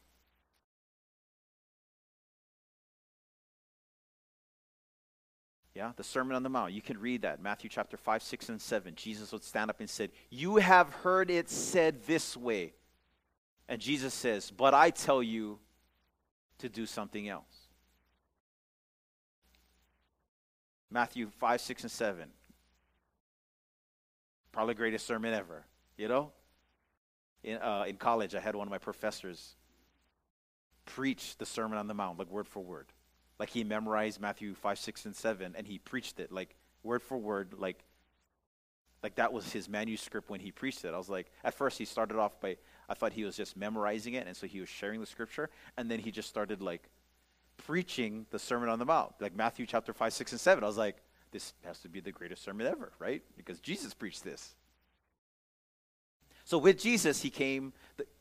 Yeah, 5.79 5.93
the 5.95 6.03
Sermon 6.03 6.35
on 6.35 6.43
the 6.43 6.49
Mount. 6.49 6.73
You 6.73 6.81
can 6.81 6.99
read 6.99 7.21
that. 7.21 7.41
Matthew 7.41 7.69
chapter 7.69 7.95
5, 7.95 8.21
6, 8.21 8.49
and 8.49 8.61
7. 8.61 8.95
Jesus 8.95 9.31
would 9.31 9.45
stand 9.45 9.69
up 9.69 9.79
and 9.79 9.89
said, 9.89 10.11
You 10.29 10.57
have 10.57 10.89
heard 10.89 11.31
it 11.31 11.49
said 11.49 12.03
this 12.05 12.35
way. 12.35 12.73
And 13.69 13.79
Jesus 13.79 14.13
says, 14.13 14.51
But 14.51 14.73
I 14.73 14.89
tell 14.89 15.23
you 15.23 15.57
to 16.57 16.67
do 16.67 16.85
something 16.85 17.29
else. 17.29 17.69
Matthew 20.91 21.29
5, 21.39 21.61
6, 21.61 21.83
and 21.83 21.91
7. 21.93 22.25
Probably 24.51 24.73
greatest 24.73 25.07
sermon 25.07 25.33
ever, 25.33 25.63
you 25.95 26.09
know? 26.09 26.33
In, 27.41 27.55
uh, 27.55 27.85
in 27.87 27.95
college, 27.95 28.35
I 28.35 28.41
had 28.41 28.53
one 28.53 28.67
of 28.67 28.71
my 28.71 28.79
professors 28.79 29.55
preach 30.83 31.37
the 31.37 31.45
Sermon 31.45 31.77
on 31.77 31.87
the 31.87 31.93
Mount, 31.93 32.19
like 32.19 32.29
word 32.29 32.49
for 32.49 32.61
word. 32.61 32.87
Like 33.39 33.49
he 33.49 33.63
memorized 33.63 34.19
Matthew 34.19 34.53
5, 34.53 34.77
6, 34.77 35.05
and 35.05 35.15
7, 35.15 35.55
and 35.57 35.65
he 35.65 35.79
preached 35.79 36.19
it, 36.19 36.31
like 36.31 36.55
word 36.83 37.01
for 37.01 37.17
word, 37.17 37.53
like 37.57 37.83
like 39.01 39.15
that 39.15 39.31
was 39.31 39.51
his 39.51 39.69
manuscript 39.69 40.29
when 40.29 40.41
he 40.41 40.51
preached 40.51 40.83
it. 40.83 40.93
I 40.93 40.97
was 40.97 41.09
like, 41.09 41.31
at 41.43 41.53
first 41.53 41.77
he 41.77 41.85
started 41.85 42.17
off 42.17 42.39
by, 42.41 42.57
I 42.89 42.93
thought 42.93 43.13
he 43.13 43.23
was 43.23 43.37
just 43.37 43.55
memorizing 43.55 44.15
it, 44.15 44.27
and 44.27 44.35
so 44.35 44.45
he 44.45 44.59
was 44.59 44.67
sharing 44.67 44.99
the 44.99 45.05
scripture, 45.05 45.49
and 45.77 45.89
then 45.89 45.99
he 45.99 46.11
just 46.11 46.27
started 46.27 46.61
like 46.61 46.89
preaching 47.55 48.25
the 48.31 48.39
Sermon 48.39 48.69
on 48.69 48.79
the 48.79 48.85
Mount, 48.85 49.13
like 49.19 49.35
Matthew 49.35 49.65
chapter 49.65 49.93
5, 49.93 50.13
6, 50.13 50.31
and 50.33 50.41
7. 50.41 50.63
I 50.63 50.67
was 50.67 50.77
like, 50.77 50.97
this 51.31 51.53
has 51.63 51.79
to 51.79 51.89
be 51.89 51.99
the 51.99 52.11
greatest 52.11 52.43
sermon 52.43 52.67
ever, 52.67 52.91
right? 52.99 53.21
Because 53.37 53.59
Jesus 53.59 53.93
preached 53.93 54.23
this. 54.23 54.55
So 56.43 56.57
with 56.57 56.79
Jesus, 56.79 57.21
he 57.21 57.29
came, 57.29 57.73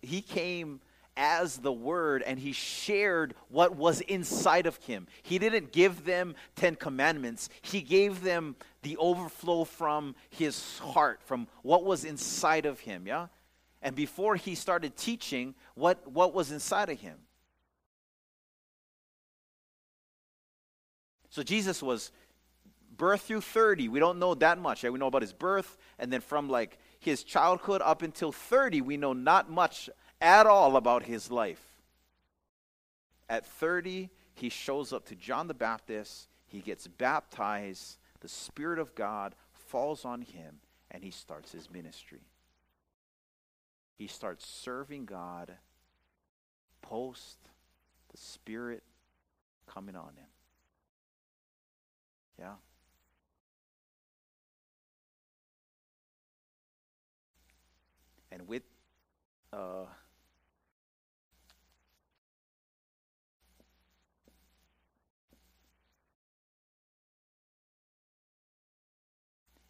he 0.02 0.20
came 0.20 0.80
as 1.18 1.58
the 1.58 1.72
Word 1.72 2.22
and 2.22 2.38
he 2.38 2.52
shared 2.52 3.34
what 3.48 3.76
was 3.76 4.00
inside 4.02 4.66
of 4.66 4.76
him. 4.76 5.06
He 5.22 5.38
didn't 5.38 5.72
give 5.72 6.04
them 6.04 6.34
Ten 6.56 6.76
Commandments, 6.76 7.50
he 7.60 7.82
gave 7.82 8.22
them 8.22 8.56
the 8.82 8.96
overflow 8.96 9.64
from 9.64 10.14
his 10.30 10.78
heart, 10.78 11.20
from 11.24 11.48
what 11.62 11.84
was 11.84 12.04
inside 12.04 12.64
of 12.64 12.80
him, 12.80 13.06
yeah? 13.06 13.26
And 13.82 13.94
before 13.94 14.36
he 14.36 14.54
started 14.54 14.96
teaching, 14.96 15.54
what, 15.74 16.10
what 16.10 16.32
was 16.32 16.50
inside 16.50 16.88
of 16.88 17.00
him? 17.00 17.18
So 21.30 21.42
Jesus 21.42 21.82
was 21.82 22.10
birth 22.96 23.22
through 23.22 23.42
30. 23.42 23.88
We 23.88 24.00
don't 24.00 24.18
know 24.18 24.34
that 24.34 24.58
much. 24.58 24.82
We 24.82 24.98
know 24.98 25.06
about 25.06 25.22
his 25.22 25.32
birth, 25.32 25.76
and 25.98 26.12
then 26.12 26.20
from 26.20 26.48
like 26.48 26.78
his 26.98 27.22
childhood 27.22 27.80
up 27.84 28.02
until 28.02 28.32
30, 28.32 28.80
we 28.80 28.96
know 28.96 29.12
not 29.12 29.50
much 29.50 29.88
at 30.20 30.46
all 30.46 30.76
about 30.76 31.04
his 31.04 31.30
life. 31.30 31.62
At 33.28 33.46
30, 33.46 34.10
he 34.34 34.48
shows 34.48 34.92
up 34.92 35.06
to 35.06 35.14
John 35.14 35.48
the 35.48 35.54
Baptist, 35.54 36.28
he 36.46 36.60
gets 36.60 36.86
baptized, 36.86 37.98
the 38.20 38.28
Spirit 38.28 38.78
of 38.78 38.94
God 38.94 39.34
falls 39.52 40.04
on 40.04 40.22
him, 40.22 40.60
and 40.90 41.04
he 41.04 41.10
starts 41.10 41.52
his 41.52 41.70
ministry. 41.70 42.22
He 43.96 44.06
starts 44.06 44.46
serving 44.46 45.04
God 45.04 45.52
post 46.82 47.38
the 48.10 48.16
Spirit 48.16 48.82
coming 49.66 49.96
on 49.96 50.10
him. 50.16 50.26
Yeah? 52.38 52.54
And 58.30 58.46
with 58.46 58.62
uh, 59.52 59.86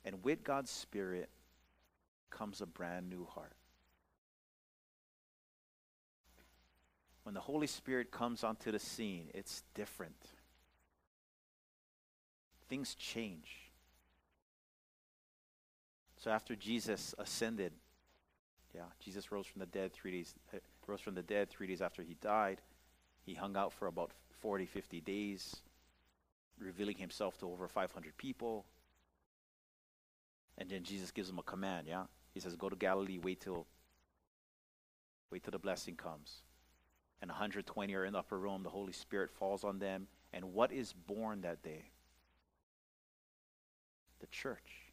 And 0.09 0.25
with 0.25 0.43
God's 0.43 0.71
Spirit 0.71 1.29
comes 2.31 2.63
a 2.63 2.67
brand 2.67 3.11
new 3.11 3.27
heart. 3.27 3.53
When 7.25 7.35
the 7.35 7.43
Holy 7.43 7.67
Spirit 7.67 8.11
comes 8.11 8.43
onto 8.43 8.73
the 8.73 8.79
scene, 8.79 9.29
it's 9.35 9.65
different. 9.75 10.17
Things 12.71 12.95
change. 12.95 13.71
So 16.17 16.31
after 16.31 16.57
Jesus 16.57 17.15
ascended, 17.19 17.75
yeah, 18.75 18.85
Jesus 19.05 19.31
rose 19.31 19.47
from 19.47 19.61
the 19.61 19.67
dead 19.67 19.93
three 19.93 20.13
days, 20.13 20.35
uh, 20.55 20.59
rose 20.87 21.03
from 21.03 21.17
the 21.17 21.23
dead 21.23 21.51
three 21.51 21.67
days 21.67 21.83
after 21.83 22.03
he 22.03 22.15
died. 22.23 22.63
He 23.27 23.35
hung 23.35 23.59
out 23.59 23.75
for 23.75 23.89
about 23.89 24.13
40, 24.41 24.65
50 24.65 25.03
days, 25.03 25.57
revealing 26.59 26.97
himself 26.97 27.37
to 27.41 27.47
over 27.47 27.69
500 27.69 28.17
people. 28.17 28.65
And 30.59 30.69
then 30.69 30.83
Jesus 30.83 31.13
gives 31.13 31.31
him 31.31 31.39
a 31.39 31.43
command, 31.43 31.87
yeah? 31.89 32.05
He 32.35 32.41
says, 32.41 32.57
Go 32.57 32.69
to 32.69 32.77
Galilee, 32.77 33.19
wait 33.19 33.41
till 33.41 33.67
wait 35.31 35.45
till 35.45 35.53
the 35.53 35.59
blessing 35.59 35.95
comes. 35.95 36.43
And 37.21 37.31
120 37.31 37.95
are 37.95 38.05
in 38.05 38.13
the 38.13 38.19
upper 38.19 38.39
room, 38.39 38.63
the 38.63 38.71
Holy 38.71 38.93
Spirit 38.93 39.31
falls 39.31 39.65
on 39.65 39.79
them. 39.79 40.07
And 40.33 40.53
what 40.53 40.73
is 40.73 40.93
born 40.93 41.41
that 41.43 41.63
day? 41.63 41.91
The 44.21 44.27
church. 44.27 44.93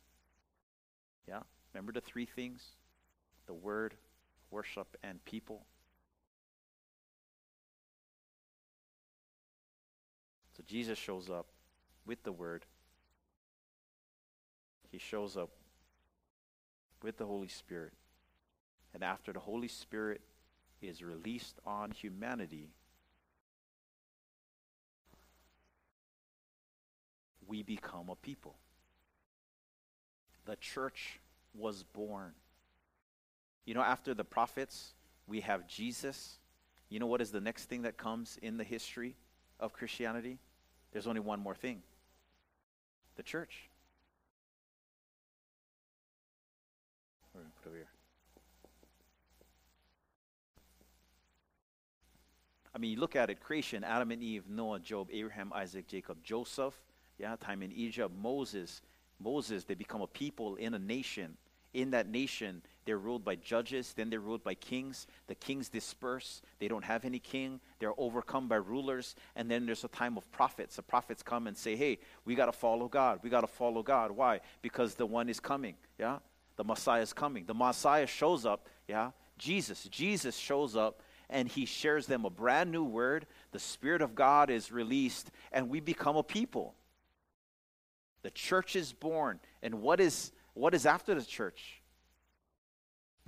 Yeah? 1.28 1.42
Remember 1.74 1.92
the 1.92 2.02
three 2.02 2.26
things? 2.26 2.64
The 3.48 3.54
word, 3.54 3.96
worship, 4.50 4.98
and 5.04 5.24
people. 5.26 5.66
So 10.56 10.64
Jesus 10.66 10.98
shows 10.98 11.30
up 11.30 11.48
with 12.06 12.24
the 12.24 12.32
word, 12.32 12.66
he 14.96 15.00
shows 15.00 15.36
up 15.36 15.50
with 17.04 17.18
the 17.18 17.26
Holy 17.26 17.50
Spirit. 17.50 17.92
And 18.94 19.04
after 19.04 19.34
the 19.34 19.42
Holy 19.42 19.68
Spirit 19.68 20.22
is 20.82 21.04
released 21.04 21.60
on 21.66 21.92
humanity, 21.92 22.70
we 27.46 27.62
become 27.62 28.08
a 28.10 28.16
people. 28.16 28.56
The 30.46 30.56
church 30.56 31.20
was 31.54 31.84
born. 31.84 32.32
You 33.66 33.74
know, 33.74 33.82
after 33.82 34.14
the 34.14 34.24
prophets, 34.24 34.94
we 35.28 35.42
have 35.42 35.68
Jesus. 35.68 36.38
You 36.88 37.02
know 37.02 37.08
what 37.08 37.20
is 37.20 37.32
the 37.32 37.42
next 37.42 37.66
thing 37.66 37.82
that 37.82 37.98
comes 37.98 38.40
in 38.42 38.56
the 38.56 38.64
history 38.64 39.18
of 39.60 39.74
Christianity? 39.74 40.38
There's 40.94 41.06
only 41.06 41.20
one 41.20 41.42
more 41.42 41.56
thing 41.56 41.82
the 43.18 43.24
church. 43.24 43.70
put 47.66 47.70
over 47.70 47.78
here. 47.78 47.88
I 52.76 52.78
mean, 52.78 52.92
you 52.92 53.00
look 53.00 53.16
at 53.16 53.30
it 53.30 53.40
creation, 53.40 53.86
Adam 53.86 54.12
and 54.12 54.22
Eve, 54.22 54.44
Noah, 54.50 54.80
Job, 54.80 55.08
Abraham, 55.12 55.54
Isaac, 55.56 55.88
Jacob, 55.88 56.18
Joseph, 56.24 56.76
yeah, 57.18 57.38
time 57.40 57.64
in 57.64 57.72
Egypt, 57.72 58.14
Moses. 58.22 58.82
Moses, 59.18 59.64
they 59.64 59.76
become 59.76 60.02
a 60.02 60.08
people 60.08 60.56
in 60.56 60.74
a 60.74 60.80
nation. 60.80 61.38
In 61.74 61.92
that 61.92 62.10
nation, 62.10 62.62
they're 62.86 62.98
ruled 62.98 63.24
by 63.24 63.36
judges, 63.36 63.94
then 63.94 64.10
they're 64.10 64.20
ruled 64.20 64.44
by 64.44 64.56
kings. 64.56 65.08
The 65.28 65.36
kings 65.36 65.70
disperse, 65.70 66.42
they 66.60 66.68
don't 66.68 66.84
have 66.84 67.06
any 67.06 67.20
king, 67.20 67.62
they're 67.80 67.98
overcome 67.98 68.50
by 68.50 68.58
rulers, 68.58 69.16
and 69.38 69.50
then 69.50 69.66
there's 69.66 69.86
a 69.86 69.90
time 69.90 70.18
of 70.18 70.30
prophets. 70.32 70.76
The 70.76 70.82
prophets 70.82 71.24
come 71.24 71.48
and 71.48 71.58
say, 71.58 71.78
Hey, 71.78 72.00
we 72.26 72.36
got 72.36 72.48
to 72.48 72.52
follow 72.52 72.90
God. 72.90 73.20
We 73.24 73.30
got 73.30 73.42
to 73.42 73.48
follow 73.48 73.84
God. 73.84 74.12
Why? 74.12 74.42
Because 74.62 74.96
the 74.96 75.06
one 75.06 75.30
is 75.30 75.40
coming, 75.40 75.76
yeah? 75.98 76.20
the 76.56 76.64
Messiah 76.64 77.02
is 77.02 77.14
coming. 77.14 77.46
The 77.46 77.54
Messiah 77.54 78.08
shows 78.08 78.46
up, 78.46 78.68
yeah? 78.88 79.12
Jesus. 79.38 79.84
Jesus 79.84 80.38
shows 80.38 80.76
up 80.76 81.02
and 81.30 81.48
he 81.48 81.66
shares 81.66 82.06
them 82.08 82.26
a 82.26 82.30
brand 82.30 82.72
new 82.72 82.84
word. 82.84 83.26
The 83.52 83.60
Spirit 83.60 84.02
of 84.02 84.16
God 84.16 84.50
is 84.50 84.72
released 84.72 85.32
and 85.52 85.70
we 85.70 85.80
become 85.80 86.16
a 86.16 86.24
people. 86.24 86.76
The 88.24 88.32
church 88.32 88.76
is 88.76 88.94
born. 88.94 89.40
And 89.62 89.82
what 89.82 90.00
is 90.00 90.32
what 90.54 90.74
is 90.74 90.86
after 90.86 91.14
the 91.14 91.24
church? 91.24 91.82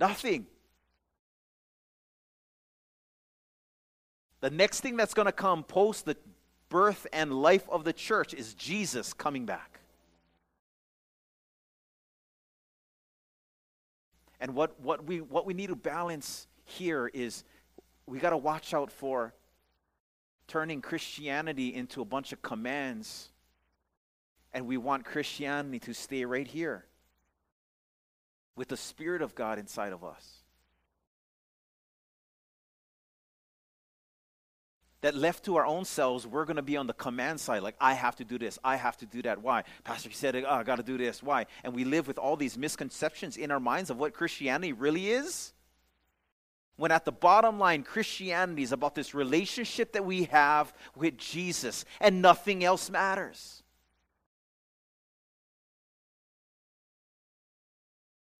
Nothing. 0.00 0.46
The 4.40 4.50
next 4.50 4.80
thing 4.80 4.96
that's 4.96 5.14
going 5.14 5.26
to 5.26 5.32
come 5.32 5.62
post 5.64 6.04
the 6.04 6.16
birth 6.68 7.06
and 7.12 7.32
life 7.32 7.68
of 7.68 7.84
the 7.84 7.92
church 7.92 8.34
is 8.34 8.54
Jesus 8.54 9.12
coming 9.12 9.46
back. 9.46 9.80
And 14.40 14.54
what, 14.54 14.78
what, 14.80 15.04
we, 15.04 15.20
what 15.20 15.46
we 15.46 15.54
need 15.54 15.68
to 15.68 15.76
balance 15.76 16.46
here 16.64 17.08
is 17.12 17.42
we 18.08 18.18
got 18.18 18.30
to 18.30 18.36
watch 18.36 18.72
out 18.74 18.90
for 18.90 19.34
turning 20.46 20.80
Christianity 20.80 21.74
into 21.74 22.00
a 22.00 22.04
bunch 22.04 22.32
of 22.32 22.42
commands. 22.42 23.28
And 24.52 24.66
we 24.66 24.78
want 24.78 25.04
Christianity 25.04 25.78
to 25.80 25.92
stay 25.92 26.24
right 26.24 26.46
here 26.46 26.86
with 28.56 28.68
the 28.68 28.76
Spirit 28.76 29.20
of 29.20 29.34
God 29.34 29.58
inside 29.58 29.92
of 29.92 30.02
us. 30.02 30.38
that 35.00 35.14
left 35.14 35.44
to 35.44 35.56
our 35.56 35.64
own 35.64 35.84
selves, 35.84 36.26
we're 36.26 36.44
going 36.44 36.56
to 36.56 36.62
be 36.62 36.76
on 36.76 36.86
the 36.86 36.92
command 36.92 37.38
side. 37.38 37.62
Like, 37.62 37.76
I 37.80 37.94
have 37.94 38.16
to 38.16 38.24
do 38.24 38.38
this. 38.38 38.58
I 38.64 38.76
have 38.76 38.96
to 38.98 39.06
do 39.06 39.22
that. 39.22 39.40
Why? 39.40 39.62
Pastor 39.84 40.10
said, 40.10 40.34
oh, 40.36 40.48
I 40.48 40.64
got 40.64 40.76
to 40.76 40.82
do 40.82 40.98
this. 40.98 41.22
Why? 41.22 41.46
And 41.62 41.72
we 41.72 41.84
live 41.84 42.08
with 42.08 42.18
all 42.18 42.36
these 42.36 42.58
misconceptions 42.58 43.36
in 43.36 43.50
our 43.50 43.60
minds 43.60 43.90
of 43.90 43.98
what 43.98 44.12
Christianity 44.12 44.72
really 44.72 45.10
is. 45.10 45.52
When 46.78 46.92
at 46.92 47.04
the 47.04 47.12
bottom 47.12 47.58
line, 47.58 47.82
Christianity 47.82 48.62
is 48.62 48.70
about 48.70 48.94
this 48.94 49.12
relationship 49.12 49.92
that 49.94 50.04
we 50.04 50.24
have 50.24 50.72
with 50.94 51.18
Jesus 51.18 51.84
and 52.00 52.22
nothing 52.22 52.62
else 52.62 52.88
matters. 52.88 53.64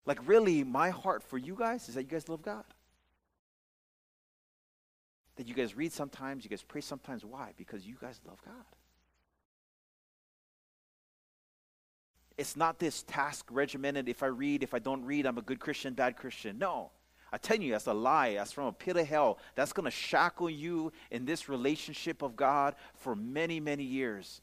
Like, 0.06 0.26
really, 0.26 0.62
my 0.62 0.90
heart 0.90 1.24
for 1.24 1.36
you 1.36 1.56
guys 1.56 1.88
is 1.88 1.96
that 1.96 2.04
you 2.04 2.08
guys 2.08 2.28
love 2.28 2.42
God. 2.42 2.62
That 5.34 5.48
you 5.48 5.54
guys 5.54 5.76
read 5.76 5.92
sometimes, 5.92 6.44
you 6.44 6.50
guys 6.50 6.62
pray 6.62 6.80
sometimes. 6.80 7.24
Why? 7.24 7.54
Because 7.56 7.84
you 7.84 7.96
guys 8.00 8.20
love 8.24 8.40
God. 8.44 8.54
It's 12.36 12.56
not 12.56 12.78
this 12.78 13.02
task 13.02 13.46
regimented. 13.50 14.08
If 14.08 14.22
I 14.22 14.26
read, 14.26 14.62
if 14.62 14.74
I 14.74 14.78
don't 14.78 15.04
read, 15.04 15.26
I'm 15.26 15.38
a 15.38 15.42
good 15.42 15.58
Christian, 15.58 15.94
bad 15.94 16.16
Christian. 16.16 16.56
No. 16.56 16.92
I 17.32 17.38
tell 17.38 17.58
you, 17.58 17.72
that's 17.72 17.86
a 17.86 17.92
lie. 17.92 18.34
That's 18.34 18.52
from 18.52 18.66
a 18.66 18.72
pit 18.72 18.96
of 18.96 19.06
hell. 19.06 19.38
That's 19.54 19.72
going 19.72 19.84
to 19.84 19.90
shackle 19.90 20.48
you 20.48 20.92
in 21.10 21.26
this 21.26 21.48
relationship 21.48 22.22
of 22.22 22.36
God 22.36 22.74
for 22.94 23.14
many, 23.14 23.60
many 23.60 23.84
years. 23.84 24.40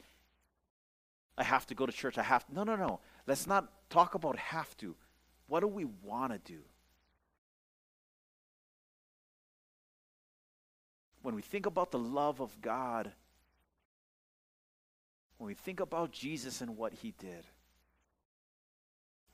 I 1.38 1.44
have 1.44 1.66
to 1.68 1.76
go 1.76 1.86
to 1.86 1.92
church. 1.92 2.18
I 2.18 2.24
have 2.24 2.46
to. 2.48 2.54
No, 2.54 2.64
no, 2.64 2.76
no. 2.76 3.00
Let's 3.28 3.48
not 3.48 3.72
talk 3.90 4.16
about 4.16 4.38
have 4.38 4.76
to. 4.78 4.96
What 5.48 5.62
do 5.62 5.68
we 5.68 5.86
want 5.86 6.32
to 6.32 6.40
do? 6.40 6.60
When 11.22 11.34
we 11.34 11.42
think 11.42 11.66
about 11.66 11.92
the 11.92 12.00
love 12.00 12.40
of 12.40 12.62
God, 12.62 13.12
when 15.38 15.48
we 15.48 15.56
think 15.56 15.80
about 15.80 16.12
Jesus 16.12 16.62
and 16.62 16.78
what 16.78 16.94
he 16.94 17.14
did, 17.20 17.46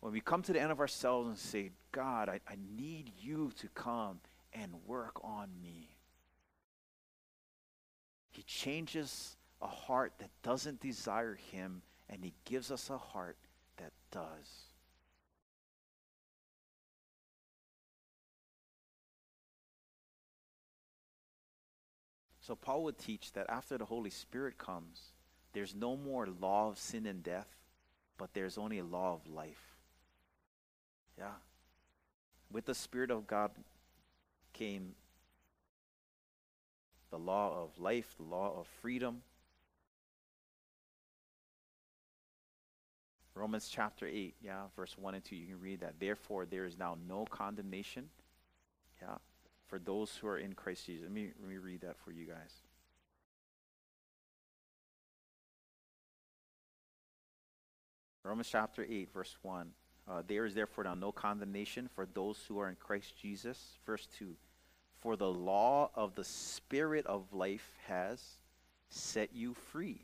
when 0.02 0.12
we 0.12 0.20
come 0.20 0.42
to 0.42 0.52
the 0.52 0.60
end 0.60 0.72
of 0.72 0.80
ourselves 0.80 1.30
and 1.30 1.38
say, 1.38 1.72
God, 1.92 2.28
I, 2.28 2.40
I 2.48 2.56
need 2.76 3.12
you 3.22 3.52
to 3.60 3.68
come 3.70 4.20
and 4.52 4.74
work 4.88 5.24
on 5.24 5.50
me. 5.62 5.90
He 8.32 8.42
changes 8.44 9.38
a 9.62 9.68
heart 9.68 10.14
that 10.18 10.32
doesn't 10.42 10.82
desire 10.82 11.36
him, 11.52 11.84
and 12.10 12.24
he 12.24 12.34
gives 12.46 12.72
us 12.72 12.90
a 12.90 12.98
heart 12.98 13.38
that 13.78 13.92
does. 14.12 14.66
So 22.40 22.56
Paul 22.56 22.84
would 22.86 22.98
teach 22.98 23.34
that 23.34 23.48
after 23.50 23.78
the 23.78 23.86
Holy 23.86 24.10
Spirit 24.10 24.58
comes, 24.58 25.12
there's 25.54 25.76
no 25.76 25.96
more 25.96 26.26
law 26.26 26.70
of 26.70 26.80
sin 26.80 27.06
and 27.06 27.22
death, 27.22 27.56
but 28.18 28.34
there's 28.34 28.58
only 28.58 28.80
a 28.80 28.84
law 28.84 29.14
of 29.14 29.32
life. 29.32 29.71
Yeah. 31.22 31.28
With 32.52 32.66
the 32.66 32.76
Spirit 32.76 33.12
of 33.12 33.28
God 33.28 33.52
came 34.52 34.96
the 37.12 37.18
law 37.18 37.64
of 37.64 37.80
life, 37.80 38.14
the 38.18 38.24
law 38.24 38.60
of 38.60 38.68
freedom. 38.82 39.22
Romans 43.36 43.70
chapter 43.72 44.06
8, 44.06 44.36
yeah, 44.44 44.64
verse 44.76 44.98
1 44.98 45.16
and 45.16 45.24
2, 45.24 45.36
you 45.38 45.48
can 45.48 45.62
read 45.62 45.80
that. 45.80 45.94
Therefore, 46.00 46.46
there 46.46 46.66
is 46.66 46.78
now 46.78 46.98
no 47.08 47.26
condemnation. 47.30 48.10
Yeah 49.02 49.16
for 49.72 49.80
those 49.80 50.18
who 50.18 50.28
are 50.28 50.38
in 50.38 50.52
Christ 50.52 50.86
Jesus. 50.86 51.04
Let 51.04 51.14
me, 51.14 51.30
let 51.40 51.50
me 51.50 51.56
read 51.56 51.80
that 51.82 51.96
for 52.04 52.12
you 52.12 52.26
guys. 52.26 52.52
Romans 58.22 58.50
chapter 58.52 58.86
8, 58.88 59.14
verse 59.14 59.38
1. 59.42 59.70
Uh, 60.12 60.22
there 60.28 60.46
is 60.46 60.54
therefore 60.54 60.84
now 60.84 60.94
no 60.94 61.12
condemnation 61.12 61.90
for 61.96 62.06
those 62.14 62.38
who 62.48 62.60
are 62.60 62.68
in 62.68 62.76
Christ 62.76 63.14
Jesus. 63.22 63.78
Verse 63.86 64.08
2. 64.20 64.36
For 65.00 65.16
the 65.16 65.32
law 65.32 65.90
of 65.96 66.16
the 66.16 66.24
Spirit 66.26 67.06
of 67.06 67.32
life 67.32 67.72
has 67.88 68.22
set 68.90 69.30
you 69.34 69.54
free. 69.54 70.02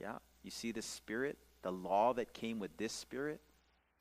Yeah, 0.00 0.16
you 0.42 0.50
see 0.50 0.72
the 0.72 0.80
Spirit, 0.80 1.36
the 1.60 1.70
law 1.70 2.14
that 2.14 2.32
came 2.32 2.58
with 2.58 2.74
this 2.78 2.92
Spirit? 2.92 3.40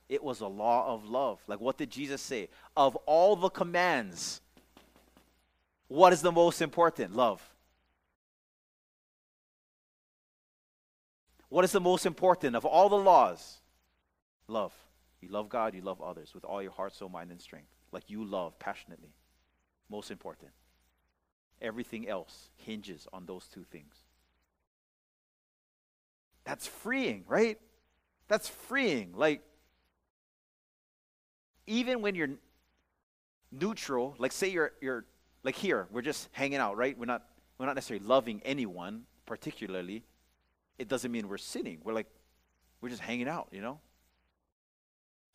It 0.07 0.23
was 0.23 0.39
a 0.39 0.47
law 0.47 0.93
of 0.93 1.05
love. 1.05 1.41
Like 1.47 1.59
what 1.59 1.77
did 1.77 1.89
Jesus 1.89 2.21
say? 2.21 2.47
Of 2.77 2.95
all 3.05 3.35
the 3.35 3.49
commands, 3.49 4.39
what 5.89 6.13
is 6.13 6.21
the 6.21 6.31
most 6.31 6.61
important? 6.61 7.13
Love. 7.13 7.41
What 11.49 11.65
is 11.65 11.73
the 11.73 11.81
most 11.81 12.05
important 12.05 12.55
of 12.55 12.63
all 12.63 12.87
the 12.87 12.95
laws? 12.95 13.57
Love. 14.47 14.73
You 15.21 15.29
love 15.29 15.49
God, 15.49 15.73
you 15.73 15.81
love 15.81 16.01
others 16.01 16.33
with 16.33 16.45
all 16.45 16.61
your 16.61 16.71
heart, 16.71 16.93
soul, 16.93 17.09
mind, 17.09 17.31
and 17.31 17.41
strength. 17.41 17.69
Like 17.91 18.09
you 18.09 18.23
love 18.23 18.57
passionately. 18.59 19.13
Most 19.89 20.11
important. 20.11 20.51
Everything 21.61 22.07
else 22.07 22.49
hinges 22.57 23.07
on 23.13 23.25
those 23.25 23.47
two 23.47 23.63
things. 23.63 23.95
That's 26.43 26.67
freeing, 26.67 27.23
right? 27.27 27.59
That's 28.27 28.47
freeing. 28.49 29.13
Like, 29.15 29.41
even 31.67 32.01
when 32.01 32.15
you're 32.15 32.29
neutral, 33.51 34.15
like 34.17 34.31
say 34.31 34.49
you're, 34.49 34.73
you're 34.81 35.05
like 35.43 35.55
here, 35.55 35.87
we're 35.91 36.01
just 36.01 36.29
hanging 36.31 36.59
out, 36.59 36.77
right? 36.77 36.97
We're 36.97 37.05
not 37.05 37.23
we're 37.57 37.65
not 37.65 37.75
necessarily 37.75 38.05
loving 38.05 38.41
anyone 38.43 39.03
particularly. 39.25 40.03
It 40.77 40.87
doesn't 40.87 41.11
mean 41.11 41.29
we're 41.29 41.37
sinning. 41.37 41.79
We're 41.83 41.93
like 41.93 42.07
we're 42.81 42.89
just 42.89 43.01
hanging 43.01 43.27
out, 43.27 43.47
you 43.51 43.61
know? 43.61 43.79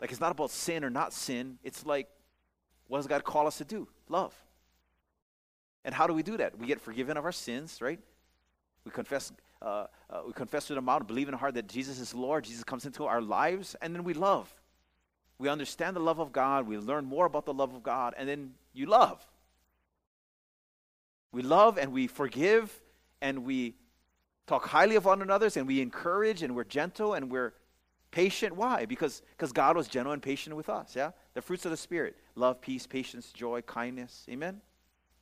Like 0.00 0.10
it's 0.10 0.20
not 0.20 0.32
about 0.32 0.50
sin 0.50 0.84
or 0.84 0.90
not 0.90 1.12
sin. 1.12 1.58
It's 1.62 1.84
like 1.84 2.08
what 2.88 2.98
does 2.98 3.06
God 3.06 3.24
call 3.24 3.46
us 3.46 3.58
to 3.58 3.64
do? 3.64 3.86
Love. 4.08 4.34
And 5.84 5.94
how 5.94 6.06
do 6.06 6.12
we 6.12 6.22
do 6.22 6.36
that? 6.38 6.58
We 6.58 6.66
get 6.66 6.80
forgiven 6.80 7.16
of 7.16 7.24
our 7.24 7.32
sins, 7.32 7.80
right? 7.80 8.00
We 8.84 8.90
confess 8.90 9.32
uh, 9.62 9.86
uh, 10.08 10.22
we 10.26 10.32
confess 10.32 10.68
with 10.70 10.78
our 10.78 10.82
mouth, 10.82 11.06
believe 11.06 11.28
in 11.28 11.34
our 11.34 11.40
heart 11.40 11.54
that 11.54 11.68
Jesus 11.68 11.98
is 11.98 12.14
Lord. 12.14 12.44
Jesus 12.44 12.64
comes 12.64 12.86
into 12.86 13.04
our 13.04 13.20
lives, 13.20 13.76
and 13.82 13.94
then 13.94 14.04
we 14.04 14.14
love. 14.14 14.50
We 15.38 15.48
understand 15.48 15.96
the 15.96 16.00
love 16.00 16.18
of 16.18 16.32
God. 16.32 16.66
We 16.66 16.78
learn 16.78 17.04
more 17.04 17.26
about 17.26 17.44
the 17.44 17.52
love 17.52 17.74
of 17.74 17.82
God, 17.82 18.14
and 18.16 18.26
then 18.28 18.54
you 18.72 18.86
love. 18.86 19.26
We 21.32 21.42
love 21.42 21.78
and 21.78 21.92
we 21.92 22.06
forgive 22.06 22.80
and 23.20 23.44
we 23.44 23.74
talk 24.46 24.66
highly 24.66 24.96
of 24.96 25.04
one 25.04 25.22
another 25.22 25.48
and 25.54 25.66
we 25.66 25.80
encourage 25.80 26.42
and 26.42 26.56
we're 26.56 26.64
gentle 26.64 27.14
and 27.14 27.30
we're 27.30 27.52
patient. 28.10 28.56
Why? 28.56 28.86
Because 28.86 29.22
because 29.36 29.52
God 29.52 29.76
was 29.76 29.88
gentle 29.88 30.12
and 30.12 30.22
patient 30.22 30.56
with 30.56 30.68
us. 30.68 30.94
Yeah, 30.96 31.10
the 31.34 31.42
fruits 31.42 31.64
of 31.64 31.70
the 31.70 31.76
Spirit: 31.76 32.16
love, 32.34 32.60
peace, 32.60 32.86
patience, 32.86 33.32
joy, 33.32 33.62
kindness. 33.62 34.26
Amen. 34.30 34.60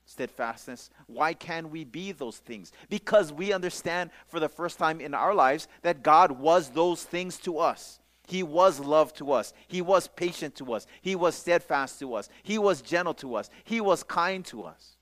Steadfastness. 0.04 0.88
Why 1.06 1.34
can 1.34 1.70
we 1.70 1.84
be 1.84 2.12
those 2.12 2.38
things? 2.38 2.72
Because 2.88 3.30
we 3.30 3.52
understand 3.52 4.10
for 4.26 4.40
the 4.40 4.48
first 4.48 4.78
time 4.78 5.02
in 5.02 5.12
our 5.12 5.34
lives 5.34 5.68
that 5.82 6.02
God 6.02 6.32
was 6.32 6.70
those 6.70 7.04
things 7.04 7.36
to 7.40 7.58
us. 7.58 8.00
He 8.26 8.42
was 8.42 8.80
love 8.80 9.12
to 9.14 9.32
us. 9.32 9.52
He 9.68 9.82
was 9.82 10.08
patient 10.08 10.54
to 10.56 10.72
us. 10.74 10.86
He 11.00 11.14
was 11.14 11.34
steadfast 11.34 11.98
to 12.00 12.14
us. 12.14 12.28
He 12.42 12.58
was 12.58 12.82
gentle 12.82 13.14
to 13.14 13.34
us. 13.34 13.48
He 13.64 13.80
was 13.80 14.02
kind 14.02 14.44
to 14.46 14.64
us. 14.64 14.96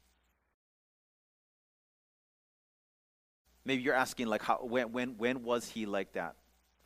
Maybe 3.64 3.82
you're 3.82 3.94
asking, 3.94 4.28
like, 4.28 4.42
how, 4.42 4.58
when, 4.62 4.92
when, 4.92 5.18
when 5.18 5.42
was 5.42 5.68
he 5.68 5.86
like 5.86 6.12
that 6.12 6.36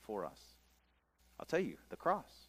for 0.00 0.24
us? 0.24 0.40
I'll 1.40 1.46
tell 1.46 1.58
you, 1.58 1.78
the 1.88 1.96
cross. 1.96 2.48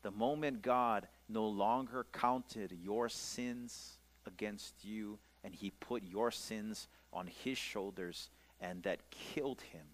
The 0.00 0.10
moment 0.10 0.62
God 0.62 1.06
no 1.28 1.46
longer 1.46 2.06
counted 2.12 2.72
your 2.82 3.10
sins 3.10 3.98
against 4.26 4.84
you 4.84 5.18
and 5.44 5.54
he 5.54 5.70
put 5.78 6.02
your 6.02 6.30
sins 6.30 6.88
on 7.12 7.28
his 7.44 7.58
shoulders 7.58 8.30
and 8.58 8.82
that 8.84 9.10
killed 9.10 9.60
him. 9.60 9.84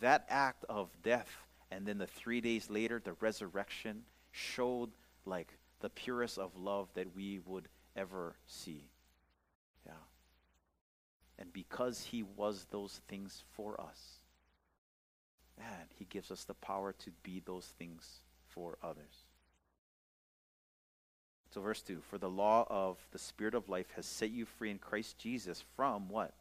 That 0.00 0.24
act 0.30 0.64
of 0.70 0.88
death 1.02 1.30
and 1.70 1.84
then 1.84 1.98
the 1.98 2.06
three 2.06 2.40
days 2.40 2.70
later, 2.70 3.00
the 3.04 3.12
resurrection 3.14 4.02
showed 4.30 4.90
like 5.26 5.58
the 5.80 5.90
purest 5.90 6.38
of 6.38 6.56
love 6.56 6.88
that 6.94 7.14
we 7.14 7.40
would 7.44 7.68
ever 7.96 8.36
see. 8.46 8.88
Yeah. 9.84 9.92
And 11.38 11.52
because 11.52 12.02
he 12.02 12.22
was 12.22 12.66
those 12.70 13.02
things 13.08 13.44
for 13.52 13.78
us, 13.78 14.21
man, 15.62 15.86
he 15.98 16.04
gives 16.04 16.30
us 16.30 16.44
the 16.44 16.54
power 16.54 16.92
to 16.92 17.10
be 17.22 17.42
those 17.44 17.66
things 17.78 18.20
for 18.48 18.78
others. 18.82 19.24
So, 21.52 21.60
verse 21.60 21.82
2 21.82 22.00
For 22.08 22.18
the 22.18 22.30
law 22.30 22.66
of 22.68 22.98
the 23.12 23.18
Spirit 23.18 23.54
of 23.54 23.68
life 23.68 23.90
has 23.96 24.06
set 24.06 24.30
you 24.30 24.46
free 24.46 24.70
in 24.70 24.78
Christ 24.78 25.18
Jesus 25.18 25.64
from 25.76 26.08
what? 26.08 26.32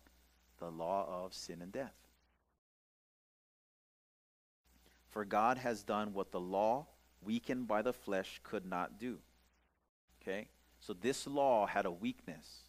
The 0.60 0.70
law 0.70 1.08
of 1.26 1.34
sin 1.34 1.62
and 1.62 1.72
death. 1.72 1.96
For 5.10 5.26
God 5.26 5.58
has 5.58 5.84
done 5.84 6.14
what 6.14 6.32
the 6.32 6.40
law, 6.40 6.88
weakened 7.22 7.68
by 7.68 7.82
the 7.82 7.94
flesh, 7.94 8.40
could 8.44 8.66
not 8.66 9.00
do. 9.00 9.18
Okay? 10.22 10.48
So, 10.80 10.94
this 10.94 11.28
law 11.28 11.66
had 11.68 11.86
a 11.86 11.92
weakness, 11.92 12.62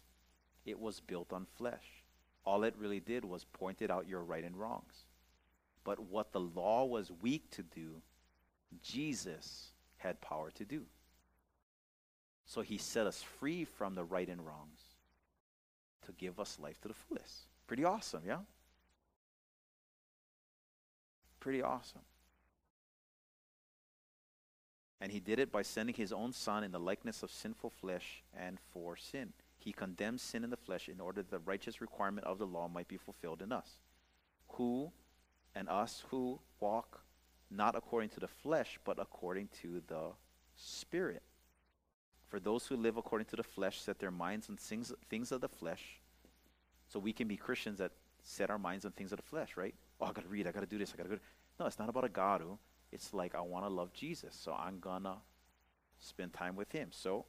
it 0.65 0.79
was 0.79 0.99
built 0.99 1.31
on 1.31 1.47
flesh 1.57 2.03
all 2.45 2.63
it 2.63 2.75
really 2.77 2.99
did 2.99 3.23
was 3.25 3.45
pointed 3.45 3.89
out 3.89 4.07
your 4.07 4.21
right 4.21 4.43
and 4.43 4.57
wrongs. 4.57 5.05
But 5.83 5.99
what 5.99 6.31
the 6.31 6.39
law 6.39 6.85
was 6.85 7.11
weak 7.21 7.49
to 7.51 7.63
do, 7.63 8.01
Jesus 8.81 9.71
had 9.97 10.21
power 10.21 10.51
to 10.51 10.65
do. 10.65 10.83
So 12.45 12.61
he 12.61 12.77
set 12.77 13.07
us 13.07 13.21
free 13.21 13.65
from 13.65 13.95
the 13.95 14.03
right 14.03 14.27
and 14.27 14.45
wrongs 14.45 14.79
to 16.05 16.11
give 16.13 16.39
us 16.39 16.59
life 16.59 16.79
to 16.81 16.87
the 16.87 16.93
fullest. 16.93 17.47
Pretty 17.67 17.83
awesome, 17.83 18.23
yeah? 18.25 18.39
Pretty 21.39 21.61
awesome. 21.61 22.01
And 25.01 25.11
he 25.11 25.19
did 25.19 25.39
it 25.39 25.51
by 25.51 25.63
sending 25.63 25.95
his 25.95 26.13
own 26.13 26.31
son 26.31 26.63
in 26.63 26.71
the 26.71 26.79
likeness 26.79 27.23
of 27.23 27.31
sinful 27.31 27.71
flesh 27.71 28.23
and 28.37 28.57
for 28.71 28.95
sin. 28.95 29.33
He 29.57 29.73
condemned 29.73 30.21
sin 30.21 30.43
in 30.43 30.49
the 30.49 30.57
flesh 30.57 30.87
in 30.87 30.99
order 30.99 31.21
that 31.21 31.31
the 31.31 31.39
righteous 31.39 31.81
requirement 31.81 32.25
of 32.27 32.37
the 32.37 32.45
law 32.45 32.67
might 32.67 32.87
be 32.87 32.97
fulfilled 32.97 33.41
in 33.41 33.51
us, 33.51 33.79
who 34.49 34.91
and 35.55 35.69
us 35.69 36.03
who 36.09 36.39
walk 36.59 37.01
not 37.49 37.75
according 37.75 38.09
to 38.09 38.19
the 38.19 38.27
flesh, 38.27 38.79
but 38.83 38.99
according 38.99 39.49
to 39.61 39.81
the 39.87 40.11
Spirit. 40.55 41.23
For 42.27 42.39
those 42.39 42.65
who 42.65 42.75
live 42.75 42.97
according 42.97 43.25
to 43.27 43.35
the 43.35 43.43
flesh 43.43 43.79
set 43.79 43.99
their 43.99 44.11
minds 44.11 44.49
on 44.49 44.57
things, 44.57 44.91
things 45.09 45.31
of 45.31 45.41
the 45.41 45.47
flesh. 45.47 45.99
So 46.87 46.99
we 46.99 47.13
can 47.13 47.27
be 47.27 47.37
Christians 47.37 47.79
that 47.79 47.91
set 48.23 48.49
our 48.49 48.57
minds 48.57 48.85
on 48.85 48.91
things 48.91 49.11
of 49.11 49.17
the 49.17 49.23
flesh, 49.23 49.55
right? 49.55 49.75
Oh, 50.01 50.05
I 50.05 50.11
got 50.11 50.23
to 50.23 50.29
read, 50.29 50.47
I 50.47 50.51
got 50.51 50.61
to 50.61 50.65
do 50.65 50.77
this, 50.77 50.93
I 50.93 50.97
got 50.97 51.03
to 51.03 51.09
go. 51.09 51.19
No, 51.59 51.65
it's 51.67 51.77
not 51.77 51.89
about 51.89 52.05
a 52.05 52.09
God. 52.09 52.41
It's 52.91 53.13
like 53.13 53.35
I 53.35 53.41
want 53.41 53.65
to 53.65 53.69
love 53.69 53.93
Jesus, 53.93 54.35
so 54.35 54.53
I'm 54.53 54.79
going 54.79 55.03
to 55.03 55.15
spend 55.99 56.33
time 56.33 56.55
with 56.55 56.71
him. 56.71 56.89
So, 56.91 57.25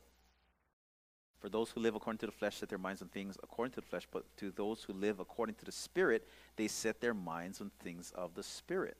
for 1.44 1.50
those 1.50 1.68
who 1.68 1.80
live 1.80 1.94
according 1.94 2.16
to 2.16 2.24
the 2.24 2.32
flesh 2.32 2.56
set 2.56 2.70
their 2.70 2.78
minds 2.78 3.02
on 3.02 3.08
things 3.08 3.36
according 3.42 3.70
to 3.70 3.82
the 3.82 3.86
flesh, 3.86 4.08
but 4.10 4.24
to 4.38 4.50
those 4.50 4.82
who 4.82 4.94
live 4.94 5.20
according 5.20 5.54
to 5.56 5.66
the 5.66 5.72
Spirit, 5.72 6.26
they 6.56 6.66
set 6.66 7.02
their 7.02 7.12
minds 7.12 7.60
on 7.60 7.70
things 7.82 8.10
of 8.14 8.34
the 8.34 8.42
Spirit. 8.42 8.96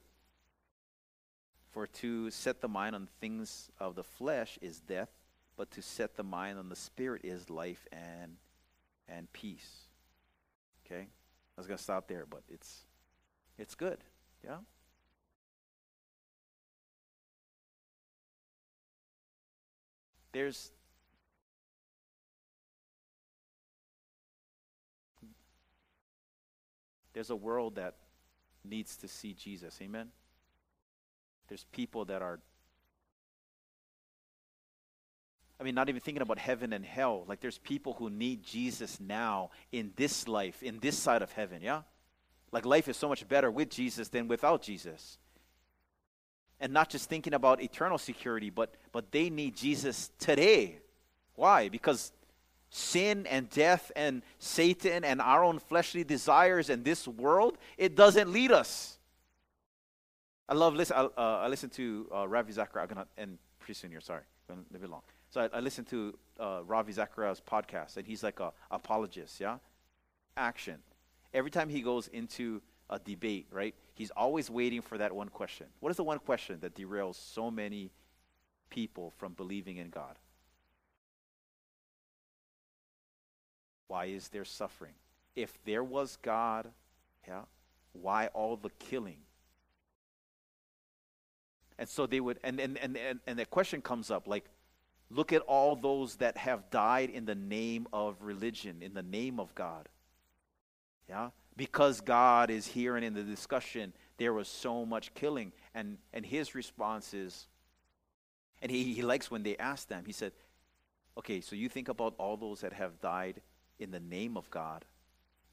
For 1.70 1.86
to 1.86 2.30
set 2.30 2.61
the 2.61 2.68
mind 2.68 2.95
on 2.97 3.09
things 3.18 3.70
of 3.80 3.95
the 3.95 4.05
flesh 4.05 4.59
is 4.61 4.78
death, 4.80 5.09
but 5.57 5.70
to 5.70 5.80
set 5.80 6.16
the 6.16 6.22
mind 6.22 6.59
on 6.59 6.68
the 6.68 6.76
spirit 6.76 7.22
is 7.24 7.49
life 7.49 7.86
and 7.90 8.36
and 9.09 9.32
peace. 9.32 9.86
Okay? 10.84 11.07
I 11.07 11.57
was 11.57 11.66
gonna 11.66 11.78
stop 11.78 12.09
there, 12.09 12.26
but 12.28 12.42
it's 12.53 12.80
it's 13.57 13.74
good. 13.74 14.05
Yeah? 14.45 14.59
There's 20.32 20.72
there's 27.14 27.30
a 27.30 27.36
world 27.36 27.76
that 27.76 27.94
needs 28.64 28.96
to 28.96 29.08
see 29.08 29.32
Jesus. 29.32 29.78
Amen. 29.80 30.08
There's 31.48 31.64
people 31.72 32.04
that 32.06 32.22
are, 32.22 32.40
I 35.60 35.64
mean, 35.64 35.74
not 35.74 35.88
even 35.88 36.00
thinking 36.00 36.22
about 36.22 36.38
heaven 36.38 36.72
and 36.72 36.84
hell. 36.84 37.24
Like, 37.28 37.40
there's 37.40 37.58
people 37.58 37.94
who 37.94 38.10
need 38.10 38.42
Jesus 38.42 38.98
now 39.00 39.50
in 39.70 39.92
this 39.96 40.26
life, 40.26 40.62
in 40.62 40.80
this 40.80 40.98
side 40.98 41.22
of 41.22 41.32
heaven, 41.32 41.62
yeah? 41.62 41.82
Like, 42.50 42.66
life 42.66 42.88
is 42.88 42.96
so 42.96 43.08
much 43.08 43.26
better 43.28 43.50
with 43.50 43.70
Jesus 43.70 44.08
than 44.08 44.26
without 44.28 44.62
Jesus. 44.62 45.18
And 46.60 46.72
not 46.72 46.88
just 46.88 47.08
thinking 47.08 47.34
about 47.34 47.62
eternal 47.62 47.98
security, 47.98 48.50
but, 48.50 48.74
but 48.92 49.12
they 49.12 49.30
need 49.30 49.56
Jesus 49.56 50.10
today. 50.18 50.78
Why? 51.34 51.68
Because 51.68 52.12
sin 52.74 53.24
and 53.28 53.48
death 53.50 53.92
and 53.94 54.22
Satan 54.40 55.04
and 55.04 55.20
our 55.20 55.44
own 55.44 55.60
fleshly 55.60 56.02
desires 56.02 56.68
and 56.68 56.84
this 56.84 57.06
world, 57.06 57.56
it 57.78 57.94
doesn't 57.94 58.32
lead 58.32 58.50
us. 58.50 58.98
I 60.48 60.54
love 60.54 60.74
listen. 60.74 60.96
I, 60.96 61.04
uh, 61.04 61.42
I 61.44 61.46
listen 61.46 61.70
to 61.70 62.10
uh, 62.12 62.26
Ravi 62.26 62.52
Zacharias. 62.52 62.90
I'm 62.90 62.96
gonna 62.96 63.06
end 63.16 63.38
pretty 63.60 63.74
soon 63.74 63.90
here. 63.90 64.00
Sorry, 64.00 64.22
a 64.50 64.78
bit 64.78 64.90
long. 64.90 65.02
So 65.30 65.42
I, 65.42 65.56
I 65.56 65.60
listen 65.60 65.84
to 65.86 66.18
uh, 66.40 66.60
Ravi 66.66 66.92
Zachariah's 66.92 67.40
podcast, 67.40 67.96
and 67.96 68.06
he's 68.06 68.24
like 68.24 68.40
a 68.40 68.52
apologist. 68.72 69.40
Yeah, 69.40 69.58
action. 70.36 70.78
Every 71.32 71.52
time 71.52 71.68
he 71.68 71.80
goes 71.80 72.08
into 72.08 72.60
a 72.90 72.98
debate, 72.98 73.46
right? 73.52 73.74
He's 73.94 74.10
always 74.10 74.50
waiting 74.50 74.82
for 74.82 74.98
that 74.98 75.14
one 75.14 75.28
question. 75.28 75.68
What 75.78 75.90
is 75.90 75.96
the 75.96 76.04
one 76.04 76.18
question 76.18 76.58
that 76.60 76.74
derails 76.74 77.14
so 77.14 77.52
many 77.52 77.92
people 78.68 79.12
from 79.16 79.32
believing 79.34 79.76
in 79.76 79.90
God? 79.90 80.16
Why 83.89 84.07
is 84.07 84.28
there 84.28 84.45
suffering? 84.45 84.95
If 85.37 85.53
there 85.64 85.85
was 85.85 86.18
God, 86.22 86.68
yeah, 87.26 87.43
why 87.93 88.28
all 88.28 88.57
the 88.57 88.70
killing? 88.78 89.18
And 91.78 91.89
so 91.89 92.07
they 92.07 92.20
would, 92.20 92.39
and, 92.45 92.61
and, 92.61 92.78
and, 92.78 92.97
and, 92.97 93.20
and 93.26 93.39
the 93.39 93.47
question 93.47 93.82
comes 93.82 94.11
up 94.11 94.28
like, 94.28 94.45
look 95.11 95.32
at 95.32 95.43
all 95.43 95.76
those 95.76 96.16
that 96.16 96.37
have 96.37 96.70
died 96.70 97.11
in 97.11 97.24
the 97.24 97.35
name 97.35 97.87
of 97.93 98.16
religion, 98.20 98.76
in 98.80 98.95
the 98.95 99.03
name 99.03 99.41
of 99.41 99.55
God. 99.55 99.89
Yeah? 101.09 101.30
Because 101.57 102.01
God 102.01 102.51
is 102.51 102.66
here 102.66 102.97
and 102.97 103.05
in 103.05 103.14
the 103.14 103.22
discussion, 103.22 103.93
there 104.18 104.32
was 104.32 104.49
so 104.49 104.87
much 104.87 105.12
killing. 105.14 105.53
And, 105.74 105.99
and 106.12 106.24
his 106.24 106.55
response 106.55 107.12
is, 107.12 107.49
and 108.62 108.70
he, 108.70 108.95
he 108.95 109.03
likes 109.03 109.30
when 109.30 109.43
they 109.43 109.57
ask 109.57 109.89
them, 109.89 110.05
he 110.07 110.12
said, 110.12 110.32
okay, 111.18 111.41
so 111.41 111.55
you 111.55 111.68
think 111.68 111.89
about 111.89 112.14
all 112.18 112.37
those 112.37 112.61
that 112.61 112.72
have 112.72 113.01
died 113.01 113.41
in 113.78 113.90
the 113.90 114.00
name 114.00 114.36
of 114.36 114.50
God. 114.50 114.84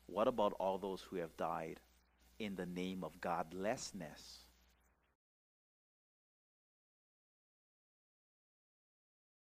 What 0.08 0.28
about 0.28 0.54
all 0.60 0.78
those 0.78 1.02
who 1.02 1.18
have 1.18 1.36
died 1.38 1.80
in 2.40 2.56
the 2.56 2.66
name 2.66 3.04
of 3.04 3.20
godlessness? 3.22 4.40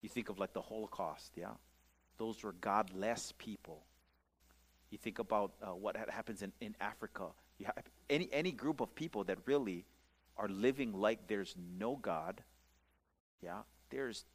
You 0.01 0.09
think 0.09 0.29
of 0.29 0.39
like 0.39 0.53
the 0.53 0.61
Holocaust, 0.61 1.31
yeah? 1.35 1.53
Those 2.17 2.43
were 2.43 2.53
godless 2.53 3.33
people. 3.37 3.83
You 4.89 4.97
think 4.97 5.19
about 5.19 5.53
uh, 5.61 5.67
what 5.67 5.95
happens 5.95 6.41
in, 6.41 6.51
in 6.59 6.75
Africa. 6.81 7.27
Any, 8.09 8.29
any 8.31 8.51
group 8.51 8.81
of 8.81 8.93
people 8.95 9.23
that 9.25 9.37
really 9.45 9.85
are 10.37 10.49
living 10.49 10.93
like 10.93 11.27
there's 11.27 11.55
no 11.77 11.95
God, 11.95 12.41
yeah? 13.41 13.59
There's, 13.89 14.25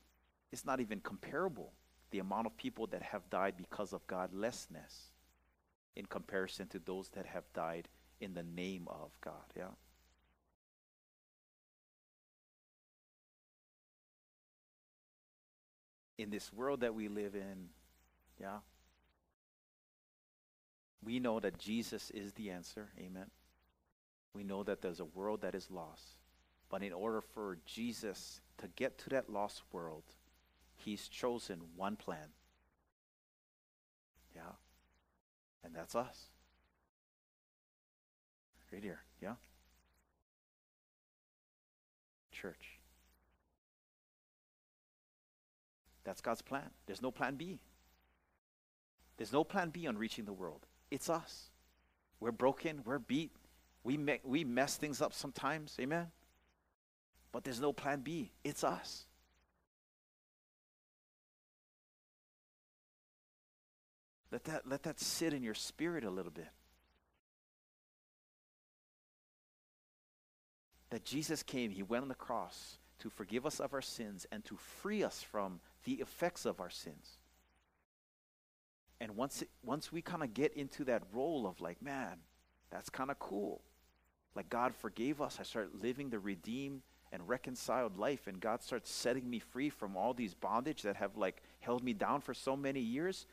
it's 0.53 0.65
not 0.65 0.81
even 0.81 1.01
comparable, 1.01 1.73
the 2.11 2.19
amount 2.19 2.47
of 2.47 2.57
people 2.57 2.87
that 2.89 3.03
have 3.03 3.29
died 3.31 3.55
because 3.57 3.93
of 3.93 4.07
godlessness 4.07 5.13
in 5.95 6.07
comparison 6.07 6.69
to 6.69 6.79
those 6.79 7.09
that 7.11 7.27
have 7.27 7.45
died 7.55 7.89
in 8.21 8.35
the 8.35 8.43
name 8.43 8.87
of 8.89 9.11
God, 9.21 9.45
yeah? 9.57 9.65
in 16.19 16.31
this 16.31 16.53
world 16.53 16.81
that 16.81 16.95
we 16.95 17.09
live 17.09 17.35
in, 17.35 17.69
yeah, 18.41 18.59
we 21.05 21.21
know 21.21 21.41
that 21.41 21.59
Jesus 21.59 22.11
is 22.11 22.33
the 22.33 22.51
answer. 22.51 22.89
Amen. 22.99 23.27
We 24.35 24.43
know 24.43 24.63
that 24.65 24.83
there's 24.83 25.01
a 25.01 25.05
world 25.05 25.43
that 25.43 25.55
is 25.55 25.71
lost. 25.71 26.05
But 26.69 26.83
in 26.83 26.93
order 26.93 27.21
for 27.21 27.59
Jesus 27.65 28.41
to 28.59 28.69
get 28.69 28.99
to 28.99 29.11
that 29.11 29.31
lost 29.31 29.63
world, 29.73 30.03
he's 30.87 31.09
chosen 31.09 31.59
one 31.75 31.97
plan. 31.97 32.29
Yeah. 34.35 34.43
And 35.65 35.75
that's 35.75 35.97
us. 35.97 36.27
Right 38.73 38.85
here. 38.85 39.01
Yeah. 39.21 39.35
Church. 42.31 42.79
That's 46.05 46.21
God's 46.21 46.43
plan. 46.43 46.71
There's 46.87 47.03
no 47.03 47.11
plan 47.11 47.35
B. 47.35 47.59
There's 49.17 49.33
no 49.33 49.43
plan 49.43 49.71
B 49.71 49.89
on 49.89 49.99
reaching 49.99 50.25
the 50.25 50.33
world. 50.33 50.67
It's 50.93 51.11
us. 51.11 51.51
We're 52.21 52.31
broken. 52.31 52.83
We're 52.85 53.01
beat. 53.01 53.33
We, 53.83 53.97
me- 53.97 54.21
we 54.23 54.45
mess 54.45 54.77
things 54.77 55.03
up 55.03 55.13
sometimes. 55.13 55.77
Amen? 55.81 56.07
But 57.33 57.43
there's 57.43 57.61
no 57.61 57.73
plan 57.73 58.03
B. 58.03 58.31
It's 58.45 58.63
us. 58.63 59.06
Let 64.37 64.45
that, 64.45 64.69
let 64.69 64.83
that 64.83 65.01
sit 65.01 65.33
in 65.33 65.43
your 65.43 65.55
spirit 65.55 66.05
a 66.05 66.11
little 66.11 66.31
bit. 66.31 66.51
That 70.91 71.07
Jesus 71.07 71.43
came, 71.43 71.71
He 71.71 71.83
went 71.83 72.03
on 72.03 72.09
the 72.09 72.15
cross 72.15 72.77
to 72.99 73.09
forgive 73.09 73.47
us 73.47 73.61
of 73.61 73.73
our 73.73 73.81
sins 73.81 74.27
and 74.31 74.45
to 74.45 74.59
free 74.59 75.03
us 75.03 75.23
from 75.23 75.61
the 75.85 75.95
effects 75.95 76.45
of 76.45 76.61
our 76.61 76.69
sins. 76.69 77.17
And 79.01 79.17
once, 79.17 79.41
it, 79.41 79.49
once 79.65 79.91
we 79.91 80.03
kind 80.03 80.23
of 80.23 80.35
get 80.35 80.53
into 80.53 80.85
that 80.85 81.05
role 81.15 81.47
of 81.47 81.63
like, 81.63 81.81
man, 81.81 82.19
that's 82.71 82.91
kind 82.91 83.11
of 83.11 83.19
cool. 83.19 83.63
Like 84.35 84.51
God 84.51 84.75
forgave 84.75 85.23
us. 85.23 85.39
I 85.41 85.45
start 85.45 85.81
living 85.81 86.11
the 86.11 86.19
redeemed 86.19 86.83
and 87.11 87.27
reconciled 87.27 87.97
life, 87.97 88.27
and 88.27 88.39
God 88.39 88.63
starts 88.63 88.91
setting 88.91 89.31
me 89.31 89.39
free 89.39 89.71
from 89.71 89.97
all 89.97 90.13
these 90.13 90.35
bondage 90.35 90.83
that 90.83 90.97
have 90.97 91.17
like 91.17 91.43
held 91.61 91.83
me 91.83 91.95
down 91.95 92.21
for 92.21 92.35
so 92.35 92.55
many 92.55 92.81
years. 92.81 93.25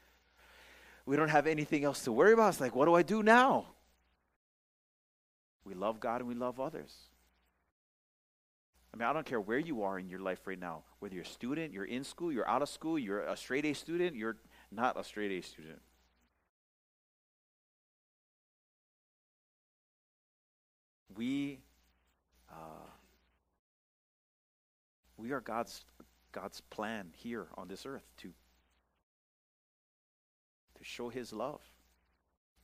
We 1.06 1.16
don't 1.16 1.30
have 1.30 1.48
anything 1.48 1.84
else 1.84 2.04
to 2.04 2.12
worry 2.12 2.34
about. 2.34 2.50
It's 2.50 2.62
like, 2.62 2.76
what 2.76 2.86
do 2.86 2.94
I 2.94 3.04
do 3.04 3.24
now? 3.24 3.68
We 5.66 5.74
love 5.74 6.00
God 6.00 6.22
and 6.22 6.28
we 6.28 6.36
love 6.36 6.60
others. 6.60 6.94
I 8.94 8.98
mean, 8.98 9.08
I 9.08 9.14
don't 9.14 9.26
care 9.26 9.42
where 9.42 9.58
you 9.58 9.84
are 9.84 9.98
in 9.98 10.08
your 10.08 10.20
life 10.20 10.46
right 10.46 10.60
now, 10.60 10.84
whether 11.00 11.16
you're 11.16 11.24
a 11.24 11.28
student, 11.28 11.74
you're 11.74 11.86
in 11.86 12.04
school, 12.04 12.32
you're 12.32 12.48
out 12.48 12.62
of 12.62 12.70
school, 12.70 13.00
you're 13.00 13.22
a 13.22 13.36
straight 13.36 13.66
A 13.66 13.74
student, 13.74 14.16
you're 14.16 14.38
not 14.72 15.00
a 15.00 15.04
straight 15.04 15.32
A 15.32 15.42
student. 15.42 15.80
We, 21.16 21.60
uh, 22.52 22.88
we 25.18 25.32
are 25.32 25.42
God's 25.42 25.86
God's 26.32 26.62
plan 26.62 27.12
here 27.14 27.48
on 27.56 27.68
this 27.68 27.86
earth 27.86 28.04
to 28.18 28.28
to 28.28 28.43
show 30.84 31.10
His 31.10 31.34
love. 31.34 31.62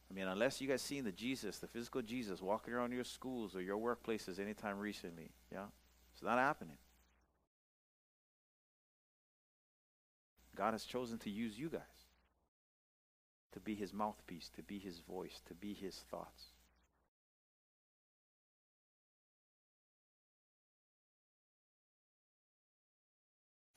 I 0.09 0.13
mean, 0.13 0.27
unless 0.27 0.59
you 0.59 0.67
guys 0.67 0.81
seen 0.81 1.03
the 1.03 1.11
Jesus, 1.11 1.59
the 1.59 1.67
physical 1.67 2.01
Jesus, 2.01 2.41
walking 2.41 2.73
around 2.73 2.91
your 2.91 3.03
schools 3.03 3.55
or 3.55 3.61
your 3.61 3.77
workplaces 3.77 4.39
anytime 4.39 4.79
recently, 4.79 5.31
yeah, 5.51 5.65
it's 6.13 6.23
not 6.23 6.39
happening. 6.39 6.77
God 10.55 10.73
has 10.73 10.83
chosen 10.83 11.17
to 11.19 11.29
use 11.29 11.57
you 11.57 11.69
guys 11.69 11.81
to 13.53 13.59
be 13.59 13.75
His 13.75 13.93
mouthpiece, 13.93 14.49
to 14.55 14.63
be 14.63 14.79
His 14.79 14.99
voice, 14.99 15.41
to 15.47 15.53
be 15.53 15.73
His 15.73 15.95
thoughts. 15.95 16.45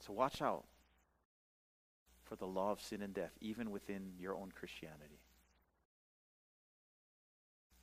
So 0.00 0.12
watch 0.12 0.42
out 0.42 0.64
for 2.32 2.36
the 2.36 2.46
law 2.46 2.72
of 2.72 2.80
sin 2.80 3.02
and 3.02 3.12
death, 3.12 3.32
even 3.42 3.70
within 3.70 4.12
your 4.18 4.34
own 4.34 4.50
Christianity. 4.58 5.20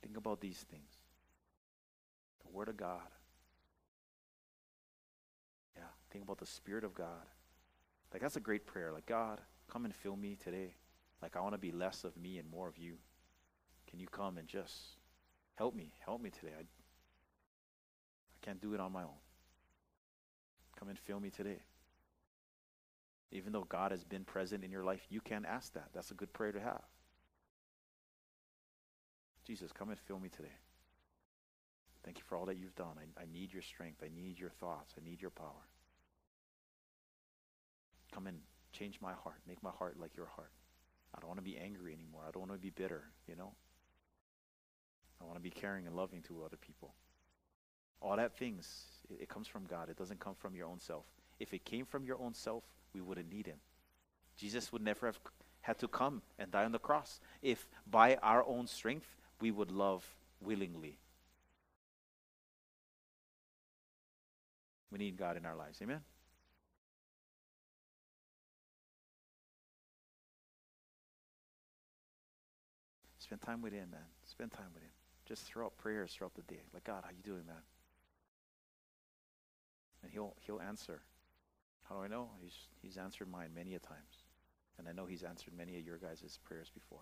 Think 0.02 0.16
about 0.16 0.40
these 0.40 0.58
things 0.68 0.90
the 2.42 2.50
Word 2.50 2.68
of 2.68 2.76
God. 2.76 3.06
Yeah, 5.76 5.84
think 6.10 6.24
about 6.24 6.38
the 6.38 6.46
Spirit 6.46 6.82
of 6.82 6.94
God. 6.94 7.28
Like, 8.12 8.22
that's 8.22 8.34
a 8.34 8.40
great 8.40 8.66
prayer. 8.66 8.90
Like, 8.92 9.06
God, 9.06 9.40
come 9.70 9.84
and 9.84 9.94
fill 9.94 10.16
me 10.16 10.36
today. 10.42 10.74
Like, 11.22 11.36
I 11.36 11.40
want 11.40 11.54
to 11.54 11.58
be 11.58 11.70
less 11.70 12.02
of 12.02 12.16
me 12.16 12.38
and 12.38 12.50
more 12.50 12.66
of 12.66 12.76
you. 12.76 12.94
Can 13.88 14.00
you 14.00 14.08
come 14.08 14.36
and 14.36 14.48
just 14.48 14.74
help 15.54 15.76
me? 15.76 15.94
Help 16.00 16.20
me 16.20 16.30
today. 16.30 16.54
I, 16.58 16.62
I 16.62 18.38
can't 18.42 18.60
do 18.60 18.74
it 18.74 18.80
on 18.80 18.90
my 18.90 19.04
own. 19.04 19.20
Come 20.76 20.88
and 20.88 20.98
fill 20.98 21.20
me 21.20 21.30
today. 21.30 21.60
Even 23.32 23.52
though 23.52 23.64
God 23.68 23.92
has 23.92 24.04
been 24.04 24.24
present 24.24 24.64
in 24.64 24.70
your 24.70 24.84
life, 24.84 25.06
you 25.08 25.20
can 25.20 25.44
ask 25.44 25.72
that. 25.74 25.88
That's 25.94 26.10
a 26.10 26.14
good 26.14 26.32
prayer 26.32 26.52
to 26.52 26.60
have. 26.60 26.82
Jesus, 29.46 29.72
come 29.72 29.90
and 29.90 29.98
fill 29.98 30.18
me 30.18 30.28
today. 30.28 30.52
Thank 32.04 32.18
you 32.18 32.24
for 32.28 32.36
all 32.36 32.46
that 32.46 32.56
you've 32.56 32.74
done. 32.74 32.96
I, 32.98 33.22
I 33.22 33.24
need 33.32 33.52
your 33.52 33.62
strength. 33.62 34.02
I 34.02 34.08
need 34.14 34.38
your 34.38 34.50
thoughts. 34.50 34.94
I 34.98 35.04
need 35.04 35.20
your 35.20 35.30
power. 35.30 35.68
Come 38.12 38.26
and 38.26 38.38
change 38.72 39.00
my 39.00 39.12
heart. 39.12 39.40
Make 39.46 39.62
my 39.62 39.70
heart 39.70 39.96
like 40.00 40.16
your 40.16 40.26
heart. 40.26 40.50
I 41.14 41.20
don't 41.20 41.28
want 41.28 41.38
to 41.38 41.44
be 41.44 41.56
angry 41.56 41.92
anymore. 41.92 42.22
I 42.26 42.30
don't 42.30 42.48
want 42.48 42.52
to 42.52 42.58
be 42.58 42.70
bitter, 42.70 43.04
you 43.28 43.36
know? 43.36 43.52
I 45.20 45.24
want 45.24 45.36
to 45.36 45.42
be 45.42 45.50
caring 45.50 45.86
and 45.86 45.94
loving 45.94 46.22
to 46.22 46.42
other 46.44 46.56
people. 46.56 46.94
All 48.00 48.16
that 48.16 48.38
things, 48.38 48.84
it, 49.10 49.22
it 49.22 49.28
comes 49.28 49.46
from 49.46 49.66
God. 49.66 49.90
It 49.90 49.98
doesn't 49.98 50.20
come 50.20 50.34
from 50.34 50.54
your 50.54 50.66
own 50.66 50.78
self. 50.78 51.04
If 51.38 51.52
it 51.52 51.64
came 51.64 51.84
from 51.84 52.04
your 52.04 52.18
own 52.20 52.34
self, 52.34 52.64
we 52.94 53.00
wouldn't 53.00 53.30
need 53.30 53.46
him. 53.46 53.58
Jesus 54.36 54.72
would 54.72 54.82
never 54.82 55.06
have 55.06 55.18
had 55.60 55.78
to 55.78 55.88
come 55.88 56.22
and 56.38 56.50
die 56.50 56.64
on 56.64 56.72
the 56.72 56.78
cross 56.78 57.20
if 57.42 57.68
by 57.88 58.16
our 58.16 58.44
own 58.46 58.66
strength 58.66 59.16
we 59.40 59.50
would 59.50 59.70
love 59.70 60.04
willingly. 60.40 60.98
We 64.90 64.98
need 64.98 65.16
God 65.16 65.36
in 65.36 65.46
our 65.46 65.54
lives. 65.54 65.78
Amen? 65.82 66.00
Spend 73.30 73.42
time 73.42 73.62
with 73.62 73.72
Him, 73.72 73.90
man. 73.92 74.00
Spend 74.24 74.50
time 74.50 74.66
with 74.74 74.82
Him. 74.82 74.90
Just 75.24 75.44
throw 75.44 75.66
out 75.66 75.78
prayers 75.78 76.12
throughout 76.12 76.34
the 76.34 76.42
day. 76.42 76.62
Like, 76.74 76.82
God, 76.82 77.04
how 77.04 77.10
you 77.10 77.22
doing, 77.22 77.46
man? 77.46 77.62
And 80.02 80.10
He'll 80.10 80.34
He'll 80.40 80.60
answer. 80.60 81.02
How 81.90 81.96
do 81.96 82.02
I 82.04 82.06
know? 82.08 82.28
He's, 82.40 82.56
he's 82.82 82.96
answered 82.96 83.28
mine 83.28 83.50
many 83.52 83.74
a 83.74 83.80
times. 83.80 84.24
And 84.78 84.88
I 84.88 84.92
know 84.92 85.06
he's 85.06 85.24
answered 85.24 85.52
many 85.56 85.76
of 85.76 85.84
your 85.84 85.98
guys' 85.98 86.38
prayers 86.44 86.70
before. 86.72 87.00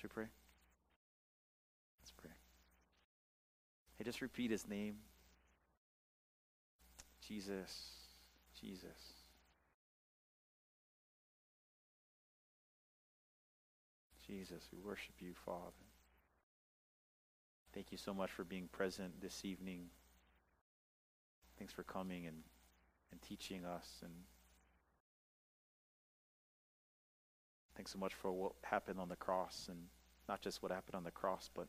Should 0.00 0.10
we 0.10 0.14
pray? 0.14 0.28
Let's 2.00 2.10
pray. 2.10 2.30
Hey, 3.98 4.04
just 4.04 4.20
repeat 4.20 4.50
his 4.50 4.68
name. 4.68 4.96
Jesus, 7.26 7.90
Jesus. 8.60 9.17
Jesus, 14.28 14.68
we 14.70 14.78
worship 14.86 15.14
you, 15.20 15.32
Father. 15.46 15.72
Thank 17.72 17.92
you 17.92 17.96
so 17.96 18.12
much 18.12 18.30
for 18.30 18.44
being 18.44 18.68
present 18.70 19.22
this 19.22 19.42
evening. 19.42 19.86
Thanks 21.58 21.72
for 21.72 21.82
coming 21.82 22.26
and, 22.26 22.36
and 23.10 23.22
teaching 23.22 23.64
us. 23.64 23.88
And 24.02 24.12
thanks 27.74 27.92
so 27.92 27.98
much 27.98 28.12
for 28.12 28.30
what 28.30 28.52
happened 28.64 29.00
on 29.00 29.08
the 29.08 29.16
cross, 29.16 29.66
and 29.70 29.78
not 30.28 30.42
just 30.42 30.62
what 30.62 30.72
happened 30.72 30.94
on 30.94 31.04
the 31.04 31.10
cross, 31.10 31.48
but 31.54 31.66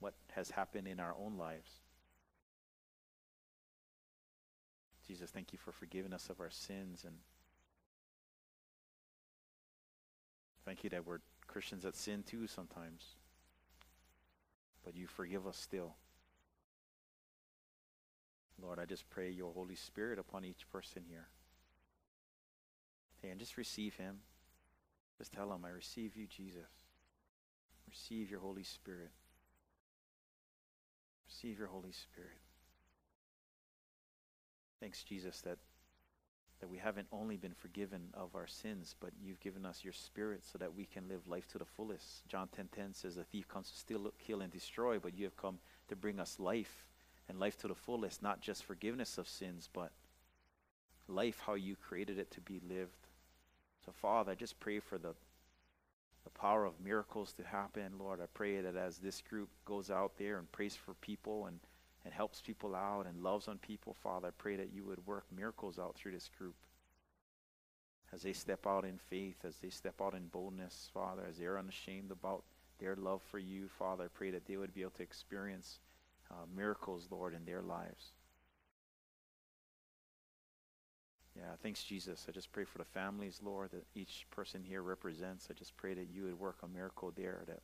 what 0.00 0.14
has 0.32 0.50
happened 0.50 0.88
in 0.88 0.98
our 0.98 1.14
own 1.16 1.38
lives. 1.38 1.70
Jesus, 5.06 5.30
thank 5.30 5.52
you 5.52 5.58
for 5.58 5.70
forgiving 5.70 6.12
us 6.12 6.28
of 6.28 6.40
our 6.40 6.50
sins 6.50 7.04
and 7.04 7.14
thank 10.64 10.84
you 10.84 10.90
that 10.90 11.04
we're 11.04 11.18
Christians 11.50 11.82
that 11.82 11.96
sin 11.96 12.22
too 12.22 12.46
sometimes. 12.46 13.16
But 14.84 14.96
you 14.96 15.08
forgive 15.08 15.46
us 15.46 15.56
still. 15.56 15.94
Lord, 18.62 18.78
I 18.78 18.84
just 18.84 19.10
pray 19.10 19.30
your 19.30 19.52
Holy 19.52 19.74
Spirit 19.74 20.18
upon 20.18 20.44
each 20.44 20.70
person 20.70 21.02
here. 21.08 21.26
And 23.28 23.40
just 23.40 23.56
receive 23.56 23.96
him. 23.96 24.18
Just 25.18 25.32
tell 25.32 25.52
him, 25.52 25.64
I 25.64 25.70
receive 25.70 26.16
you, 26.16 26.26
Jesus. 26.26 26.70
Receive 27.88 28.30
your 28.30 28.40
Holy 28.40 28.62
Spirit. 28.62 29.10
Receive 31.26 31.58
your 31.58 31.68
Holy 31.68 31.92
Spirit. 31.92 32.38
Thanks, 34.80 35.02
Jesus, 35.02 35.40
that 35.42 35.58
that 36.60 36.68
we 36.68 36.78
haven't 36.78 37.08
only 37.10 37.36
been 37.36 37.54
forgiven 37.54 38.02
of 38.14 38.34
our 38.34 38.46
sins, 38.46 38.94
but 39.00 39.10
you've 39.22 39.40
given 39.40 39.64
us 39.64 39.82
your 39.82 39.92
spirit 39.92 40.44
so 40.44 40.58
that 40.58 40.74
we 40.74 40.84
can 40.84 41.08
live 41.08 41.26
life 41.26 41.48
to 41.48 41.58
the 41.58 41.64
fullest. 41.64 42.26
John 42.28 42.48
10:10 42.48 42.56
10, 42.56 42.68
10 42.68 42.94
says 42.94 43.14
the 43.16 43.24
thief 43.24 43.48
comes 43.48 43.70
to 43.70 43.78
steal, 43.78 44.12
kill 44.18 44.42
and 44.42 44.52
destroy, 44.52 44.98
but 44.98 45.16
you 45.16 45.24
have 45.24 45.36
come 45.36 45.58
to 45.88 45.96
bring 45.96 46.20
us 46.20 46.38
life 46.38 46.86
and 47.28 47.40
life 47.40 47.56
to 47.58 47.68
the 47.68 47.74
fullest, 47.74 48.22
not 48.22 48.40
just 48.40 48.64
forgiveness 48.64 49.16
of 49.16 49.28
sins, 49.28 49.68
but 49.72 49.92
life 51.08 51.40
how 51.46 51.54
you 51.54 51.76
created 51.76 52.18
it 52.18 52.30
to 52.32 52.40
be 52.40 52.60
lived. 52.68 53.08
So 53.84 53.92
Father, 53.92 54.32
I 54.32 54.34
just 54.34 54.60
pray 54.60 54.80
for 54.80 54.98
the 54.98 55.14
the 56.24 56.30
power 56.30 56.66
of 56.66 56.78
miracles 56.80 57.32
to 57.32 57.42
happen. 57.42 57.98
Lord, 57.98 58.20
I 58.20 58.26
pray 58.34 58.60
that 58.60 58.76
as 58.76 58.98
this 58.98 59.22
group 59.22 59.48
goes 59.64 59.90
out 59.90 60.18
there 60.18 60.38
and 60.38 60.52
prays 60.52 60.76
for 60.76 60.92
people 60.94 61.46
and 61.46 61.58
and 62.04 62.14
helps 62.14 62.40
people 62.40 62.74
out 62.74 63.06
and 63.06 63.22
loves 63.22 63.48
on 63.48 63.58
people, 63.58 63.94
Father, 64.02 64.28
I 64.28 64.30
pray 64.36 64.56
that 64.56 64.72
you 64.72 64.84
would 64.84 65.06
work 65.06 65.24
miracles 65.34 65.78
out 65.78 65.94
through 65.94 66.12
this 66.12 66.30
group. 66.38 66.54
As 68.12 68.22
they 68.22 68.32
step 68.32 68.66
out 68.66 68.84
in 68.84 68.98
faith, 68.98 69.44
as 69.44 69.56
they 69.58 69.70
step 69.70 70.00
out 70.02 70.14
in 70.14 70.26
boldness, 70.26 70.90
Father, 70.92 71.22
as 71.28 71.38
they're 71.38 71.58
unashamed 71.58 72.10
about 72.10 72.42
their 72.78 72.96
love 72.96 73.20
for 73.30 73.38
you, 73.38 73.68
Father, 73.78 74.04
I 74.04 74.08
pray 74.08 74.30
that 74.30 74.46
they 74.46 74.56
would 74.56 74.74
be 74.74 74.80
able 74.80 74.92
to 74.92 75.02
experience 75.02 75.78
uh, 76.30 76.46
miracles, 76.56 77.08
Lord, 77.10 77.34
in 77.34 77.44
their 77.44 77.62
lives. 77.62 78.12
Yeah, 81.36 81.52
thanks, 81.62 81.84
Jesus. 81.84 82.26
I 82.28 82.32
just 82.32 82.52
pray 82.52 82.64
for 82.64 82.78
the 82.78 82.84
families, 82.84 83.40
Lord, 83.42 83.70
that 83.70 83.86
each 83.94 84.26
person 84.30 84.62
here 84.62 84.82
represents. 84.82 85.48
I 85.50 85.54
just 85.54 85.76
pray 85.76 85.94
that 85.94 86.08
you 86.12 86.24
would 86.24 86.38
work 86.38 86.58
a 86.62 86.68
miracle 86.68 87.12
there, 87.16 87.42
that 87.46 87.60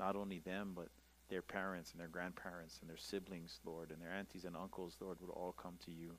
not 0.00 0.16
only 0.16 0.40
them, 0.40 0.72
but 0.74 0.88
their 1.28 1.42
parents 1.42 1.92
and 1.92 2.00
their 2.00 2.08
grandparents 2.08 2.78
and 2.80 2.88
their 2.88 2.96
siblings, 2.96 3.60
Lord, 3.64 3.90
and 3.90 4.00
their 4.00 4.12
aunties 4.12 4.44
and 4.44 4.56
uncles, 4.56 4.96
Lord, 5.00 5.18
would 5.20 5.30
all 5.30 5.54
come 5.56 5.74
to 5.84 5.90
you. 5.90 6.12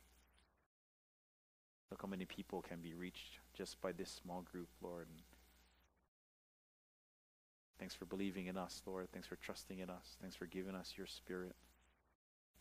Look 1.92 2.02
how 2.02 2.08
many 2.08 2.26
people 2.26 2.62
can 2.62 2.80
be 2.80 2.94
reached 2.94 3.40
just 3.54 3.80
by 3.82 3.92
this 3.92 4.10
small 4.10 4.42
group, 4.42 4.68
Lord. 4.82 5.08
And 5.08 5.22
thanks 7.80 7.94
for 7.94 8.06
believing 8.06 8.48
in 8.48 8.58
us, 8.58 8.82
Lord. 8.86 9.08
Thanks 9.12 9.28
for 9.28 9.36
trusting 9.36 9.80
in 9.80 9.90
us. 9.90 10.18
Thanks 10.22 10.36
for 10.36 10.48
giving 10.48 10.76
us 10.76 10.94
your 10.98 11.08
spirit. 11.08 11.56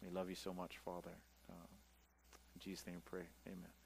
We 0.03 0.11
love 0.11 0.29
you 0.29 0.37
so 0.37 0.53
much, 0.53 0.79
Father. 0.85 1.17
Uh, 1.49 1.67
in 2.55 2.61
Jesus' 2.61 2.87
name 2.87 2.97
we 2.97 3.03
pray. 3.11 3.27
Amen. 3.47 3.84